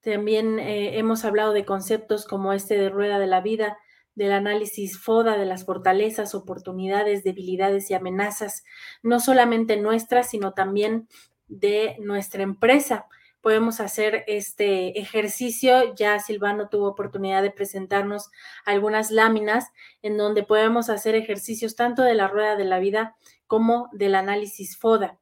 También 0.02 0.60
eh, 0.60 0.98
hemos 0.98 1.26
hablado 1.26 1.54
de 1.54 1.66
conceptos 1.66 2.26
como 2.26 2.54
este 2.54 2.78
de 2.78 2.90
rueda 2.90 3.20
de 3.20 3.28
la 3.28 3.42
vida, 3.42 3.78
del 4.18 4.32
análisis 4.32 4.98
FODA 4.98 5.38
de 5.38 5.46
las 5.46 5.64
fortalezas, 5.64 6.34
oportunidades, 6.34 7.24
debilidades 7.24 7.92
y 7.92 7.94
amenazas, 7.94 8.64
no 9.04 9.20
solamente 9.20 9.78
nuestras, 9.78 10.32
sino 10.32 10.54
también 10.54 11.08
de 11.48 11.96
nuestra 12.00 12.42
empresa. 12.42 13.06
Podemos 13.42 13.80
hacer 13.80 14.24
este 14.26 15.00
ejercicio. 15.00 15.94
Ya 15.94 16.18
Silvano 16.18 16.68
tuvo 16.68 16.88
oportunidad 16.88 17.44
de 17.44 17.52
presentarnos 17.52 18.32
algunas 18.66 19.12
láminas 19.12 19.68
en 20.02 20.18
donde 20.18 20.42
podemos 20.42 20.90
hacer 20.90 21.14
ejercicios 21.14 21.76
tanto 21.76 22.02
de 22.02 22.16
la 22.16 22.28
rueda 22.28 22.56
de 22.56 22.66
la 22.66 22.80
vida 22.80 23.16
como 23.46 23.88
del 23.94 24.16
análisis 24.16 24.80
FODA. 24.80 25.20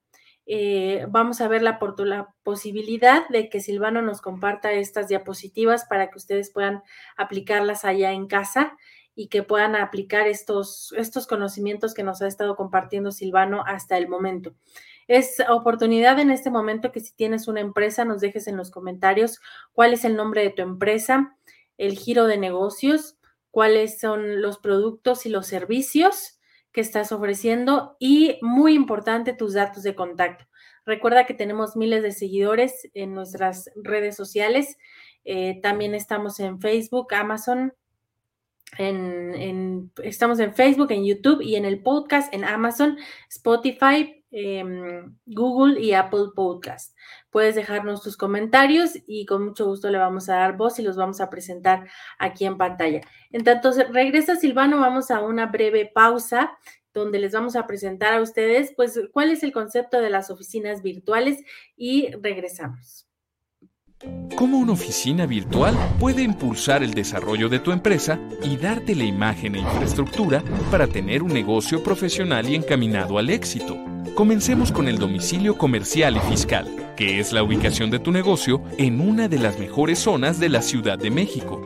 Eh, 0.48 1.06
vamos 1.10 1.42
a 1.42 1.48
ver 1.48 1.64
la, 1.64 1.80
la, 1.98 2.34
posibilidad 2.44 3.28
de 3.30 3.50
que 3.50 3.62
Silvano 3.62 4.04
nos 4.04 4.22
comparta 4.22 4.72
estas 4.72 5.08
diapositivas 5.08 5.86
para 5.86 6.12
que 6.12 6.18
ustedes 6.18 6.52
puedan 6.52 6.84
aplicarlas 7.18 7.84
allá 7.84 8.12
en 8.12 8.28
casa 8.28 8.78
y 9.16 9.28
que 9.28 9.42
puedan 9.42 9.76
aplicar 9.76 10.28
estos, 10.28 10.94
estos 10.98 11.26
conocimientos 11.26 11.94
que 11.94 12.04
nos 12.04 12.22
ha 12.22 12.28
estado 12.28 12.56
compartiendo 12.56 13.12
Silvano 13.12 13.64
hasta 13.66 13.98
el 13.98 14.08
momento. 14.08 14.54
Es 15.08 15.38
oportunidad 15.50 16.20
en 16.20 16.30
este 16.30 16.52
momento 16.52 16.92
que 16.92 17.00
si 17.00 17.16
tienes 17.16 17.48
una 17.48 17.62
empresa 17.62 18.06
nos 18.06 18.22
dejes 18.22 18.48
en 18.48 18.58
los 18.58 18.72
comentarios 18.72 19.40
cuál 19.72 19.94
es 19.94 20.04
el 20.04 20.16
nombre 20.16 20.42
de 20.42 20.50
tu 20.50 20.62
empresa, 20.62 21.38
el 21.78 21.98
giro 21.98 22.28
de 22.28 22.38
negocios, 22.38 23.18
cuáles 23.52 24.00
son 24.00 24.42
los 24.42 24.60
productos 24.60 25.26
y 25.26 25.30
los 25.30 25.48
servicios 25.48 26.35
que 26.76 26.82
estás 26.82 27.14
ofreciendo 27.14 27.96
y 28.00 28.38
muy 28.42 28.74
importante 28.74 29.32
tus 29.32 29.54
datos 29.54 29.84
de 29.84 29.96
contacto. 29.96 30.46
Recuerda 30.86 31.26
que 31.26 31.34
tenemos 31.34 31.78
miles 31.78 32.04
de 32.04 32.12
seguidores 32.12 32.90
en 32.94 33.14
nuestras 33.14 33.72
redes 33.78 34.18
sociales. 34.18 34.78
Eh, 35.24 35.62
también 35.64 35.96
estamos 35.96 36.38
en 36.42 36.60
Facebook, 36.60 37.14
Amazon, 37.14 37.74
en, 38.78 39.90
estamos 40.04 40.38
en 40.42 40.54
Facebook, 40.54 40.92
en 40.92 41.06
YouTube 41.06 41.42
y 41.42 41.56
en 41.56 41.64
el 41.64 41.82
podcast 41.82 42.34
en 42.34 42.44
Amazon, 42.44 42.98
Spotify, 43.30 44.25
Google 44.32 45.80
y 45.80 45.94
Apple 45.94 46.28
Podcast. 46.36 46.96
Puedes 47.30 47.56
dejarnos 47.56 48.02
tus 48.02 48.18
comentarios 48.18 48.92
y 49.08 49.26
con 49.26 49.46
mucho 49.46 49.66
gusto 49.66 49.90
le 49.90 49.98
vamos 49.98 50.30
a 50.30 50.36
dar 50.36 50.58
voz 50.58 50.80
y 50.80 50.84
los 50.84 50.98
vamos 50.98 51.22
a 51.22 51.30
presentar 51.30 51.88
aquí 52.20 52.46
en 52.46 52.58
pantalla. 52.58 53.02
En 53.32 53.44
tanto 53.44 53.72
regresa 53.92 54.36
Silvano, 54.36 54.80
vamos 54.80 55.12
a 55.12 55.22
una 55.22 55.46
breve 55.46 55.90
pausa 55.94 56.58
donde 56.94 57.20
les 57.20 57.34
vamos 57.34 57.56
a 57.56 57.68
presentar 57.68 58.14
a 58.14 58.22
ustedes, 58.22 58.74
pues, 58.76 59.00
cuál 59.12 59.30
es 59.30 59.44
el 59.44 59.52
concepto 59.52 60.00
de 60.00 60.10
las 60.10 60.30
oficinas 60.32 60.82
virtuales 60.82 61.44
y 61.76 62.10
regresamos. 62.22 63.06
¿Cómo 64.36 64.58
una 64.58 64.74
oficina 64.74 65.26
virtual 65.26 65.76
puede 66.00 66.22
impulsar 66.22 66.84
el 66.84 66.94
desarrollo 66.94 67.48
de 67.48 67.60
tu 67.60 67.72
empresa 67.72 68.20
y 68.44 68.58
darte 68.58 68.94
la 68.94 69.06
imagen 69.06 69.56
e 69.56 69.60
infraestructura 69.60 70.44
para 70.70 70.88
tener 70.88 71.24
un 71.24 71.34
negocio 71.34 71.82
profesional 71.82 72.50
y 72.50 72.56
encaminado 72.56 73.18
al 73.18 73.30
éxito? 73.30 73.78
Comencemos 74.14 74.72
con 74.72 74.88
el 74.88 74.98
domicilio 74.98 75.58
comercial 75.58 76.18
y 76.18 76.20
fiscal, 76.32 76.94
que 76.98 77.20
es 77.20 77.32
la 77.32 77.44
ubicación 77.44 77.90
de 77.90 78.00
tu 78.00 78.12
negocio 78.12 78.62
en 78.78 79.00
una 79.00 79.30
de 79.30 79.40
las 79.40 79.58
mejores 79.60 80.00
zonas 80.00 80.40
de 80.40 80.50
la 80.50 80.62
Ciudad 80.62 80.98
de 81.00 81.12
México. 81.12 81.62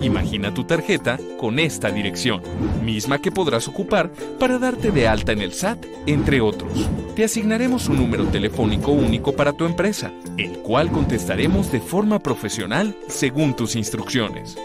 Imagina 0.00 0.52
tu 0.52 0.64
tarjeta 0.64 1.18
con 1.38 1.58
esta 1.58 1.90
dirección, 1.90 2.42
misma 2.82 3.18
que 3.18 3.30
podrás 3.30 3.68
ocupar 3.68 4.10
para 4.38 4.58
darte 4.58 4.90
de 4.90 5.08
alta 5.08 5.32
en 5.32 5.40
el 5.40 5.52
SAT, 5.52 5.84
entre 6.06 6.40
otros. 6.40 6.88
Te 7.14 7.24
asignaremos 7.24 7.88
un 7.88 7.96
número 7.96 8.24
telefónico 8.26 8.90
único 8.90 9.32
para 9.32 9.52
tu 9.52 9.64
empresa, 9.64 10.12
el 10.36 10.58
cual 10.58 10.90
contestaremos 10.90 11.70
de 11.72 11.80
forma 11.80 12.18
profesional 12.18 12.96
según 13.08 13.54
tus 13.54 13.76
instrucciones. 13.76 14.56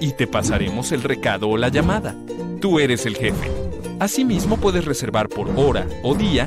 Y 0.00 0.12
te 0.12 0.26
pasaremos 0.26 0.92
el 0.92 1.02
recado 1.02 1.48
o 1.48 1.56
la 1.56 1.68
llamada. 1.68 2.14
Tú 2.60 2.78
eres 2.78 3.04
el 3.06 3.16
jefe. 3.16 3.50
Asimismo 4.00 4.56
puedes 4.56 4.84
reservar 4.84 5.28
por 5.28 5.50
hora 5.56 5.86
o 6.02 6.14
día 6.14 6.46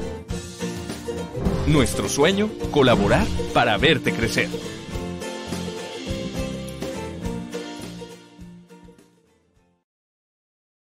Nuestro 1.67 2.09
sueño, 2.09 2.49
colaborar 2.71 3.27
para 3.53 3.77
verte 3.77 4.11
crecer. 4.11 4.47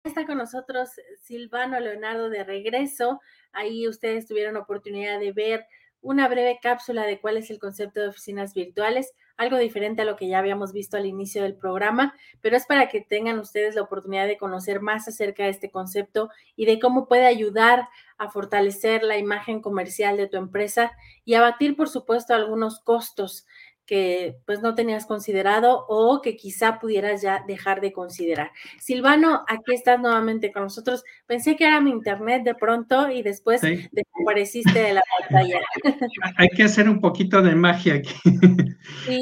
Está 0.03 0.27
con 0.27 0.37
nosotros 0.37 0.89
Silvano 1.23 1.79
Leonardo 1.79 2.29
de 2.29 2.43
regreso. 2.43 3.19
Ahí 3.51 3.87
ustedes 3.87 4.27
tuvieron 4.27 4.55
oportunidad 4.55 5.19
de 5.19 5.31
ver 5.31 5.65
una 5.99 6.27
breve 6.27 6.59
cápsula 6.61 7.05
de 7.05 7.19
cuál 7.19 7.37
es 7.37 7.49
el 7.49 7.57
concepto 7.57 7.99
de 7.99 8.09
oficinas 8.09 8.53
virtuales, 8.53 9.11
algo 9.37 9.57
diferente 9.57 10.01
a 10.01 10.05
lo 10.05 10.15
que 10.15 10.27
ya 10.27 10.39
habíamos 10.39 10.73
visto 10.73 10.97
al 10.97 11.05
inicio 11.05 11.43
del 11.43 11.55
programa, 11.55 12.15
pero 12.41 12.57
es 12.57 12.65
para 12.65 12.89
que 12.89 13.01
tengan 13.01 13.39
ustedes 13.39 13.75
la 13.75 13.83
oportunidad 13.83 14.27
de 14.27 14.37
conocer 14.37 14.81
más 14.81 15.07
acerca 15.07 15.43
de 15.43 15.49
este 15.49 15.69
concepto 15.69 16.29
y 16.55 16.65
de 16.65 16.79
cómo 16.79 17.07
puede 17.07 17.27
ayudar 17.27 17.87
a 18.17 18.29
fortalecer 18.29 19.03
la 19.03 19.17
imagen 19.17 19.61
comercial 19.61 20.17
de 20.17 20.27
tu 20.27 20.37
empresa 20.37 20.91
y 21.23 21.35
abatir, 21.35 21.75
por 21.75 21.87
supuesto, 21.87 22.33
algunos 22.33 22.79
costos 22.79 23.45
que 23.87 24.37
pues 24.45 24.61
no 24.61 24.75
tenías 24.75 25.05
considerado 25.05 25.85
o 25.87 26.21
que 26.21 26.35
quizá 26.35 26.77
pudieras 26.77 27.21
ya 27.21 27.43
dejar 27.47 27.79
de 27.81 27.93
considerar. 27.93 28.51
Silvano, 28.79 29.45
aquí 29.47 29.73
estás 29.73 29.99
nuevamente 29.99 30.51
con 30.51 30.63
nosotros. 30.63 31.03
Pensé 31.25 31.55
que 31.55 31.65
era 31.65 31.79
mi 31.79 31.89
internet 31.89 32.43
de 32.43 32.53
pronto 32.53 33.09
y 33.09 33.23
después 33.23 33.61
desapareciste 33.61 34.77
de 34.77 34.93
la 34.93 35.01
pantalla. 35.19 35.59
Hay 36.37 36.49
que 36.49 36.63
hacer 36.63 36.89
un 36.89 36.99
poquito 36.99 37.41
de 37.41 37.55
magia 37.55 37.95
aquí. 37.95 38.13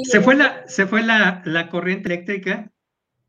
Se 0.02 0.20
fue 0.20 0.34
la, 0.34 0.66
se 0.66 0.86
fue 0.86 1.02
la, 1.02 1.68
corriente 1.70 2.12
eléctrica, 2.12 2.70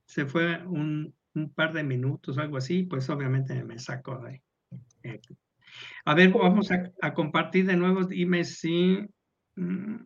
se 0.05 0.25
fue 0.25 0.65
un, 0.65 1.13
par 1.53 1.71
de 1.71 1.83
minutos, 1.83 2.39
algo 2.39 2.57
así, 2.57 2.81
pues 2.83 3.07
obviamente 3.11 3.63
me 3.63 3.77
sacó 3.77 4.17
de 4.17 4.41
aquí. 5.11 5.37
A 6.05 6.15
ver, 6.15 6.31
vamos 6.31 6.71
a, 6.71 7.13
compartir 7.13 7.67
de 7.67 7.75
nuevo. 7.75 8.05
Dime 8.05 8.43
si... 8.43 9.05
Mm. 9.55 9.97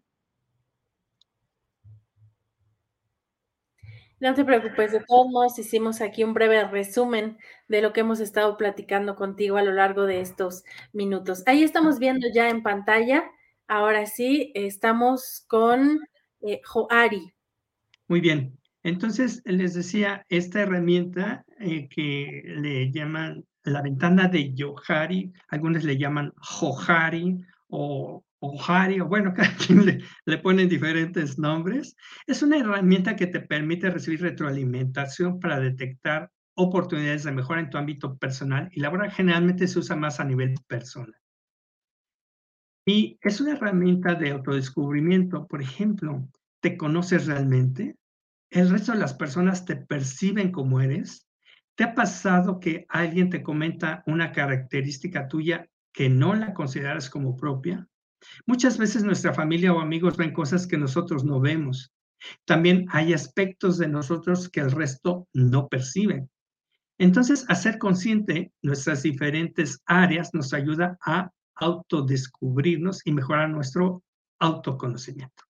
No 4.21 4.35
te 4.35 4.45
preocupes, 4.45 4.91
de 4.91 4.99
todos 4.99 5.31
modos 5.31 5.57
hicimos 5.57 5.99
aquí 5.99 6.23
un 6.23 6.35
breve 6.35 6.63
resumen 6.67 7.39
de 7.67 7.81
lo 7.81 7.91
que 7.91 8.01
hemos 8.01 8.19
estado 8.19 8.55
platicando 8.55 9.15
contigo 9.15 9.57
a 9.57 9.63
lo 9.63 9.71
largo 9.71 10.05
de 10.05 10.21
estos 10.21 10.63
minutos. 10.93 11.41
Ahí 11.47 11.63
estamos 11.63 11.97
viendo 11.97 12.27
ya 12.31 12.47
en 12.49 12.61
pantalla, 12.61 13.23
ahora 13.67 14.05
sí, 14.05 14.51
estamos 14.53 15.43
con 15.47 16.01
eh, 16.41 16.61
Joari. 16.63 17.33
Muy 18.07 18.21
bien, 18.21 18.59
entonces 18.83 19.41
les 19.43 19.73
decía, 19.73 20.23
esta 20.29 20.61
herramienta 20.61 21.43
eh, 21.59 21.89
que 21.89 22.43
le 22.45 22.91
llaman 22.91 23.43
la 23.63 23.81
ventana 23.81 24.27
de 24.27 24.53
Johari, 24.55 25.33
algunos 25.47 25.83
le 25.83 25.97
llaman 25.97 26.31
Johari 26.37 27.39
o 27.69 28.23
o 28.41 28.59
Hari, 28.59 28.99
o 28.99 29.07
bueno, 29.07 29.33
cada 29.35 29.53
quien 29.55 29.85
le, 29.85 30.03
le 30.25 30.37
ponen 30.39 30.67
diferentes 30.67 31.37
nombres. 31.37 31.95
Es 32.27 32.41
una 32.41 32.57
herramienta 32.57 33.15
que 33.15 33.27
te 33.27 33.39
permite 33.39 33.89
recibir 33.89 34.21
retroalimentación 34.21 35.39
para 35.39 35.59
detectar 35.59 36.31
oportunidades 36.55 37.23
de 37.23 37.31
mejora 37.31 37.61
en 37.61 37.69
tu 37.69 37.77
ámbito 37.77 38.17
personal 38.17 38.69
y 38.71 38.81
laboral. 38.81 39.11
Generalmente 39.11 39.67
se 39.67 39.79
usa 39.79 39.95
más 39.95 40.19
a 40.19 40.25
nivel 40.25 40.55
personal. 40.67 41.15
Y 42.85 43.19
es 43.21 43.39
una 43.39 43.53
herramienta 43.53 44.15
de 44.15 44.31
autodescubrimiento. 44.31 45.47
Por 45.47 45.61
ejemplo, 45.61 46.27
¿te 46.61 46.77
conoces 46.77 47.27
realmente? 47.27 47.95
¿El 48.49 48.69
resto 48.69 48.91
de 48.91 48.97
las 48.97 49.13
personas 49.13 49.65
te 49.65 49.75
perciben 49.75 50.51
como 50.51 50.81
eres? 50.81 51.27
¿Te 51.75 51.83
ha 51.83 51.93
pasado 51.93 52.59
que 52.59 52.85
alguien 52.89 53.29
te 53.29 53.43
comenta 53.43 54.03
una 54.07 54.31
característica 54.31 55.27
tuya 55.27 55.69
que 55.93 56.09
no 56.09 56.33
la 56.33 56.53
consideras 56.53 57.09
como 57.09 57.35
propia? 57.37 57.87
Muchas 58.45 58.77
veces 58.77 59.03
nuestra 59.03 59.33
familia 59.33 59.73
o 59.73 59.79
amigos 59.79 60.17
ven 60.17 60.33
cosas 60.33 60.67
que 60.67 60.77
nosotros 60.77 61.23
no 61.23 61.39
vemos. 61.39 61.91
También 62.45 62.85
hay 62.89 63.13
aspectos 63.13 63.77
de 63.77 63.87
nosotros 63.87 64.49
que 64.49 64.59
el 64.59 64.71
resto 64.71 65.27
no 65.33 65.67
percibe. 65.67 66.27
Entonces, 66.99 67.45
hacer 67.49 67.79
consciente 67.79 68.51
nuestras 68.61 69.01
diferentes 69.01 69.81
áreas 69.85 70.33
nos 70.33 70.53
ayuda 70.53 70.97
a 71.03 71.31
autodescubrirnos 71.55 73.01
y 73.05 73.11
mejorar 73.11 73.49
nuestro 73.49 74.03
autoconocimiento. 74.39 75.43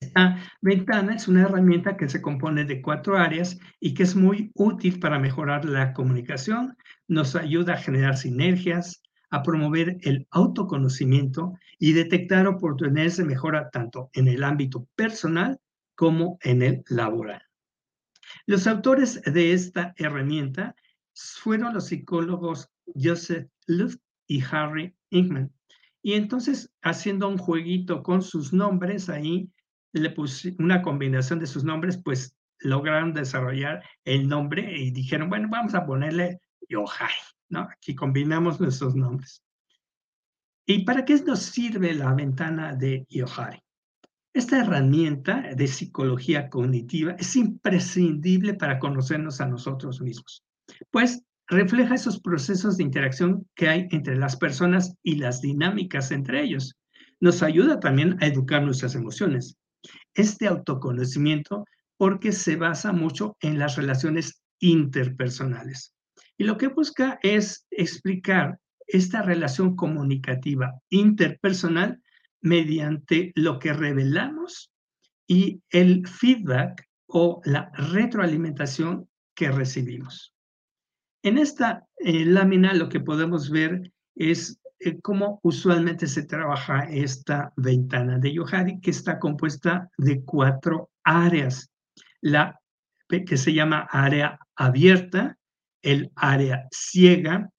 Esta 0.00 0.38
ventana 0.62 1.14
es 1.14 1.28
una 1.28 1.42
herramienta 1.42 1.98
que 1.98 2.08
se 2.08 2.22
compone 2.22 2.64
de 2.64 2.80
cuatro 2.80 3.18
áreas 3.18 3.58
y 3.80 3.92
que 3.92 4.02
es 4.02 4.16
muy 4.16 4.50
útil 4.54 4.98
para 4.98 5.18
mejorar 5.18 5.66
la 5.66 5.92
comunicación, 5.92 6.74
nos 7.06 7.36
ayuda 7.36 7.74
a 7.74 7.78
generar 7.78 8.16
sinergias, 8.16 8.99
a 9.30 9.42
promover 9.42 9.98
el 10.02 10.26
autoconocimiento 10.30 11.54
y 11.78 11.92
detectar 11.92 12.46
oportunidades 12.46 13.16
de 13.16 13.24
mejora 13.24 13.70
tanto 13.70 14.10
en 14.12 14.28
el 14.28 14.44
ámbito 14.44 14.86
personal 14.96 15.60
como 15.94 16.38
en 16.42 16.62
el 16.62 16.84
laboral. 16.88 17.42
Los 18.46 18.66
autores 18.66 19.22
de 19.22 19.52
esta 19.52 19.94
herramienta 19.96 20.74
fueron 21.14 21.74
los 21.74 21.86
psicólogos 21.86 22.68
Joseph 22.94 23.48
Luft 23.66 24.00
y 24.26 24.42
Harry 24.50 24.94
Ingman. 25.10 25.52
Y 26.02 26.14
entonces, 26.14 26.72
haciendo 26.82 27.28
un 27.28 27.36
jueguito 27.36 28.02
con 28.02 28.22
sus 28.22 28.52
nombres 28.52 29.08
ahí, 29.08 29.50
le 29.92 30.10
puse 30.10 30.54
una 30.58 30.82
combinación 30.82 31.38
de 31.38 31.46
sus 31.46 31.64
nombres, 31.64 32.00
pues 32.02 32.36
lograron 32.60 33.12
desarrollar 33.12 33.82
el 34.04 34.28
nombre 34.28 34.78
y 34.78 34.90
dijeron, 34.90 35.28
bueno, 35.28 35.48
vamos 35.50 35.74
a 35.74 35.84
ponerle 35.84 36.40
Yohai. 36.68 37.10
Aquí 37.54 37.94
combinamos 37.94 38.60
nuestros 38.60 38.94
nombres. 38.94 39.42
¿Y 40.66 40.84
para 40.84 41.04
qué 41.04 41.16
nos 41.22 41.40
sirve 41.40 41.94
la 41.94 42.14
ventana 42.14 42.74
de 42.76 43.04
Yohari? 43.08 43.58
Esta 44.32 44.60
herramienta 44.60 45.42
de 45.56 45.66
psicología 45.66 46.48
cognitiva 46.48 47.12
es 47.18 47.34
imprescindible 47.34 48.54
para 48.54 48.78
conocernos 48.78 49.40
a 49.40 49.46
nosotros 49.46 50.00
mismos, 50.00 50.44
pues 50.92 51.24
refleja 51.48 51.96
esos 51.96 52.20
procesos 52.20 52.76
de 52.76 52.84
interacción 52.84 53.48
que 53.56 53.68
hay 53.68 53.88
entre 53.90 54.16
las 54.16 54.36
personas 54.36 54.94
y 55.02 55.16
las 55.16 55.40
dinámicas 55.40 56.12
entre 56.12 56.44
ellos. 56.44 56.76
Nos 57.18 57.42
ayuda 57.42 57.80
también 57.80 58.16
a 58.22 58.26
educar 58.26 58.62
nuestras 58.62 58.94
emociones. 58.94 59.56
Este 60.14 60.46
autoconocimiento 60.46 61.64
porque 61.96 62.30
se 62.30 62.54
basa 62.54 62.92
mucho 62.92 63.36
en 63.40 63.58
las 63.58 63.76
relaciones 63.76 64.40
interpersonales. 64.60 65.92
Y 66.40 66.44
lo 66.44 66.56
que 66.56 66.68
busca 66.68 67.18
es 67.22 67.66
explicar 67.70 68.58
esta 68.86 69.20
relación 69.20 69.76
comunicativa 69.76 70.80
interpersonal 70.88 72.00
mediante 72.40 73.32
lo 73.34 73.58
que 73.58 73.74
revelamos 73.74 74.72
y 75.26 75.60
el 75.68 76.08
feedback 76.08 76.88
o 77.08 77.42
la 77.44 77.70
retroalimentación 77.74 79.06
que 79.34 79.50
recibimos. 79.50 80.34
En 81.22 81.36
esta 81.36 81.86
eh, 81.98 82.24
lámina 82.24 82.72
lo 82.72 82.88
que 82.88 83.00
podemos 83.00 83.50
ver 83.50 83.92
es 84.14 84.62
eh, 84.78 84.98
cómo 85.02 85.40
usualmente 85.42 86.06
se 86.06 86.22
trabaja 86.22 86.84
esta 86.84 87.52
ventana 87.56 88.18
de 88.18 88.32
Yohari, 88.32 88.80
que 88.80 88.92
está 88.92 89.18
compuesta 89.18 89.90
de 89.98 90.24
cuatro 90.24 90.88
áreas. 91.04 91.70
La 92.22 92.58
que 93.10 93.36
se 93.36 93.52
llama 93.52 93.88
área 93.90 94.38
abierta, 94.56 95.36
el 95.82 96.12
área 96.14 96.68
ciega, 96.70 97.50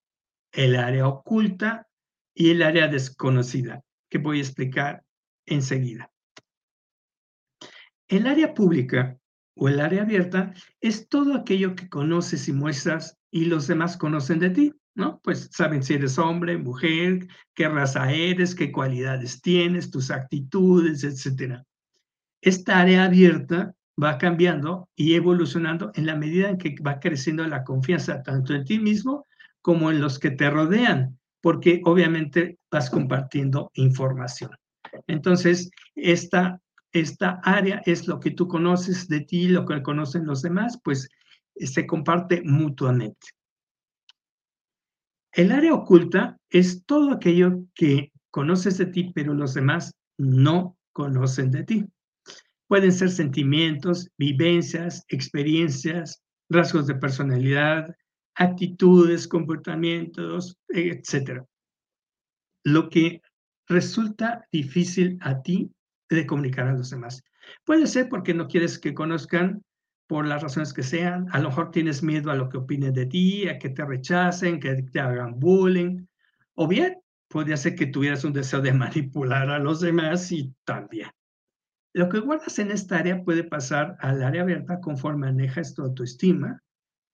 el 0.51 0.75
área 0.75 1.07
oculta 1.07 1.87
y 2.33 2.51
el 2.51 2.61
área 2.61 2.87
desconocida, 2.87 3.83
que 4.09 4.17
voy 4.17 4.39
a 4.39 4.41
explicar 4.41 5.03
enseguida. 5.45 6.11
El 8.07 8.27
área 8.27 8.53
pública 8.53 9.17
o 9.55 9.69
el 9.69 9.79
área 9.79 10.03
abierta 10.03 10.53
es 10.79 11.07
todo 11.07 11.33
aquello 11.33 11.75
que 11.75 11.89
conoces 11.89 12.47
y 12.47 12.53
muestras 12.53 13.17
y 13.31 13.45
los 13.45 13.67
demás 13.67 13.97
conocen 13.97 14.39
de 14.39 14.49
ti, 14.49 14.73
¿no? 14.95 15.19
Pues 15.23 15.49
saben 15.51 15.83
si 15.83 15.93
eres 15.93 16.17
hombre, 16.17 16.57
mujer, 16.57 17.27
qué 17.53 17.69
raza 17.69 18.11
eres, 18.11 18.55
qué 18.55 18.71
cualidades 18.71 19.41
tienes, 19.41 19.91
tus 19.91 20.11
actitudes, 20.11 21.03
etc. 21.03 21.63
Esta 22.41 22.79
área 22.79 23.05
abierta 23.05 23.73
va 24.01 24.17
cambiando 24.17 24.89
y 24.95 25.15
evolucionando 25.15 25.91
en 25.95 26.05
la 26.05 26.15
medida 26.15 26.49
en 26.49 26.57
que 26.57 26.75
va 26.85 26.99
creciendo 26.99 27.45
la 27.47 27.63
confianza 27.63 28.23
tanto 28.23 28.53
en 28.53 28.65
ti 28.65 28.79
mismo 28.79 29.27
como 29.61 29.91
en 29.91 30.01
los 30.01 30.17
que 30.17 30.31
te 30.31 30.49
rodean, 30.49 31.19
porque 31.41 31.81
obviamente 31.85 32.57
vas 32.71 32.89
compartiendo 32.89 33.71
información. 33.75 34.51
Entonces, 35.07 35.69
esta, 35.95 36.59
esta 36.91 37.39
área 37.43 37.81
es 37.85 38.07
lo 38.07 38.19
que 38.19 38.31
tú 38.31 38.47
conoces 38.47 39.07
de 39.07 39.21
ti, 39.21 39.47
lo 39.47 39.65
que 39.65 39.81
conocen 39.83 40.25
los 40.25 40.41
demás, 40.41 40.79
pues 40.83 41.07
se 41.55 41.85
comparte 41.85 42.41
mutuamente. 42.43 43.27
El 45.33 45.51
área 45.51 45.73
oculta 45.73 46.37
es 46.49 46.83
todo 46.85 47.11
aquello 47.11 47.63
que 47.73 48.11
conoces 48.31 48.77
de 48.77 48.87
ti, 48.87 49.11
pero 49.13 49.33
los 49.33 49.53
demás 49.53 49.93
no 50.17 50.77
conocen 50.91 51.51
de 51.51 51.63
ti. 51.63 51.85
Pueden 52.71 52.93
ser 52.93 53.09
sentimientos, 53.09 54.09
vivencias, 54.17 55.03
experiencias, 55.09 56.23
rasgos 56.49 56.87
de 56.87 56.95
personalidad, 56.95 57.93
actitudes, 58.35 59.27
comportamientos, 59.27 60.57
etc. 60.69 61.43
Lo 62.63 62.87
que 62.87 63.21
resulta 63.67 64.47
difícil 64.53 65.17
a 65.19 65.41
ti 65.41 65.69
de 66.09 66.25
comunicar 66.25 66.69
a 66.69 66.71
los 66.71 66.91
demás. 66.91 67.21
Puede 67.65 67.87
ser 67.87 68.07
porque 68.07 68.33
no 68.33 68.47
quieres 68.47 68.79
que 68.79 68.93
conozcan 68.93 69.61
por 70.07 70.25
las 70.25 70.41
razones 70.41 70.71
que 70.71 70.83
sean. 70.83 71.27
A 71.33 71.39
lo 71.39 71.49
mejor 71.49 71.71
tienes 71.71 72.01
miedo 72.01 72.31
a 72.31 72.35
lo 72.35 72.47
que 72.47 72.59
opinen 72.59 72.93
de 72.93 73.05
ti, 73.05 73.49
a 73.49 73.59
que 73.59 73.67
te 73.67 73.83
rechacen, 73.83 74.61
que 74.61 74.81
te 74.83 74.99
hagan 75.01 75.37
bullying. 75.37 76.05
O 76.53 76.69
bien, 76.69 77.01
podría 77.27 77.57
ser 77.57 77.75
que 77.75 77.87
tuvieras 77.87 78.23
un 78.23 78.31
deseo 78.31 78.61
de 78.61 78.71
manipular 78.73 79.49
a 79.49 79.59
los 79.59 79.81
demás 79.81 80.31
y 80.31 80.55
también. 80.63 81.09
Lo 81.93 82.09
que 82.09 82.19
guardas 82.19 82.57
en 82.59 82.71
esta 82.71 82.99
área 82.99 83.23
puede 83.23 83.43
pasar 83.43 83.97
al 83.99 84.23
área 84.23 84.43
abierta 84.43 84.79
conforme 84.79 85.27
manejas 85.27 85.73
tu 85.73 85.83
autoestima, 85.83 86.61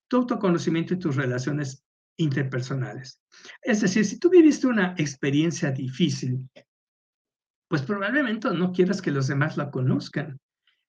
tu 0.08 0.18
autoconocimiento 0.18 0.94
y 0.94 0.98
tus 0.98 1.16
relaciones 1.16 1.84
interpersonales. 2.16 3.20
Es 3.62 3.80
decir, 3.80 4.04
si 4.04 4.18
tú 4.18 4.30
viviste 4.30 4.66
una 4.66 4.94
experiencia 4.98 5.70
difícil, 5.70 6.48
pues 7.68 7.82
probablemente 7.82 8.50
no 8.50 8.72
quieras 8.72 9.02
que 9.02 9.10
los 9.10 9.26
demás 9.28 9.56
la 9.56 9.70
conozcan. 9.70 10.38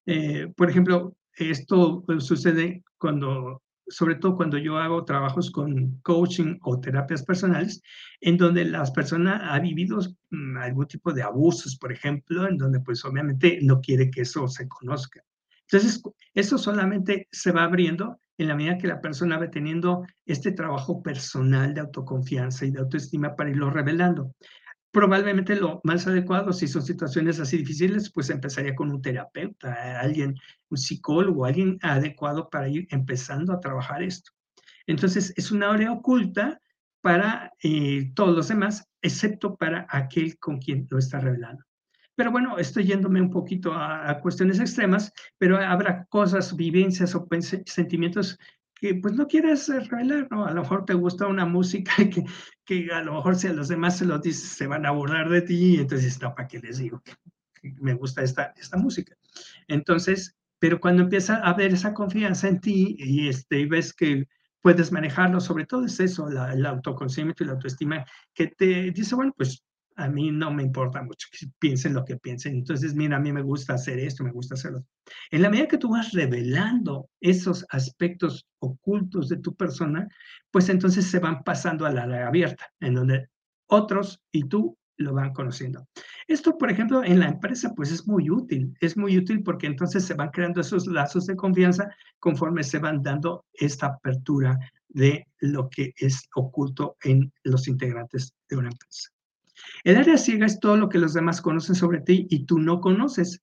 Eh, 0.05 0.51
por 0.55 0.69
ejemplo, 0.69 1.15
esto 1.33 2.03
sucede 2.19 2.83
cuando 2.97 3.61
sobre 3.89 4.15
todo 4.15 4.35
cuando 4.35 4.57
yo 4.57 4.77
hago 4.77 5.05
trabajos 5.05 5.51
con 5.51 5.99
coaching 6.01 6.57
o 6.61 6.79
terapias 6.79 7.23
personales, 7.23 7.81
en 8.21 8.37
donde 8.37 8.65
las 8.65 8.91
personas 8.91 9.41
han 9.43 9.63
vivido 9.63 9.99
mm, 10.29 10.57
algún 10.57 10.87
tipo 10.87 11.11
de 11.13 11.23
abusos, 11.23 11.77
por 11.77 11.91
ejemplo, 11.91 12.47
en 12.47 12.57
donde 12.57 12.79
pues 12.79 13.03
obviamente 13.05 13.59
no 13.61 13.81
quiere 13.81 14.09
que 14.09 14.21
eso 14.21 14.47
se 14.47 14.67
conozca. 14.67 15.23
Entonces, 15.71 16.01
eso 16.33 16.57
solamente 16.57 17.27
se 17.31 17.51
va 17.51 17.63
abriendo 17.63 18.19
en 18.37 18.47
la 18.47 18.55
medida 18.55 18.77
que 18.77 18.87
la 18.87 19.01
persona 19.01 19.37
va 19.37 19.51
teniendo 19.51 20.05
este 20.25 20.51
trabajo 20.51 21.03
personal 21.03 21.73
de 21.73 21.81
autoconfianza 21.81 22.65
y 22.65 22.71
de 22.71 22.79
autoestima 22.79 23.35
para 23.35 23.49
irlo 23.49 23.69
revelando 23.69 24.33
probablemente 24.91 25.55
lo 25.55 25.81
más 25.83 26.07
adecuado, 26.07 26.53
si 26.53 26.67
son 26.67 26.81
situaciones 26.81 27.39
así 27.39 27.57
difíciles, 27.57 28.11
pues 28.11 28.29
empezaría 28.29 28.75
con 28.75 28.91
un 28.91 29.01
terapeuta, 29.01 29.99
alguien, 29.99 30.35
un 30.69 30.77
psicólogo, 30.77 31.45
alguien 31.45 31.77
adecuado 31.81 32.49
para 32.49 32.69
ir 32.69 32.87
empezando 32.89 33.53
a 33.53 33.59
trabajar 33.59 34.01
esto. 34.01 34.31
Entonces, 34.87 35.33
es 35.37 35.51
una 35.51 35.71
área 35.71 35.91
oculta 35.91 36.59
para 37.01 37.53
eh, 37.63 38.11
todos 38.15 38.35
los 38.35 38.47
demás, 38.47 38.87
excepto 39.01 39.55
para 39.55 39.85
aquel 39.89 40.37
con 40.39 40.57
quien 40.57 40.87
lo 40.89 40.97
está 40.97 41.19
revelando. 41.19 41.63
Pero 42.15 42.31
bueno, 42.31 42.57
estoy 42.57 42.85
yéndome 42.85 43.21
un 43.21 43.29
poquito 43.29 43.73
a, 43.73 44.09
a 44.09 44.19
cuestiones 44.19 44.59
extremas, 44.59 45.13
pero 45.37 45.57
habrá 45.57 46.05
cosas, 46.05 46.55
vivencias 46.55 47.15
o 47.15 47.25
sentimientos 47.65 48.37
que 48.79 48.95
pues 48.95 49.13
no 49.13 49.27
quieres 49.27 49.67
revelar, 49.89 50.27
¿no? 50.31 50.45
A 50.45 50.53
lo 50.53 50.61
mejor 50.61 50.85
te 50.85 50.93
gusta 50.93 51.27
una 51.27 51.45
música 51.45 51.91
que, 52.09 52.23
que 52.65 52.89
a 52.91 53.01
lo 53.01 53.13
mejor 53.13 53.35
si 53.35 53.47
a 53.47 53.53
los 53.53 53.67
demás 53.67 53.97
se 53.97 54.05
lo 54.05 54.19
dices 54.19 54.49
se 54.49 54.67
van 54.67 54.85
a 54.85 54.91
burlar 54.91 55.29
de 55.29 55.41
ti, 55.41 55.77
entonces 55.77 56.21
no, 56.21 56.33
¿para 56.33 56.47
qué 56.47 56.59
les 56.59 56.77
digo 56.77 57.01
que, 57.01 57.13
me 57.81 57.93
gusta 57.93 58.23
esta, 58.23 58.53
esta 58.57 58.77
música? 58.77 59.15
Entonces, 59.67 60.37
pero 60.59 60.79
cuando 60.79 61.03
empieza 61.03 61.37
a 61.37 61.49
haber 61.49 61.73
esa 61.73 61.93
confianza 61.93 62.47
en 62.47 62.61
ti 62.61 62.95
y, 62.97 63.27
este, 63.27 63.59
y 63.59 63.65
ves 63.65 63.93
que 63.93 64.27
puedes 64.61 64.91
manejarlo, 64.91 65.39
sobre 65.39 65.65
todo 65.65 65.85
es 65.85 65.99
eso, 65.99 66.27
el 66.29 66.65
autoconocimiento 66.65 67.43
y 67.43 67.47
la 67.47 67.53
autoestima, 67.53 68.05
que 68.33 68.47
te 68.47 68.91
dice, 68.91 69.15
bueno, 69.15 69.33
pues 69.35 69.63
a 69.99 70.07
mí 70.09 70.31
no 70.31 70.51
me 70.51 70.63
importa 70.63 71.03
mucho 71.03 71.27
que 71.31 71.47
piensen 71.59 71.93
lo 71.93 72.05
que 72.05 72.17
piensen. 72.17 72.55
Entonces, 72.55 72.95
mira, 72.95 73.17
a 73.17 73.19
mí 73.19 73.33
me 73.33 73.41
gusta 73.41 73.73
hacer 73.73 73.99
esto, 73.99 74.23
me 74.23 74.31
gusta 74.31 74.55
hacerlo. 74.55 74.85
En 75.29 75.41
la 75.41 75.49
medida 75.49 75.67
que 75.67 75.77
tú 75.77 75.89
vas 75.89 76.13
revelando 76.13 77.09
esos 77.19 77.65
aspectos 77.69 78.47
ocultos 78.59 79.27
de 79.27 79.37
tu 79.37 79.55
persona, 79.55 80.07
pues 80.51 80.69
entonces 80.69 81.05
se 81.05 81.19
van 81.19 81.43
pasando 81.43 81.85
a 81.85 81.91
la 81.91 82.03
área 82.03 82.27
abierta, 82.27 82.67
en 82.79 82.93
donde 82.93 83.27
otros 83.67 84.21
y 84.31 84.45
tú 84.45 84.77
lo 84.97 85.13
van 85.13 85.33
conociendo. 85.33 85.87
Esto, 86.27 86.57
por 86.57 86.71
ejemplo, 86.71 87.03
en 87.03 87.19
la 87.19 87.27
empresa, 87.27 87.73
pues 87.75 87.91
es 87.91 88.07
muy 88.07 88.29
útil, 88.29 88.73
es 88.81 88.95
muy 88.97 89.17
útil 89.17 89.43
porque 89.43 89.67
entonces 89.67 90.05
se 90.05 90.13
van 90.13 90.29
creando 90.29 90.61
esos 90.61 90.87
lazos 90.87 91.25
de 91.25 91.35
confianza 91.35 91.93
conforme 92.19 92.63
se 92.63 92.79
van 92.79 93.01
dando 93.01 93.45
esta 93.53 93.87
apertura 93.87 94.57
de 94.89 95.27
lo 95.39 95.69
que 95.69 95.93
es 95.97 96.27
oculto 96.35 96.97
en 97.03 97.31
los 97.43 97.67
integrantes 97.67 98.33
de 98.49 98.57
una 98.57 98.69
empresa. 98.69 99.09
El 99.83 99.97
área 99.97 100.17
ciega 100.17 100.45
es 100.45 100.59
todo 100.59 100.77
lo 100.77 100.89
que 100.89 100.97
los 100.97 101.13
demás 101.13 101.41
conocen 101.41 101.75
sobre 101.75 102.01
ti 102.01 102.27
y 102.29 102.45
tú 102.45 102.59
no 102.59 102.81
conoces. 102.81 103.41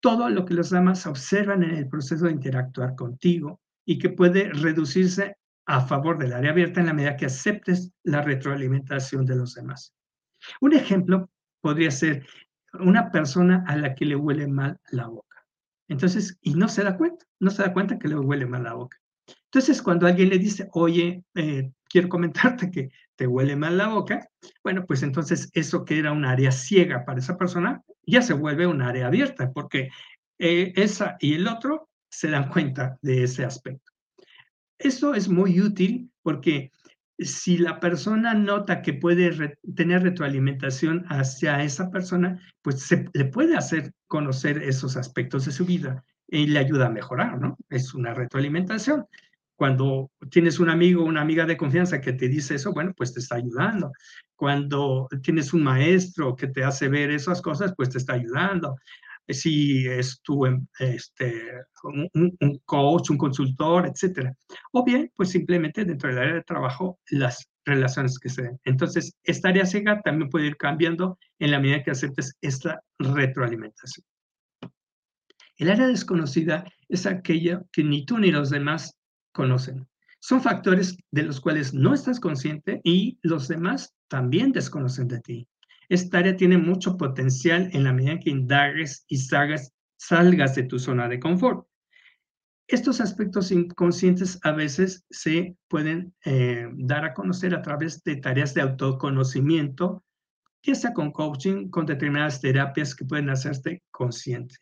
Todo 0.00 0.28
lo 0.28 0.44
que 0.44 0.54
los 0.54 0.70
demás 0.70 1.06
observan 1.06 1.62
en 1.62 1.74
el 1.74 1.88
proceso 1.88 2.26
de 2.26 2.32
interactuar 2.32 2.94
contigo 2.94 3.60
y 3.84 3.98
que 3.98 4.10
puede 4.10 4.50
reducirse 4.52 5.36
a 5.66 5.80
favor 5.80 6.18
del 6.18 6.32
área 6.32 6.50
abierta 6.50 6.80
en 6.80 6.86
la 6.86 6.92
medida 6.92 7.16
que 7.16 7.26
aceptes 7.26 7.90
la 8.02 8.22
retroalimentación 8.22 9.24
de 9.24 9.36
los 9.36 9.54
demás. 9.54 9.94
Un 10.60 10.74
ejemplo 10.74 11.30
podría 11.60 11.90
ser 11.90 12.26
una 12.80 13.10
persona 13.10 13.64
a 13.66 13.76
la 13.76 13.94
que 13.94 14.04
le 14.04 14.16
huele 14.16 14.46
mal 14.46 14.78
la 14.90 15.06
boca. 15.06 15.46
Entonces, 15.88 16.38
y 16.42 16.54
no 16.54 16.68
se 16.68 16.82
da 16.82 16.96
cuenta, 16.96 17.24
no 17.40 17.50
se 17.50 17.62
da 17.62 17.72
cuenta 17.72 17.98
que 17.98 18.08
le 18.08 18.16
huele 18.16 18.46
mal 18.46 18.64
la 18.64 18.74
boca. 18.74 18.98
Entonces, 19.46 19.80
cuando 19.80 20.06
alguien 20.06 20.30
le 20.30 20.38
dice, 20.38 20.68
oye, 20.72 21.24
eh, 21.34 21.70
quiero 21.94 22.08
comentarte 22.08 22.72
que 22.72 22.90
te 23.14 23.28
huele 23.28 23.54
mal 23.54 23.78
la 23.78 23.86
boca, 23.86 24.28
bueno, 24.64 24.84
pues 24.84 25.04
entonces 25.04 25.48
eso 25.52 25.84
que 25.84 25.96
era 25.96 26.10
un 26.10 26.24
área 26.24 26.50
ciega 26.50 27.04
para 27.04 27.20
esa 27.20 27.38
persona 27.38 27.84
ya 28.04 28.20
se 28.20 28.34
vuelve 28.34 28.66
un 28.66 28.82
área 28.82 29.06
abierta, 29.06 29.52
porque 29.52 29.90
eh, 30.40 30.72
esa 30.74 31.16
y 31.20 31.34
el 31.34 31.46
otro 31.46 31.88
se 32.10 32.30
dan 32.30 32.48
cuenta 32.48 32.98
de 33.00 33.22
ese 33.22 33.44
aspecto. 33.44 33.92
Eso 34.76 35.14
es 35.14 35.28
muy 35.28 35.60
útil 35.60 36.10
porque 36.22 36.72
si 37.16 37.58
la 37.58 37.78
persona 37.78 38.34
nota 38.34 38.82
que 38.82 38.94
puede 38.94 39.56
tener 39.76 40.02
retroalimentación 40.02 41.06
hacia 41.10 41.62
esa 41.62 41.92
persona, 41.92 42.40
pues 42.60 42.82
se 42.82 43.08
le 43.12 43.26
puede 43.26 43.56
hacer 43.56 43.92
conocer 44.08 44.60
esos 44.64 44.96
aspectos 44.96 45.44
de 45.44 45.52
su 45.52 45.64
vida 45.64 46.02
y 46.26 46.48
le 46.48 46.58
ayuda 46.58 46.86
a 46.86 46.90
mejorar, 46.90 47.40
¿no? 47.40 47.56
Es 47.70 47.94
una 47.94 48.14
retroalimentación. 48.14 49.06
Cuando 49.56 50.10
tienes 50.30 50.58
un 50.58 50.68
amigo 50.68 51.02
o 51.02 51.06
una 51.06 51.20
amiga 51.20 51.46
de 51.46 51.56
confianza 51.56 52.00
que 52.00 52.12
te 52.12 52.28
dice 52.28 52.56
eso, 52.56 52.72
bueno, 52.72 52.92
pues 52.96 53.14
te 53.14 53.20
está 53.20 53.36
ayudando. 53.36 53.92
Cuando 54.34 55.08
tienes 55.22 55.52
un 55.54 55.62
maestro 55.62 56.34
que 56.34 56.48
te 56.48 56.64
hace 56.64 56.88
ver 56.88 57.10
esas 57.10 57.40
cosas, 57.40 57.72
pues 57.76 57.90
te 57.90 57.98
está 57.98 58.14
ayudando. 58.14 58.76
Si 59.28 59.86
es 59.86 60.20
tu 60.22 60.44
em, 60.44 60.66
este, 60.78 61.52
un, 61.84 62.60
coach, 62.64 63.10
un 63.10 63.16
consultor, 63.16 63.86
etcétera. 63.86 64.34
O 64.72 64.84
bien, 64.84 65.10
pues 65.14 65.30
simplemente 65.30 65.84
dentro 65.84 66.10
del 66.10 66.18
área 66.18 66.34
de 66.34 66.42
trabajo, 66.42 66.98
las 67.10 67.48
relaciones 67.64 68.18
que 68.18 68.28
se 68.28 68.42
den. 68.42 68.60
Entonces, 68.64 69.16
esta 69.22 69.48
área 69.48 69.64
ciega 69.64 70.00
también 70.02 70.28
puede 70.28 70.46
ir 70.46 70.56
cambiando 70.56 71.18
en 71.38 71.50
la 71.50 71.60
medida 71.60 71.82
que 71.82 71.92
aceptes 71.92 72.36
esta 72.42 72.82
retroalimentación. 72.98 74.04
El 75.56 75.70
área 75.70 75.86
desconocida 75.86 76.64
es 76.88 77.06
aquella 77.06 77.62
que 77.72 77.84
ni 77.84 78.04
tú 78.04 78.18
ni 78.18 78.30
los 78.30 78.50
demás 78.50 78.98
conocen. 79.34 79.86
Son 80.20 80.40
factores 80.40 80.96
de 81.10 81.22
los 81.24 81.38
cuales 81.38 81.74
no 81.74 81.92
estás 81.92 82.18
consciente 82.18 82.80
y 82.82 83.18
los 83.20 83.46
demás 83.46 83.94
también 84.08 84.52
desconocen 84.52 85.06
de 85.06 85.20
ti. 85.20 85.48
Esta 85.90 86.18
área 86.18 86.34
tiene 86.34 86.56
mucho 86.56 86.96
potencial 86.96 87.68
en 87.74 87.84
la 87.84 87.92
medida 87.92 88.18
que 88.18 88.30
indagues 88.30 89.04
y 89.06 89.18
salgas, 89.18 89.74
salgas 89.96 90.54
de 90.54 90.62
tu 90.62 90.78
zona 90.78 91.08
de 91.08 91.20
confort. 91.20 91.66
Estos 92.66 93.02
aspectos 93.02 93.52
inconscientes 93.52 94.38
a 94.42 94.52
veces 94.52 95.04
se 95.10 95.58
pueden 95.68 96.14
eh, 96.24 96.66
dar 96.72 97.04
a 97.04 97.12
conocer 97.12 97.54
a 97.54 97.60
través 97.60 98.02
de 98.04 98.16
tareas 98.16 98.54
de 98.54 98.62
autoconocimiento, 98.62 100.02
ya 100.62 100.74
sea 100.74 100.94
con 100.94 101.12
coaching, 101.12 101.68
con 101.68 101.84
determinadas 101.84 102.40
terapias 102.40 102.94
que 102.94 103.04
pueden 103.04 103.28
hacerte 103.28 103.82
consciente. 103.90 104.54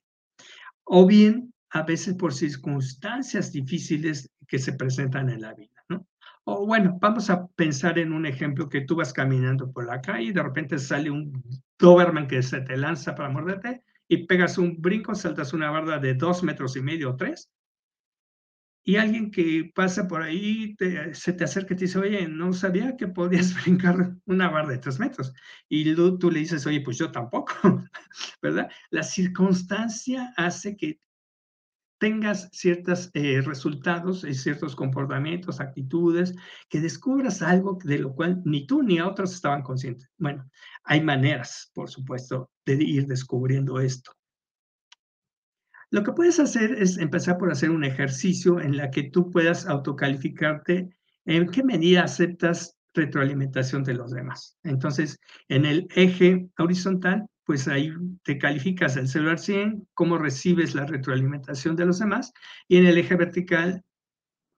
O 0.82 1.06
bien 1.06 1.54
a 1.70 1.82
veces 1.82 2.14
por 2.14 2.34
circunstancias 2.34 3.52
difíciles 3.52 4.28
que 4.52 4.58
se 4.58 4.74
presentan 4.74 5.30
en 5.30 5.40
la 5.40 5.54
vida, 5.54 5.82
¿no? 5.88 6.06
O 6.44 6.66
bueno, 6.66 6.98
vamos 7.00 7.30
a 7.30 7.46
pensar 7.46 7.98
en 7.98 8.12
un 8.12 8.26
ejemplo 8.26 8.68
que 8.68 8.82
tú 8.82 8.96
vas 8.96 9.14
caminando 9.14 9.72
por 9.72 9.86
la 9.86 10.02
calle 10.02 10.24
y 10.24 10.32
de 10.32 10.42
repente 10.42 10.78
sale 10.78 11.10
un 11.10 11.42
Doberman 11.78 12.28
que 12.28 12.42
se 12.42 12.60
te 12.60 12.76
lanza 12.76 13.14
para 13.14 13.30
morderte 13.30 13.82
y 14.08 14.26
pegas 14.26 14.58
un 14.58 14.76
brinco, 14.78 15.14
saltas 15.14 15.54
una 15.54 15.70
barda 15.70 15.98
de 15.98 16.12
dos 16.12 16.42
metros 16.42 16.76
y 16.76 16.82
medio 16.82 17.12
o 17.12 17.16
tres 17.16 17.50
y 18.84 18.96
alguien 18.96 19.30
que 19.30 19.72
pasa 19.74 20.06
por 20.06 20.20
ahí 20.20 20.76
se 21.14 21.32
te 21.32 21.44
acerca 21.44 21.72
y 21.72 21.76
te 21.78 21.84
dice, 21.86 21.98
oye, 21.98 22.28
no 22.28 22.52
sabía 22.52 22.94
que 22.94 23.08
podías 23.08 23.54
brincar 23.64 24.16
una 24.26 24.50
barra 24.50 24.72
de 24.72 24.78
tres 24.78 24.98
metros. 24.98 25.32
Y 25.70 25.94
tú, 25.94 26.18
tú, 26.18 26.30
le 26.30 26.40
dices, 26.40 26.66
oye, 26.66 26.82
pues 26.82 26.98
yo 26.98 27.10
tampoco, 27.10 27.54
¿verdad? 28.42 28.70
La 28.90 29.02
circunstancia 29.02 30.34
hace 30.36 30.76
que 30.76 31.00
tengas 32.02 32.48
ciertos 32.50 33.10
eh, 33.14 33.40
resultados 33.42 34.24
y 34.24 34.34
ciertos 34.34 34.74
comportamientos, 34.74 35.60
actitudes, 35.60 36.34
que 36.68 36.80
descubras 36.80 37.42
algo 37.42 37.78
de 37.84 38.00
lo 38.00 38.12
cual 38.12 38.42
ni 38.44 38.66
tú 38.66 38.82
ni 38.82 39.00
otros 39.00 39.32
estaban 39.32 39.62
conscientes. 39.62 40.10
Bueno, 40.18 40.50
hay 40.82 41.00
maneras, 41.00 41.70
por 41.72 41.88
supuesto, 41.88 42.50
de 42.66 42.74
ir 42.82 43.06
descubriendo 43.06 43.78
esto. 43.78 44.10
Lo 45.90 46.02
que 46.02 46.10
puedes 46.10 46.40
hacer 46.40 46.72
es 46.72 46.98
empezar 46.98 47.38
por 47.38 47.52
hacer 47.52 47.70
un 47.70 47.84
ejercicio 47.84 48.58
en 48.58 48.76
la 48.76 48.90
que 48.90 49.04
tú 49.04 49.30
puedas 49.30 49.66
autocalificarte 49.66 50.96
en 51.24 51.48
qué 51.50 51.62
medida 51.62 52.02
aceptas 52.02 52.76
retroalimentación 52.94 53.84
de 53.84 53.94
los 53.94 54.10
demás. 54.10 54.58
Entonces, 54.64 55.20
en 55.46 55.66
el 55.66 55.86
eje 55.94 56.48
horizontal, 56.58 57.28
pues 57.44 57.68
ahí 57.68 57.92
te 58.22 58.38
calificas 58.38 58.96
el 58.96 59.08
celular 59.08 59.38
100, 59.38 59.88
cómo 59.94 60.18
recibes 60.18 60.74
la 60.74 60.86
retroalimentación 60.86 61.76
de 61.76 61.86
los 61.86 61.98
demás, 61.98 62.32
y 62.68 62.76
en 62.76 62.86
el 62.86 62.98
eje 62.98 63.16
vertical, 63.16 63.82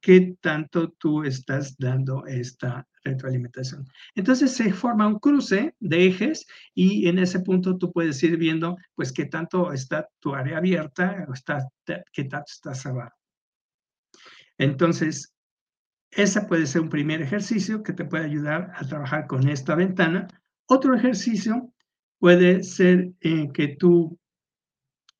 qué 0.01 0.37
tanto 0.41 0.91
tú 0.91 1.25
estás 1.25 1.77
dando 1.79 2.27
esta 2.27 2.87
retroalimentación. 3.05 3.87
Entonces 4.15 4.53
se 4.53 4.73
forma 4.73 5.07
un 5.07 5.19
cruce 5.19 5.75
de 5.81 6.07
ejes 6.07 6.47
y 6.75 7.09
en 7.09 7.19
ese 7.19 7.41
punto 7.41 7.79
tú 7.79 7.91
puedes 7.91 8.23
ir 8.23 8.37
viendo 8.37 8.77
pues 8.95 9.13
qué 9.13 9.25
tanto 9.27 9.73
está 9.73 10.09
tu 10.21 10.35
área 10.35 10.59
abierta 10.59 11.25
o 11.29 11.33
está, 11.33 11.67
qué 12.13 12.25
tanto 12.25 12.53
está 12.53 12.75
cerrado. 12.75 13.13
Entonces, 14.59 15.35
ese 16.11 16.43
puede 16.43 16.67
ser 16.67 16.83
un 16.83 16.89
primer 16.89 17.23
ejercicio 17.23 17.83
que 17.83 17.93
te 17.93 18.05
puede 18.05 18.25
ayudar 18.25 18.73
a 18.77 18.87
trabajar 18.87 19.27
con 19.27 19.49
esta 19.49 19.75
ventana. 19.75 20.29
Otro 20.67 20.95
ejercicio 20.95 21.74
puede 22.25 22.63
ser 22.63 23.13
eh, 23.21 23.51
que 23.53 23.77
tú 23.77 24.19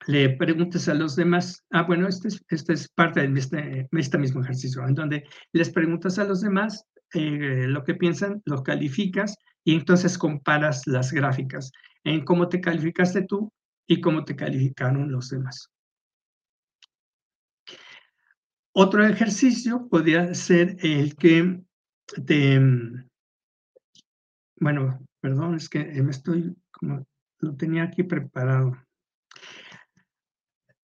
le 0.07 0.31
preguntes 0.31 0.89
a 0.89 0.95
los 0.95 1.17
demás, 1.17 1.63
ah, 1.71 1.83
bueno, 1.83 2.09
este 2.09 2.29
es, 2.29 2.43
este 2.49 2.73
es 2.73 2.89
parte 2.89 3.29
de 3.29 3.39
este, 3.39 3.87
este, 3.93 4.17
mismo 4.17 4.41
ejercicio, 4.41 4.83
en 4.89 4.95
donde 4.95 5.25
les 5.53 5.69
preguntas 5.69 6.19
a 6.19 6.25
los 6.25 6.41
demás 6.41 6.87
eh, 7.13 7.67
lo 7.69 7.85
que 7.85 7.95
piensan, 7.95 8.41
lo 8.47 8.63
calificas 8.63 9.37
y 9.65 9.75
entonces 9.75 10.17
comparas 10.17 10.87
las 10.87 11.13
gráficas 11.13 11.73
en 12.05 12.25
cómo 12.25 12.49
te 12.49 12.63
calificaste 12.63 13.27
tú 13.27 13.53
y 13.87 14.01
cómo 14.01 14.25
te 14.25 14.35
calificaron 14.35 15.13
los 15.13 15.29
demás. 15.29 15.69
Otro 18.73 19.05
ejercicio 19.05 19.89
podría 19.91 20.33
ser 20.33 20.79
el 20.81 21.17
que 21.17 21.63
te, 22.25 22.59
bueno, 24.57 25.07
perdón, 25.21 25.57
es 25.57 25.69
que 25.69 25.85
me 26.03 26.11
estoy 26.11 26.57
como 26.85 27.07
lo 27.41 27.57
tenía 27.57 27.85
aquí 27.85 28.03
preparado. 28.03 28.77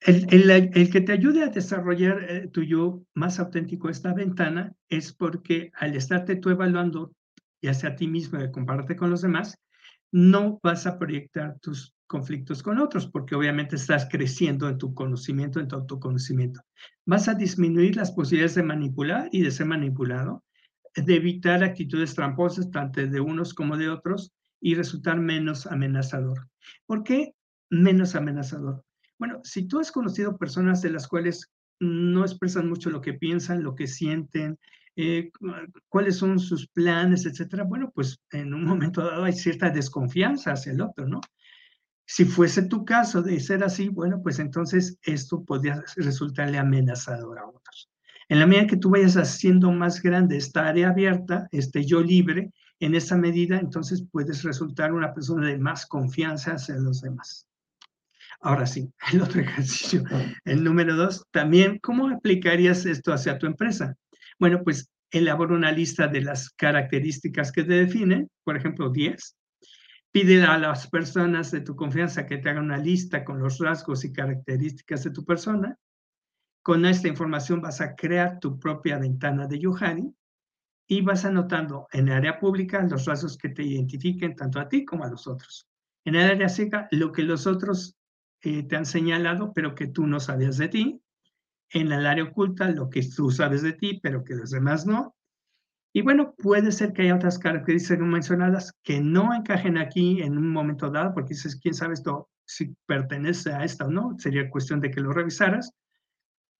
El, 0.01 0.91
que 0.91 1.01
te 1.03 1.13
ayude 1.13 1.43
a 1.43 1.49
desarrollar 1.49 2.25
eh, 2.25 2.49
tu 2.49 2.63
yo 2.63 3.03
más 3.15 3.39
auténtico 3.39 3.91
esta 3.91 4.15
ventana 4.15 4.73
es 4.89 5.13
porque 5.13 5.71
al 5.75 5.95
estarte 5.95 6.37
tú 6.37 6.49
evaluando, 6.49 7.13
ya 7.61 7.75
sea 7.75 7.91
a 7.91 7.97
ti 7.97 8.09
mismo 8.09 8.41
y 8.41 8.51
compararte 8.51 8.97
con 8.97 9.11
los 9.11 9.21
demás, 9.21 9.59
no 10.11 10.59
vas 10.63 10.87
a 10.87 10.99
proyectar 10.99 11.59
tus 11.61 11.95
conflictos 12.07 12.63
con 12.63 12.79
otros, 12.79 13.07
porque 13.07 13.35
obviamente 13.35 13.77
estás 13.77 14.09
creciendo 14.11 14.69
en 14.69 14.79
tu 14.79 14.95
conocimiento, 14.95 15.61
en 15.61 15.69
tu 15.69 15.77
autoconocimiento. 15.77 16.63
Vas 17.07 17.29
a 17.29 17.35
disminuir 17.35 17.95
las 17.95 18.11
posibilidades 18.11 18.55
de 18.55 18.63
manipular 18.63 19.29
y 19.31 19.43
de 19.43 19.51
ser 19.51 19.67
manipulado, 19.67 20.43
de 20.97 21.15
evitar 21.15 21.63
actitudes 21.63 22.15
tramposas, 22.15 22.71
tanto 22.71 23.07
de 23.07 23.21
unos 23.21 23.53
como 23.55 23.77
de 23.77 23.91
otros, 23.91 24.33
y 24.61 24.75
resultar 24.75 25.19
menos 25.19 25.67
amenazador. 25.67 26.49
¿Por 26.87 27.03
qué 27.03 27.35
menos 27.71 28.15
amenazador? 28.15 28.85
Bueno, 29.19 29.41
si 29.45 29.67
tú 29.67 29.81
has 29.81 29.93
conocido 29.93 30.39
personas 30.39 30.83
de 30.83 30.91
las 30.91 31.09
cuales 31.09 31.51
no 31.79 32.23
expresan 32.23 32.69
mucho 32.69 32.91
lo 32.91 33.01
que 33.01 33.15
piensan, 33.15 33.63
lo 33.63 33.75
que 33.75 33.87
sienten, 33.87 34.59
eh, 34.97 35.31
cuáles 35.89 36.17
son 36.17 36.39
sus 36.39 36.69
planes, 36.69 37.25
etcétera, 37.25 37.65
bueno, 37.65 37.91
pues 37.95 38.21
en 38.33 38.53
un 38.53 38.65
momento 38.65 39.03
dado 39.03 39.25
hay 39.25 39.33
cierta 39.33 39.71
desconfianza 39.71 40.53
hacia 40.53 40.73
el 40.73 40.81
otro, 40.83 41.07
¿no? 41.07 41.21
Si 42.07 42.25
fuese 42.25 42.63
tu 42.63 42.85
caso 42.85 43.23
de 43.23 43.39
ser 43.39 43.63
así, 43.63 43.89
bueno, 43.89 44.21
pues 44.23 44.41
entonces 44.41 44.99
esto 45.03 45.45
podría 45.45 45.83
resultarle 45.97 46.59
amenazador 46.59 47.39
a 47.39 47.47
otros. 47.47 47.89
En 48.29 48.41
la 48.41 48.47
medida 48.47 48.67
que 48.67 48.77
tú 48.77 48.91
vayas 48.91 49.17
haciendo 49.17 49.71
más 49.73 50.03
grande 50.03 50.37
esta 50.37 50.67
área 50.69 50.91
abierta, 50.91 51.49
este 51.53 51.85
yo 51.85 52.01
libre, 52.01 52.53
en 52.81 52.95
esa 52.95 53.17
medida 53.17 53.59
entonces 53.59 54.05
puedes 54.11 54.43
resultar 54.43 54.93
una 54.93 55.13
persona 55.15 55.47
de 55.47 55.59
más 55.59 55.87
confianza 55.87 56.53
hacia 56.53 56.77
los 56.77 57.03
demás. 57.03 57.47
Ahora 58.41 58.67
sí, 58.67 58.91
el 59.13 59.21
otro 59.21 59.41
ejercicio, 59.41 60.03
el 60.45 60.65
número 60.65 60.97
dos, 60.97 61.25
también, 61.31 61.79
¿cómo 61.79 62.09
aplicarías 62.09 62.87
esto 62.87 63.13
hacia 63.13 63.39
tu 63.39 63.47
empresa? 63.47 63.95
Bueno, 64.39 64.63
pues 64.65 64.91
elabora 65.11 65.55
una 65.55 65.73
lista 65.73 66.09
de 66.09 66.23
las 66.23 66.51
características 66.51 67.53
que 67.53 67.65
te 67.65 67.75
definen, 67.75 68.31
por 68.45 68.57
ejemplo, 68.57 68.89
10. 68.89 69.37
Pide 70.13 70.43
a 70.43 70.59
las 70.59 70.89
personas 70.89 71.51
de 71.51 71.61
tu 71.61 71.77
confianza 71.77 72.27
que 72.27 72.39
te 72.39 72.49
hagan 72.49 72.65
una 72.65 72.79
lista 72.79 73.25
con 73.25 73.39
los 73.39 73.59
rasgos 73.59 74.05
y 74.05 74.13
características 74.13 75.05
de 75.05 75.11
tu 75.11 75.25
persona. 75.25 75.77
Con 76.63 76.85
esta 76.87 77.09
información 77.09 77.61
vas 77.61 77.81
a 77.81 77.95
crear 77.95 78.41
tu 78.41 78.59
propia 78.59 78.99
ventana 78.99 79.47
de 79.47 79.59
Yohari 79.59 80.13
y 80.91 81.03
vas 81.03 81.25
anotando 81.25 81.87
en 81.93 82.09
el 82.09 82.15
área 82.15 82.41
pública 82.41 82.83
los 82.83 83.05
rasgos 83.05 83.39
que 83.39 83.51
te 83.51 83.63
identifiquen 83.63 84.35
tanto 84.35 84.59
a 84.59 84.69
ti 84.69 84.85
como 84.85 85.05
a 85.05 85.09
los 85.09 85.29
otros. 85.29 85.69
En 86.05 86.17
el 86.17 86.29
área 86.29 86.49
ciega, 86.49 86.89
lo 86.91 87.13
que 87.13 87.23
los 87.23 87.47
otros 87.47 87.97
eh, 88.43 88.65
te 88.65 88.75
han 88.75 88.85
señalado, 88.85 89.53
pero 89.55 89.77
que 89.77 89.87
tú 89.87 90.09
no 90.09 90.19
sabías 90.19 90.59
de 90.59 90.67
ti 90.67 91.01
en 91.73 91.93
el 91.93 92.07
área 92.07 92.25
oculta 92.25 92.69
lo 92.71 92.91
que 92.91 93.03
tú 93.05 93.31
sabes 93.31 93.63
de 93.63 93.73
ti, 93.73 94.01
pero 94.03 94.25
que 94.25 94.35
los 94.35 94.51
demás 94.51 94.85
no. 94.85 95.15
Y 95.93 96.03
bueno, 96.03 96.35
puede 96.35 96.73
ser 96.73 96.93
que 96.93 97.03
haya 97.03 97.15
otras 97.15 97.39
características 97.39 98.05
mencionadas 98.05 98.75
que 98.83 99.01
no 99.01 99.33
encajen 99.33 99.79
aquí 99.79 100.21
en 100.23 100.37
un 100.37 100.49
momento 100.49 100.91
dado, 100.91 101.15
porque 101.15 101.35
dices, 101.35 101.55
¿quién 101.55 101.75
sabe 101.75 101.95
esto 101.95 102.29
si 102.45 102.75
pertenece 102.87 103.53
a 103.53 103.63
esta 103.63 103.87
o 103.87 103.91
no? 103.93 104.17
Sería 104.19 104.51
cuestión 104.51 104.81
de 104.81 104.91
que 104.91 105.01
lo 105.01 105.13
revisaras. 105.13 105.73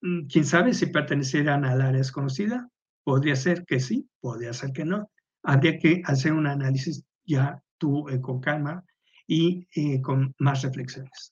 Mm, 0.03 0.29
¿Quién 0.29 0.45
sabe 0.45 0.73
si 0.73 0.87
pertenecieran 0.87 1.65
al 1.65 1.81
área 1.81 1.99
desconocida? 1.99 2.71
Podría 3.11 3.35
ser 3.35 3.65
que 3.67 3.81
sí, 3.81 4.09
podría 4.21 4.53
ser 4.53 4.71
que 4.71 4.85
no. 4.85 5.11
Habría 5.43 5.81
que 5.81 6.01
hacer 6.05 6.33
un 6.33 6.47
análisis 6.47 7.05
ya 7.27 7.61
tú 7.77 8.09
eh, 8.09 8.21
con 8.21 8.41
calma 8.41 8.85
y 9.27 9.67
eh, 9.75 10.01
con 10.01 10.33
más 10.39 10.63
reflexiones. 10.63 11.29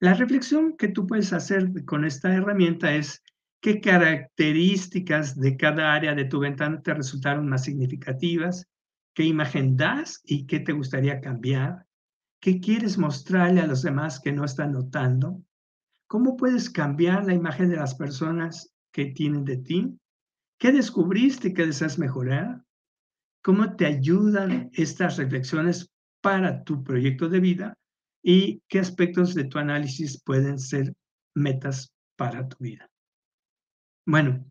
La 0.00 0.14
reflexión 0.14 0.76
que 0.76 0.88
tú 0.88 1.06
puedes 1.06 1.32
hacer 1.32 1.70
con 1.84 2.04
esta 2.04 2.34
herramienta 2.34 2.92
es 2.92 3.22
qué 3.60 3.80
características 3.80 5.38
de 5.38 5.56
cada 5.56 5.94
área 5.94 6.12
de 6.12 6.24
tu 6.24 6.40
ventana 6.40 6.82
te 6.82 6.92
resultaron 6.92 7.48
más 7.48 7.62
significativas, 7.62 8.66
qué 9.14 9.22
imagen 9.22 9.76
das 9.76 10.22
y 10.24 10.44
qué 10.44 10.58
te 10.58 10.72
gustaría 10.72 11.20
cambiar, 11.20 11.86
qué 12.40 12.58
quieres 12.58 12.98
mostrarle 12.98 13.60
a 13.60 13.68
los 13.68 13.82
demás 13.82 14.18
que 14.18 14.32
no 14.32 14.44
están 14.44 14.72
notando, 14.72 15.40
cómo 16.08 16.36
puedes 16.36 16.68
cambiar 16.68 17.26
la 17.26 17.32
imagen 17.32 17.68
de 17.68 17.76
las 17.76 17.94
personas 17.94 18.74
que 18.90 19.06
tienen 19.06 19.44
de 19.44 19.58
ti, 19.58 20.00
qué 20.58 20.72
descubriste 20.72 21.52
que 21.52 21.66
deseas 21.66 21.98
mejorar, 21.98 22.62
cómo 23.42 23.76
te 23.76 23.86
ayudan 23.86 24.70
estas 24.72 25.16
reflexiones 25.16 25.90
para 26.20 26.64
tu 26.64 26.82
proyecto 26.82 27.28
de 27.28 27.40
vida 27.40 27.78
y 28.22 28.62
qué 28.68 28.78
aspectos 28.78 29.34
de 29.34 29.44
tu 29.44 29.58
análisis 29.58 30.22
pueden 30.22 30.58
ser 30.58 30.94
metas 31.34 31.92
para 32.16 32.48
tu 32.48 32.56
vida. 32.60 32.88
Bueno, 34.06 34.44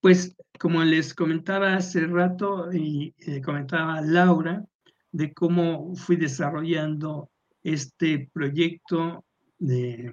pues 0.00 0.36
como 0.58 0.84
les 0.84 1.14
comentaba 1.14 1.74
hace 1.74 2.06
rato 2.06 2.70
y 2.72 3.14
eh, 3.18 3.40
comentaba 3.40 4.02
Laura 4.02 4.62
de 5.12 5.32
cómo 5.32 5.94
fui 5.94 6.16
desarrollando 6.16 7.30
este 7.62 8.28
proyecto 8.32 9.24
de, 9.58 10.12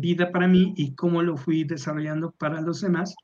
vida 0.00 0.30
para 0.30 0.46
mí 0.46 0.74
y 0.76 0.94
cómo 0.94 1.22
lo 1.22 1.36
fui 1.36 1.64
desarrollando 1.64 2.32
para 2.32 2.60
los 2.60 2.80
demás, 2.80 3.14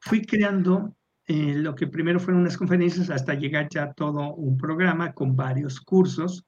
fui 0.00 0.24
creando 0.24 0.96
eh, 1.26 1.54
lo 1.54 1.74
que 1.74 1.86
primero 1.86 2.18
fueron 2.18 2.42
unas 2.42 2.56
conferencias 2.56 3.10
hasta 3.10 3.34
llegar 3.34 3.68
ya 3.70 3.92
todo 3.92 4.34
un 4.34 4.56
programa 4.56 5.12
con 5.12 5.36
varios 5.36 5.80
cursos 5.80 6.44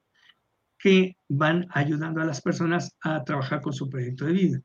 que 0.77 1.15
van 1.29 1.67
ayudando 1.71 2.21
a 2.21 2.25
las 2.25 2.41
personas 2.41 2.93
a 2.99 3.23
trabajar 3.23 3.61
con 3.61 3.71
su 3.71 3.89
proyecto 3.89 4.25
de 4.25 4.33
vida. 4.33 4.61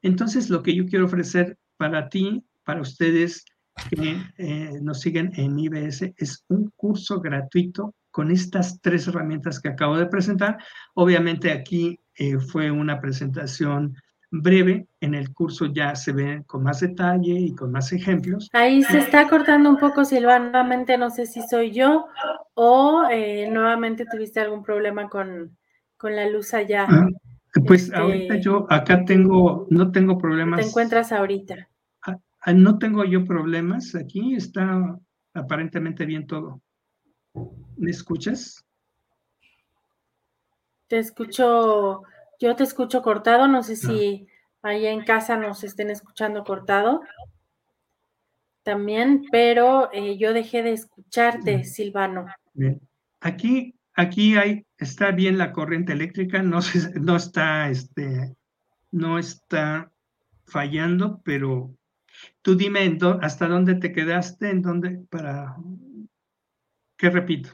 Entonces, 0.00 0.48
lo 0.48 0.62
que 0.62 0.74
yo 0.74 0.86
quiero 0.86 1.04
ofrecer 1.04 1.58
para 1.76 2.08
ti, 2.08 2.42
para 2.64 2.80
ustedes 2.80 3.44
que 3.90 4.22
eh, 4.38 4.78
nos 4.80 5.00
siguen 5.00 5.32
en 5.34 5.58
IBS, 5.58 6.14
es 6.16 6.44
un 6.48 6.72
curso 6.76 7.20
gratuito 7.20 7.94
con 8.10 8.30
estas 8.30 8.80
tres 8.80 9.06
herramientas 9.06 9.60
que 9.60 9.68
acabo 9.68 9.98
de 9.98 10.06
presentar. 10.06 10.58
Obviamente 10.94 11.52
aquí 11.52 12.00
eh, 12.14 12.38
fue 12.38 12.70
una 12.70 13.00
presentación 13.00 13.94
breve, 14.30 14.86
en 15.00 15.14
el 15.14 15.32
curso 15.32 15.66
ya 15.66 15.94
se 15.96 16.12
ve 16.12 16.44
con 16.46 16.62
más 16.62 16.80
detalle 16.80 17.32
y 17.32 17.54
con 17.54 17.72
más 17.72 17.92
ejemplos. 17.92 18.48
Ahí 18.52 18.82
se 18.84 18.98
está 18.98 19.28
cortando 19.28 19.68
un 19.68 19.78
poco, 19.78 20.04
Silvana, 20.04 20.50
nuevamente 20.50 20.96
no 20.96 21.10
sé 21.10 21.26
si 21.26 21.42
soy 21.42 21.72
yo 21.72 22.06
o 22.54 23.06
eh, 23.10 23.48
nuevamente 23.50 24.06
tuviste 24.06 24.40
algún 24.40 24.62
problema 24.62 25.08
con, 25.08 25.56
la 26.02 26.28
luz 26.28 26.54
allá. 26.54 26.86
Ah, 26.88 27.08
pues 27.66 27.84
este, 27.84 27.96
ahorita 27.96 28.36
yo 28.36 28.66
acá 28.70 29.04
tengo, 29.04 29.66
no 29.70 29.90
tengo 29.90 30.16
problemas. 30.16 30.60
¿Te 30.60 30.66
encuentras 30.68 31.12
ahorita? 31.12 31.68
Ah, 32.06 32.16
ah, 32.42 32.52
no 32.52 32.78
tengo 32.78 33.04
yo 33.04 33.24
problemas, 33.24 33.94
aquí 33.94 34.34
está 34.34 34.98
aparentemente 35.34 36.06
bien 36.06 36.26
todo. 36.26 36.62
¿Me 37.76 37.90
escuchas? 37.90 38.64
Te 40.88 40.98
escucho 40.98 42.02
yo 42.40 42.56
te 42.56 42.64
escucho 42.64 43.02
cortado, 43.02 43.46
no 43.46 43.62
sé 43.62 43.76
si 43.76 44.26
allá 44.62 44.90
en 44.90 45.04
casa 45.04 45.36
nos 45.36 45.62
estén 45.62 45.90
escuchando 45.90 46.42
cortado 46.42 47.02
también, 48.62 49.24
pero 49.30 49.90
eh, 49.92 50.18
yo 50.18 50.32
dejé 50.32 50.62
de 50.62 50.72
escucharte, 50.72 51.64
Silvano. 51.64 52.26
Bien. 52.52 52.80
Aquí, 53.20 53.74
aquí 53.94 54.36
hay, 54.36 54.66
está 54.78 55.10
bien 55.10 55.38
la 55.38 55.52
corriente 55.52 55.92
eléctrica, 55.92 56.42
no, 56.42 56.60
no 57.00 57.16
está, 57.16 57.68
este, 57.68 58.34
no 58.90 59.18
está 59.18 59.90
fallando, 60.46 61.20
pero 61.24 61.74
tú 62.42 62.56
dime 62.56 62.98
hasta 63.20 63.48
dónde 63.48 63.76
te 63.76 63.92
quedaste, 63.92 64.50
en 64.50 64.62
dónde, 64.62 65.04
para, 65.10 65.56
¿qué 66.96 67.10
repito? 67.10 67.50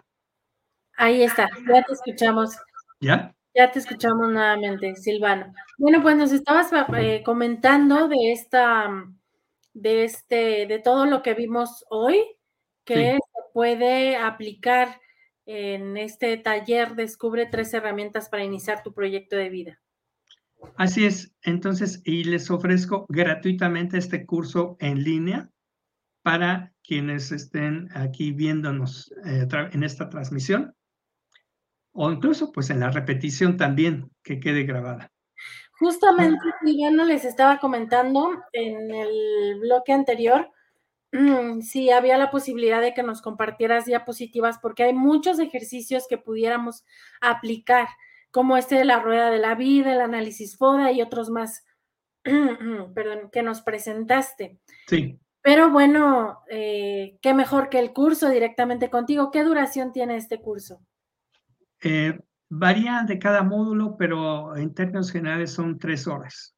Ahí 0.97 1.23
está, 1.23 1.49
ya 1.69 1.83
te 1.83 1.93
escuchamos. 1.93 2.57
¿Ya? 3.01 3.36
Ya 3.57 3.73
te 3.73 3.79
escuchamos 3.79 4.31
nuevamente, 4.31 4.95
Silvano. 4.97 5.51
Bueno, 5.79 6.03
pues 6.03 6.15
nos 6.15 6.31
estabas 6.31 6.71
eh, 6.99 7.23
comentando 7.25 8.07
de 8.07 8.33
esta, 8.33 8.87
de 9.73 10.05
este, 10.05 10.67
de 10.67 10.79
todo 10.79 11.07
lo 11.07 11.23
que 11.23 11.33
vimos 11.33 11.83
hoy, 11.89 12.19
que 12.85 13.15
se 13.15 13.53
puede 13.55 14.17
aplicar 14.17 15.01
en 15.47 15.97
este 15.97 16.37
taller 16.37 16.97
Descubre 16.97 17.47
tres 17.47 17.73
herramientas 17.73 18.29
para 18.29 18.45
iniciar 18.45 18.83
tu 18.83 18.93
proyecto 18.93 19.37
de 19.37 19.49
vida. 19.49 19.81
Así 20.77 21.07
es. 21.07 21.35
Entonces, 21.41 22.03
y 22.05 22.25
les 22.25 22.51
ofrezco 22.51 23.07
gratuitamente 23.09 23.97
este 23.97 24.27
curso 24.27 24.77
en 24.81 25.03
línea 25.03 25.49
para 26.23 26.75
quienes 26.85 27.33
estén 27.33 27.89
aquí 27.95 28.33
viéndonos 28.33 29.15
eh, 29.25 29.49
en 29.73 29.83
esta 29.83 30.11
transmisión 30.11 30.76
o 31.97 32.11
incluso 32.13 32.53
pues 32.53 32.71
en 32.71 32.81
la 32.81 32.91
repetición 32.91 33.57
también 33.57 34.11
que 34.23 34.39
quede 34.39 34.65
grabada. 34.65 35.11
Justamente, 35.79 36.39
no 36.93 37.05
les 37.05 37.25
estaba 37.25 37.59
comentando 37.59 38.31
en 38.53 38.91
el 38.95 39.59
bloque 39.61 39.93
anterior 39.93 40.51
mm, 41.13 41.61
si 41.61 41.91
había 41.91 42.17
la 42.17 42.31
posibilidad 42.31 42.81
de 42.81 42.95
que 42.95 43.03
nos 43.03 43.21
compartieras 43.21 43.85
diapositivas, 43.85 44.59
porque 44.59 44.85
hay 44.85 44.95
muchos 44.95 45.39
ejercicios 45.39 46.07
que 46.09 46.17
pudiéramos 46.17 46.85
aplicar, 47.21 47.89
como 48.31 48.57
este 48.57 48.77
de 48.77 48.85
la 48.85 49.01
rueda 49.01 49.31
de 49.31 49.39
la 49.39 49.55
vida, 49.55 49.93
el 49.93 50.01
análisis 50.01 50.57
FODA 50.57 50.93
y 50.93 51.03
otros 51.03 51.29
más, 51.29 51.65
perdón, 52.23 53.31
que 53.31 53.43
nos 53.43 53.61
presentaste. 53.61 54.59
Sí. 54.87 55.19
Pero 55.43 55.71
bueno, 55.71 56.41
eh, 56.51 57.19
qué 57.23 57.35
mejor 57.35 57.69
que 57.69 57.79
el 57.79 57.93
curso 57.93 58.29
directamente 58.31 58.91
contigo. 58.91 59.31
¿Qué 59.31 59.45
duración 59.45 59.93
tiene 59.93 60.17
este 60.17 60.41
curso? 60.41 60.81
Eh, 61.89 62.19
varía 62.49 63.05
de 63.07 63.17
cada 63.21 63.45
módulo, 63.45 63.97
pero 63.97 64.57
en 64.57 64.75
términos 64.75 65.13
generales 65.13 65.53
son 65.53 65.79
tres 65.79 66.09
horas. 66.09 66.57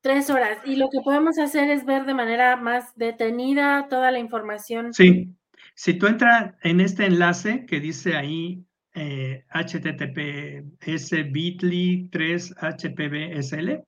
Tres 0.00 0.30
horas. 0.30 0.58
Y 0.64 0.76
lo 0.76 0.88
que 0.88 1.00
podemos 1.04 1.38
hacer 1.38 1.68
es 1.68 1.84
ver 1.84 2.06
de 2.06 2.14
manera 2.14 2.56
más 2.56 2.96
detenida 2.96 3.88
toda 3.90 4.10
la 4.10 4.18
información. 4.18 4.94
Sí. 4.94 5.36
Si 5.74 5.94
tú 5.94 6.06
entras 6.06 6.54
en 6.62 6.80
este 6.80 7.04
enlace 7.04 7.66
que 7.66 7.78
dice 7.78 8.16
ahí 8.16 8.64
eh, 8.94 9.44
https 9.50 11.10
bit.ly 11.30 12.08
3 12.10 12.54
hpbsl, 12.58 13.82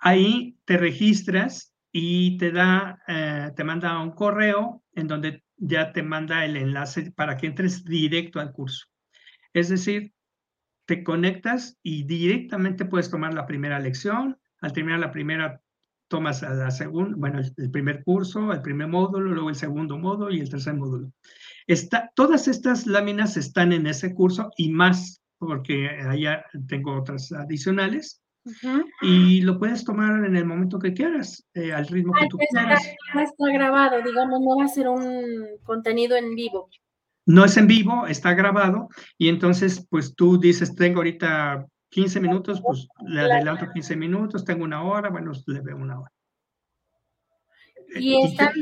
ahí 0.00 0.58
te 0.66 0.76
registras 0.76 1.72
y 1.92 2.36
te 2.36 2.52
da, 2.52 3.02
eh, 3.08 3.52
te 3.56 3.64
manda 3.64 4.02
un 4.02 4.10
correo 4.10 4.82
en 4.94 5.06
donde 5.06 5.42
ya 5.56 5.92
te 5.92 6.02
manda 6.02 6.44
el 6.44 6.58
enlace 6.58 7.10
para 7.12 7.38
que 7.38 7.46
entres 7.46 7.84
directo 7.86 8.38
al 8.38 8.52
curso. 8.52 8.89
Es 9.52 9.68
decir, 9.68 10.12
te 10.86 11.04
conectas 11.04 11.78
y 11.82 12.04
directamente 12.04 12.84
puedes 12.84 13.10
tomar 13.10 13.34
la 13.34 13.46
primera 13.46 13.78
lección. 13.78 14.38
Al 14.60 14.72
terminar 14.72 15.00
la 15.00 15.12
primera, 15.12 15.60
tomas 16.08 16.42
la 16.42 16.70
segunda, 16.70 17.14
bueno, 17.16 17.40
el 17.40 17.70
primer 17.70 18.02
curso, 18.02 18.52
el 18.52 18.60
primer 18.60 18.88
módulo, 18.88 19.30
luego 19.30 19.48
el 19.48 19.54
segundo 19.54 19.96
módulo 19.96 20.32
y 20.32 20.40
el 20.40 20.50
tercer 20.50 20.74
módulo. 20.74 21.12
Está, 21.66 22.10
todas 22.16 22.48
estas 22.48 22.86
láminas 22.86 23.36
están 23.36 23.72
en 23.72 23.86
ese 23.86 24.12
curso 24.14 24.50
y 24.56 24.70
más, 24.70 25.22
porque 25.38 25.88
allá 25.88 26.44
tengo 26.66 26.98
otras 26.98 27.30
adicionales. 27.32 28.20
Y 29.02 29.42
lo 29.42 29.58
puedes 29.58 29.84
tomar 29.84 30.24
en 30.24 30.34
el 30.34 30.44
momento 30.44 30.78
que 30.78 30.94
quieras, 30.94 31.46
eh, 31.54 31.72
al 31.72 31.86
ritmo 31.86 32.12
que 32.14 32.26
tú 32.26 32.38
quieras. 32.38 32.84
Está 33.14 33.52
grabado, 33.52 34.02
digamos, 34.02 34.40
no 34.40 34.56
va 34.56 34.64
a 34.64 34.68
ser 34.68 34.88
un 34.88 35.46
contenido 35.62 36.16
en 36.16 36.34
vivo. 36.34 36.68
No 37.26 37.44
es 37.44 37.56
en 37.56 37.66
vivo, 37.66 38.06
está 38.06 38.34
grabado 38.34 38.88
y 39.18 39.28
entonces 39.28 39.86
pues 39.88 40.14
tú 40.14 40.38
dices, 40.38 40.74
tengo 40.74 40.98
ahorita 40.98 41.66
15 41.90 42.20
minutos, 42.20 42.62
pues 42.64 42.88
le 43.06 43.20
adelanto 43.20 43.70
15 43.72 43.96
minutos, 43.96 44.44
tengo 44.44 44.64
una 44.64 44.82
hora, 44.82 45.10
bueno, 45.10 45.32
le 45.46 45.60
veo 45.60 45.76
una 45.76 46.00
hora. 46.00 46.12
Y 47.96 48.22
está, 48.22 48.52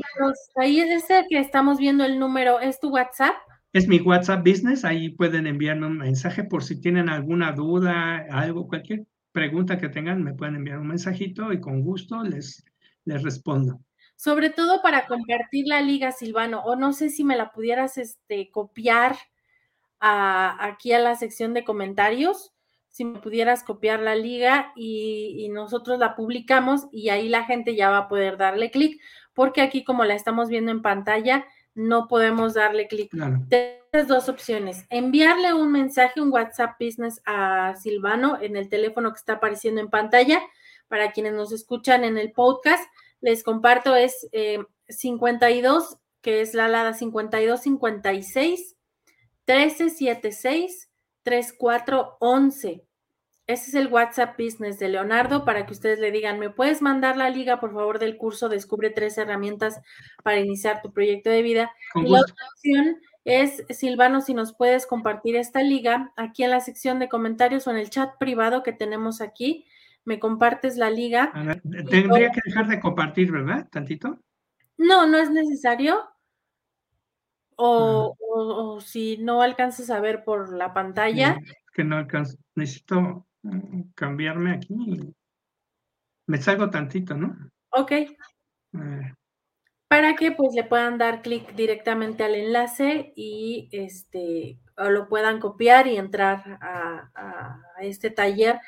ahí 0.56 0.80
es 0.80 1.04
ese 1.04 1.26
que 1.28 1.38
estamos 1.38 1.78
viendo 1.78 2.04
el 2.04 2.18
número, 2.18 2.60
¿es 2.60 2.80
tu 2.80 2.88
WhatsApp? 2.88 3.34
Es 3.74 3.86
mi 3.86 4.00
WhatsApp 4.00 4.46
Business, 4.46 4.84
ahí 4.84 5.10
pueden 5.10 5.46
enviarme 5.46 5.86
un 5.86 5.98
mensaje 5.98 6.44
por 6.44 6.64
si 6.64 6.80
tienen 6.80 7.10
alguna 7.10 7.52
duda, 7.52 8.26
algo, 8.30 8.66
cualquier 8.66 9.06
pregunta 9.32 9.78
que 9.78 9.90
tengan, 9.90 10.24
me 10.24 10.32
pueden 10.32 10.56
enviar 10.56 10.78
un 10.78 10.88
mensajito 10.88 11.52
y 11.52 11.60
con 11.60 11.82
gusto 11.82 12.22
les, 12.22 12.64
les 13.04 13.22
respondo 13.22 13.80
sobre 14.18 14.50
todo 14.50 14.82
para 14.82 15.06
compartir 15.06 15.68
la 15.68 15.80
liga, 15.80 16.10
Silvano, 16.10 16.60
o 16.64 16.74
no 16.74 16.92
sé 16.92 17.08
si 17.08 17.22
me 17.22 17.36
la 17.36 17.52
pudieras 17.52 17.98
este, 17.98 18.50
copiar 18.50 19.16
aquí 20.00 20.92
a 20.92 20.98
la 20.98 21.14
sección 21.14 21.54
de 21.54 21.62
comentarios, 21.62 22.52
si 22.88 23.04
me 23.04 23.20
pudieras 23.20 23.62
copiar 23.62 24.00
la 24.00 24.16
liga 24.16 24.72
y, 24.74 25.48
nosotros 25.52 26.00
la 26.00 26.16
publicamos 26.16 26.88
y 26.90 27.10
ahí 27.10 27.28
la 27.28 27.44
gente 27.44 27.76
ya 27.76 27.90
va 27.90 27.98
a 27.98 28.08
poder 28.08 28.36
darle 28.38 28.72
clic, 28.72 29.00
porque 29.34 29.60
aquí 29.60 29.84
como 29.84 30.04
la 30.04 30.14
estamos 30.14 30.48
viendo 30.48 30.72
en 30.72 30.82
pantalla, 30.82 31.46
no 31.74 32.08
podemos 32.08 32.54
darle 32.54 32.88
clic. 32.88 33.12
Tienes 33.48 34.08
dos 34.08 34.28
opciones, 34.28 34.84
enviarle 34.90 35.54
un 35.54 35.70
mensaje, 35.70 36.20
un 36.20 36.32
WhatsApp 36.32 36.74
Business 36.80 37.22
a 37.24 37.76
Silvano 37.76 38.36
en 38.40 38.56
el 38.56 38.68
teléfono 38.68 39.12
que 39.12 39.18
está 39.18 39.34
apareciendo 39.34 39.80
en 39.80 39.90
pantalla, 39.90 40.42
para 40.88 41.12
quienes 41.12 41.34
nos 41.34 41.52
escuchan 41.52 42.02
en 42.02 42.18
el 42.18 42.32
podcast, 42.32 42.82
les 43.20 43.42
comparto 43.42 43.96
es 43.96 44.28
52, 44.88 45.92
eh, 45.92 45.96
que 46.22 46.40
es 46.40 46.54
la 46.54 46.66
alada 46.66 46.94
5256 46.94 48.76
1376 49.46 50.90
3411. 51.22 52.84
Ese 53.46 53.70
es 53.70 53.74
el 53.74 53.86
WhatsApp 53.86 54.38
Business 54.38 54.78
de 54.78 54.90
Leonardo 54.90 55.46
para 55.46 55.64
que 55.64 55.72
ustedes 55.72 55.98
le 55.98 56.10
digan, 56.10 56.38
¿me 56.38 56.50
puedes 56.50 56.82
mandar 56.82 57.16
la 57.16 57.30
liga, 57.30 57.60
por 57.60 57.72
favor, 57.72 57.98
del 57.98 58.18
curso 58.18 58.50
Descubre 58.50 58.90
tres 58.90 59.16
herramientas 59.16 59.80
para 60.22 60.38
iniciar 60.38 60.82
tu 60.82 60.92
proyecto 60.92 61.30
de 61.30 61.40
vida? 61.40 61.72
y 61.94 62.10
la 62.10 62.20
otra 62.20 62.34
opción 62.54 63.00
es, 63.24 63.64
Silvano, 63.70 64.20
si 64.20 64.34
nos 64.34 64.54
puedes 64.54 64.86
compartir 64.86 65.34
esta 65.36 65.62
liga 65.62 66.12
aquí 66.16 66.44
en 66.44 66.50
la 66.50 66.60
sección 66.60 66.98
de 66.98 67.08
comentarios 67.08 67.66
o 67.66 67.70
en 67.70 67.78
el 67.78 67.88
chat 67.88 68.18
privado 68.18 68.62
que 68.62 68.72
tenemos 68.72 69.22
aquí 69.22 69.66
me 70.08 70.18
compartes 70.18 70.78
la 70.78 70.88
liga. 70.88 71.32
tendría 71.90 72.32
que 72.32 72.40
dejar 72.46 72.66
de 72.66 72.80
compartir, 72.80 73.30
¿verdad? 73.30 73.68
Tantito. 73.70 74.18
No, 74.78 75.06
no 75.06 75.18
es 75.18 75.30
necesario. 75.30 76.00
O, 77.56 78.80
si 78.80 79.18
no 79.18 79.42
alcanzas 79.42 79.90
a 79.90 80.00
ver 80.00 80.24
por 80.24 80.50
la 80.54 80.72
pantalla. 80.72 81.36
que 81.74 81.84
no 81.84 81.98
alcanzo. 81.98 82.38
Necesito 82.54 83.26
mm, 83.42 83.90
cambiarme 83.94 84.52
aquí. 84.52 85.14
Me 86.26 86.38
salgo 86.38 86.70
tantito, 86.70 87.14
¿no? 87.14 87.36
Ok. 87.68 87.92
Para 89.88 90.14
que 90.14 90.32
pues 90.32 90.54
le 90.54 90.64
puedan 90.64 90.96
dar 90.96 91.20
clic 91.20 91.54
directamente 91.54 92.24
al 92.24 92.34
enlace 92.34 93.12
y 93.14 93.68
este 93.72 94.58
lo 94.76 95.08
puedan 95.08 95.38
copiar 95.38 95.86
y 95.86 95.98
entrar 95.98 96.58
a, 96.62 97.10
a 97.14 97.82
este 97.82 98.10
taller 98.10 98.60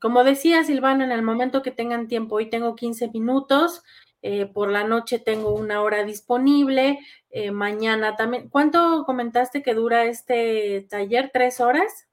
como 0.00 0.24
decía 0.24 0.64
Silvana, 0.64 1.04
en 1.04 1.12
el 1.12 1.22
momento 1.22 1.62
que 1.62 1.70
tengan 1.70 2.08
tiempo, 2.08 2.36
hoy 2.36 2.50
tengo 2.50 2.74
15 2.74 3.10
minutos, 3.10 3.82
eh, 4.22 4.46
por 4.46 4.70
la 4.70 4.84
noche 4.84 5.18
tengo 5.18 5.54
una 5.54 5.80
hora 5.80 6.04
disponible, 6.04 6.98
eh, 7.30 7.52
mañana 7.52 8.16
también. 8.16 8.48
¿Cuánto 8.48 9.04
comentaste 9.04 9.62
que 9.62 9.74
dura 9.74 10.04
este 10.06 10.86
taller? 10.90 11.30
¿Tres 11.32 11.60
horas? 11.60 12.08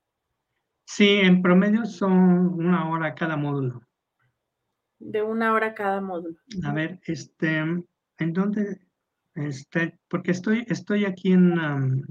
Sí, 0.85 1.19
en 1.21 1.41
promedio 1.41 1.85
son 1.85 2.53
una 2.53 2.89
hora 2.89 3.15
cada 3.15 3.37
módulo. 3.37 3.81
De 4.99 5.23
una 5.23 5.53
hora 5.53 5.73
cada 5.73 5.99
módulo. 5.99 6.37
A 6.63 6.73
ver, 6.73 6.99
este, 7.05 7.57
¿en 7.57 8.33
dónde 8.33 8.79
está? 9.33 9.91
Porque 10.07 10.31
estoy, 10.31 10.63
estoy 10.67 11.05
aquí 11.05 11.33
en... 11.33 12.05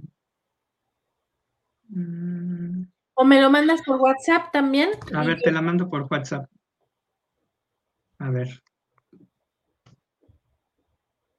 Um, 1.90 2.86
¿O 3.14 3.24
me 3.24 3.40
lo 3.40 3.50
mandas 3.50 3.80
por 3.82 4.00
WhatsApp 4.00 4.50
también? 4.52 4.90
A 5.14 5.24
ver, 5.24 5.40
te 5.40 5.52
la 5.52 5.62
mando 5.62 5.88
por 5.88 6.06
WhatsApp. 6.10 6.46
A 8.18 8.30
ver. 8.30 8.48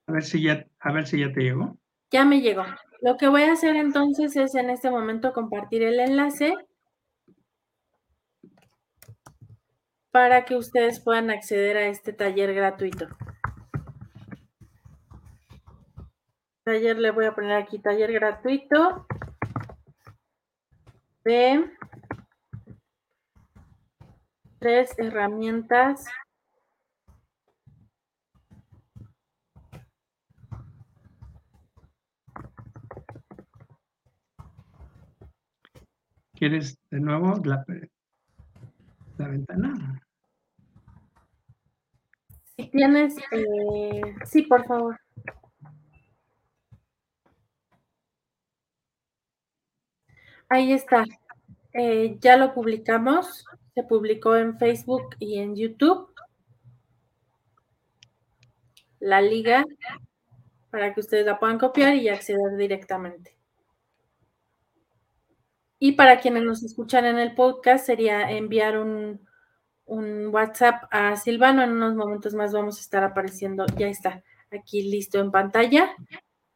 A 0.08 0.12
ver 0.14 0.24
si 0.24 0.42
ya, 0.42 0.66
a 0.80 0.92
ver 0.94 1.06
si 1.06 1.20
ya 1.20 1.32
te 1.34 1.42
llegó. 1.42 1.78
Ya 2.12 2.24
me 2.24 2.40
llegó. 2.40 2.64
Lo 3.02 3.18
que 3.18 3.28
voy 3.28 3.44
a 3.44 3.54
hacer 3.54 3.76
entonces 3.76 4.36
es 4.38 4.56
en 4.56 4.70
este 4.70 4.90
momento 4.90 5.34
compartir 5.34 5.84
el 5.84 6.00
enlace 6.00 6.54
para 10.12 10.46
que 10.46 10.56
ustedes 10.56 11.02
puedan 11.02 11.30
acceder 11.30 11.76
a 11.76 11.88
este 11.88 12.14
taller 12.14 12.54
gratuito. 12.54 13.08
Taller, 16.64 16.98
le 16.98 17.12
voy 17.12 17.26
a 17.26 17.36
poner 17.36 17.52
aquí 17.52 17.80
taller 17.80 18.14
gratuito 18.14 19.06
de 21.26 21.72
tres 24.60 24.94
herramientas 25.00 26.06
¿Quieres 36.36 36.78
de 36.92 37.00
nuevo 37.00 37.42
la, 37.46 37.66
la 39.18 39.28
ventana? 39.30 40.02
Si 42.58 42.70
tienes, 42.70 43.18
eh, 43.32 44.16
sí, 44.26 44.42
por 44.44 44.66
favor. 44.66 45.00
Ahí 50.50 50.74
está. 50.74 51.04
Eh, 51.74 52.18
ya 52.20 52.38
lo 52.38 52.54
publicamos. 52.54 53.46
Se 53.74 53.84
publicó 53.84 54.36
en 54.36 54.58
Facebook 54.58 55.16
y 55.20 55.40
en 55.40 55.56
YouTube. 55.56 56.14
La 59.00 59.22
liga 59.22 59.66
para 60.70 60.94
que 60.94 61.00
ustedes 61.00 61.26
la 61.26 61.40
puedan 61.40 61.58
copiar 61.58 61.96
y 61.96 62.10
acceder 62.10 62.58
directamente. 62.58 63.36
Y 65.80 65.94
para 65.94 66.20
quienes 66.20 66.44
nos 66.44 66.64
escuchan 66.64 67.06
en 67.06 67.20
el 67.20 67.36
podcast, 67.36 67.86
sería 67.86 68.32
enviar 68.32 68.78
un, 68.78 69.26
un 69.86 70.28
WhatsApp 70.28 70.84
a 70.92 71.16
Silvano. 71.16 71.64
En 71.64 71.72
unos 71.72 71.96
momentos 71.96 72.34
más 72.34 72.54
vamos 72.54 72.78
a 72.78 72.82
estar 72.82 73.04
apareciendo. 73.04 73.66
Ya 73.78 73.88
está 73.88 74.24
aquí 74.52 74.84
listo 74.84 75.20
en 75.20 75.32
pantalla. 75.32 75.96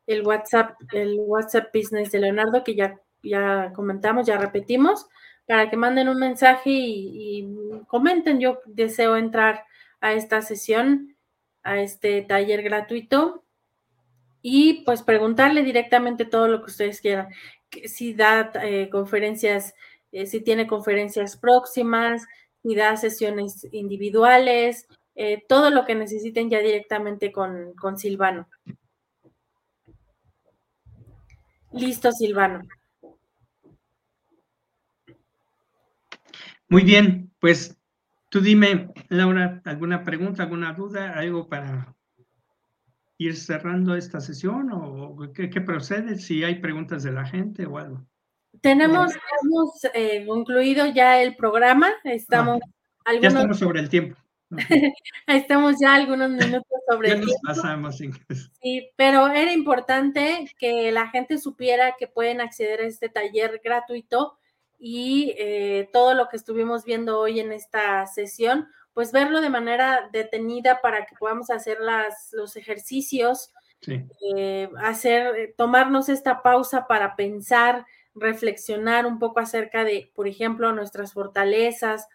El 0.08 0.26
WhatsApp, 0.26 0.76
el 0.94 1.20
WhatsApp 1.20 1.70
Business 1.74 2.12
de 2.12 2.20
Leonardo, 2.20 2.64
que 2.64 2.76
ya 2.76 3.00
ya 3.24 3.72
comentamos, 3.74 4.26
ya 4.28 4.38
repetimos, 4.38 5.08
para 5.48 5.70
que 5.70 5.78
manden 5.78 6.10
un 6.10 6.20
mensaje 6.20 6.70
y, 6.70 7.48
comenten. 7.88 8.40
Yo 8.40 8.60
deseo 8.66 9.18
entrar 9.18 9.66
a 10.00 10.14
esta 10.14 10.42
sesión, 10.42 11.16
a 11.64 11.80
este 11.80 12.22
taller 12.22 12.62
gratuito 12.62 13.44
y 14.42 14.84
pues 14.86 15.04
preguntarle 15.04 15.64
directamente 15.64 16.26
todo 16.26 16.48
lo 16.48 16.60
que 16.60 16.72
ustedes 16.72 17.02
quieran. 17.02 17.30
si 17.86 18.14
da 18.14 18.52
eh, 18.64 18.90
conferencias, 18.92 19.74
eh, 20.12 20.26
si 20.26 20.42
tiene 20.42 20.68
conferencias 20.68 21.38
próximas, 21.38 22.26
si 22.64 22.76
da 22.76 22.96
sesiones 22.98 23.68
individuales, 23.72 24.88
eh, 25.16 25.44
todo 25.48 25.70
lo 25.70 25.86
que 25.86 25.96
necesiten 25.96 26.50
ya 26.50 26.60
directamente 26.60 27.32
con, 27.32 27.74
con 27.74 27.98
Silvano. 27.98 28.48
Listo, 31.72 32.12
Silvano. 32.12 32.62
Muy 36.70 36.84
bien, 36.84 37.32
pues 37.40 37.76
tú 38.30 38.42
dime, 38.42 38.92
Laura, 39.10 39.60
¿alguna 39.66 40.04
pregunta, 40.04 40.44
alguna 40.44 40.74
duda, 40.74 41.14
algo 41.14 41.50
para 41.50 41.96
ir 43.18 43.36
cerrando 43.36 43.96
esta 43.96 44.22
sesión 44.22 44.70
o 44.72 45.18
qué, 45.34 45.50
procede? 45.62 46.18
Si 46.18 46.44
hay 46.44 46.60
preguntas 46.60 47.02
de 47.02 47.12
la 47.12 47.26
gente 47.26 47.66
o 47.66 47.80
algo. 47.80 48.06
Tenemos, 48.62 49.12
hemos 49.42 49.84
eh, 49.96 50.26
concluido 50.28 50.86
ya 50.86 51.22
el 51.22 51.36
programa, 51.36 51.90
estamos... 52.04 52.60
Ah, 53.04 53.14
ya 53.16 53.30
estamos 53.30 53.58
sobre 53.58 53.80
el 53.80 53.90
tiempo. 53.90 54.16
estamos 55.28 55.76
ya 55.80 55.96
algunos 55.96 56.30
minutos 56.30 56.82
sobre 56.88 57.12
el 57.12 57.26
tiempo. 57.26 57.42
pasamos. 57.44 57.98
Sí, 57.98 58.90
pero 58.96 59.28
era 59.28 59.54
importante 59.54 60.52
que 60.60 60.92
la 60.92 61.10
gente 61.10 61.40
supiera 61.40 61.96
que 61.98 62.08
pueden 62.08 62.42
acceder 62.42 62.82
a 62.82 62.86
este 62.86 63.10
taller 63.10 63.60
gratuito 63.64 64.39
y 64.80 65.36
eh, 65.38 65.90
todo 65.92 66.14
lo 66.14 66.30
que 66.30 66.38
estuvimos 66.38 66.86
viendo 66.86 67.20
hoy 67.20 67.42
en 67.42 67.52
esta 67.52 68.08
sesión, 68.08 68.70
pues 68.94 69.12
verlo 69.12 69.42
de 69.42 69.50
manera 69.50 70.10
detenida 70.12 70.80
para 70.82 71.06
que 71.06 71.16
podamos 71.20 71.50
hacer 71.50 71.80
las, 71.80 72.30
los 72.32 72.56
ejercicios, 72.56 73.52
eh, 73.88 74.70
hacer, 74.80 75.36
eh, 75.36 75.54
tomarnos 75.58 76.10
esta 76.10 76.42
pausa 76.42 76.88
para 76.88 77.16
pensar, 77.16 77.86
reflexionar 78.16 79.06
un 79.06 79.20
poco 79.20 79.40
acerca 79.40 79.84
de, 79.84 80.12
por 80.16 80.28
ejemplo, 80.28 80.72
nuestras 80.74 81.14
fortalezas, 81.14 82.08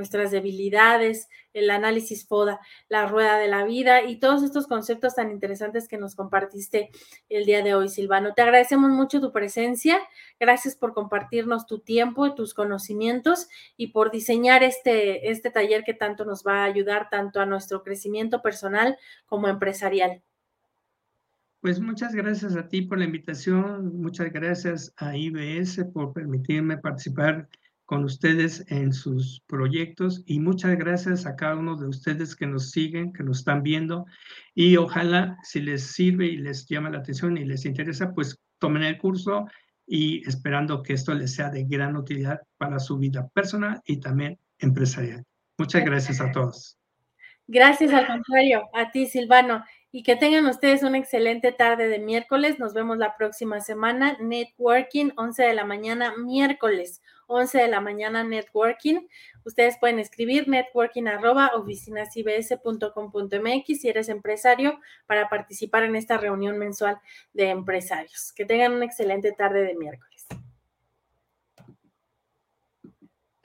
nuestras 0.00 0.30
debilidades, 0.32 1.28
el 1.52 1.70
análisis 1.70 2.26
FODA, 2.26 2.60
la 2.88 3.06
rueda 3.06 3.38
de 3.38 3.48
la 3.48 3.64
vida 3.64 4.02
y 4.02 4.18
todos 4.18 4.42
estos 4.42 4.66
conceptos 4.66 5.14
tan 5.14 5.30
interesantes 5.30 5.88
que 5.88 5.98
nos 5.98 6.14
compartiste 6.14 6.90
el 7.28 7.44
día 7.44 7.62
de 7.62 7.74
hoy, 7.74 7.88
Silvano. 7.88 8.34
Te 8.34 8.42
agradecemos 8.42 8.90
mucho 8.90 9.20
tu 9.20 9.30
presencia, 9.32 9.98
gracias 10.38 10.74
por 10.74 10.94
compartirnos 10.94 11.66
tu 11.66 11.78
tiempo, 11.80 12.00
y 12.26 12.34
tus 12.34 12.54
conocimientos 12.54 13.48
y 13.76 13.88
por 13.88 14.10
diseñar 14.10 14.62
este, 14.62 15.30
este 15.30 15.50
taller 15.50 15.84
que 15.84 15.94
tanto 15.94 16.24
nos 16.24 16.44
va 16.44 16.62
a 16.62 16.64
ayudar 16.64 17.08
tanto 17.10 17.40
a 17.40 17.46
nuestro 17.46 17.82
crecimiento 17.82 18.40
personal 18.40 18.96
como 19.26 19.48
empresarial. 19.48 20.22
Pues 21.60 21.78
muchas 21.78 22.14
gracias 22.14 22.56
a 22.56 22.68
ti 22.68 22.82
por 22.82 22.98
la 22.98 23.04
invitación, 23.04 24.00
muchas 24.00 24.32
gracias 24.32 24.94
a 24.96 25.14
IBS 25.14 25.84
por 25.92 26.14
permitirme 26.14 26.78
participar 26.78 27.48
con 27.90 28.04
ustedes 28.04 28.64
en 28.68 28.92
sus 28.92 29.42
proyectos 29.48 30.22
y 30.24 30.38
muchas 30.38 30.78
gracias 30.78 31.26
a 31.26 31.34
cada 31.34 31.56
uno 31.56 31.74
de 31.74 31.88
ustedes 31.88 32.36
que 32.36 32.46
nos 32.46 32.70
siguen, 32.70 33.12
que 33.12 33.24
nos 33.24 33.38
están 33.40 33.64
viendo 33.64 34.06
y 34.54 34.76
ojalá 34.76 35.36
si 35.42 35.60
les 35.60 35.90
sirve 35.90 36.26
y 36.26 36.36
les 36.36 36.66
llama 36.66 36.90
la 36.90 36.98
atención 36.98 37.36
y 37.36 37.44
les 37.44 37.64
interesa, 37.64 38.12
pues 38.14 38.38
tomen 38.60 38.84
el 38.84 38.96
curso 38.96 39.46
y 39.88 40.24
esperando 40.28 40.84
que 40.84 40.92
esto 40.92 41.12
les 41.14 41.34
sea 41.34 41.50
de 41.50 41.64
gran 41.64 41.96
utilidad 41.96 42.42
para 42.58 42.78
su 42.78 42.96
vida 42.96 43.28
personal 43.34 43.80
y 43.84 43.98
también 43.98 44.38
empresarial. 44.60 45.24
Muchas 45.58 45.84
gracias 45.84 46.20
a 46.20 46.30
todos. 46.30 46.78
Gracias 47.48 47.92
al 47.92 48.06
contrario, 48.06 48.68
a 48.72 48.92
ti 48.92 49.06
Silvano 49.06 49.64
y 49.92 50.02
que 50.02 50.16
tengan 50.16 50.46
ustedes 50.46 50.82
una 50.82 50.98
excelente 50.98 51.52
tarde 51.52 51.88
de 51.88 51.98
miércoles. 51.98 52.58
Nos 52.58 52.74
vemos 52.74 52.98
la 52.98 53.16
próxima 53.16 53.60
semana. 53.60 54.16
Networking, 54.20 55.10
11 55.16 55.42
de 55.42 55.54
la 55.54 55.64
mañana, 55.64 56.14
miércoles, 56.16 57.02
11 57.26 57.58
de 57.58 57.68
la 57.68 57.80
mañana, 57.80 58.22
networking. 58.22 59.06
Ustedes 59.44 59.78
pueden 59.78 59.98
escribir 59.98 60.48
networking 60.48 61.06
arroba 61.06 61.50
si 63.66 63.88
eres 63.88 64.08
empresario 64.08 64.80
para 65.06 65.28
participar 65.28 65.82
en 65.84 65.96
esta 65.96 66.18
reunión 66.18 66.58
mensual 66.58 66.98
de 67.32 67.50
empresarios. 67.50 68.32
Que 68.32 68.44
tengan 68.44 68.72
una 68.72 68.84
excelente 68.84 69.32
tarde 69.32 69.62
de 69.62 69.74
miércoles. 69.74 70.19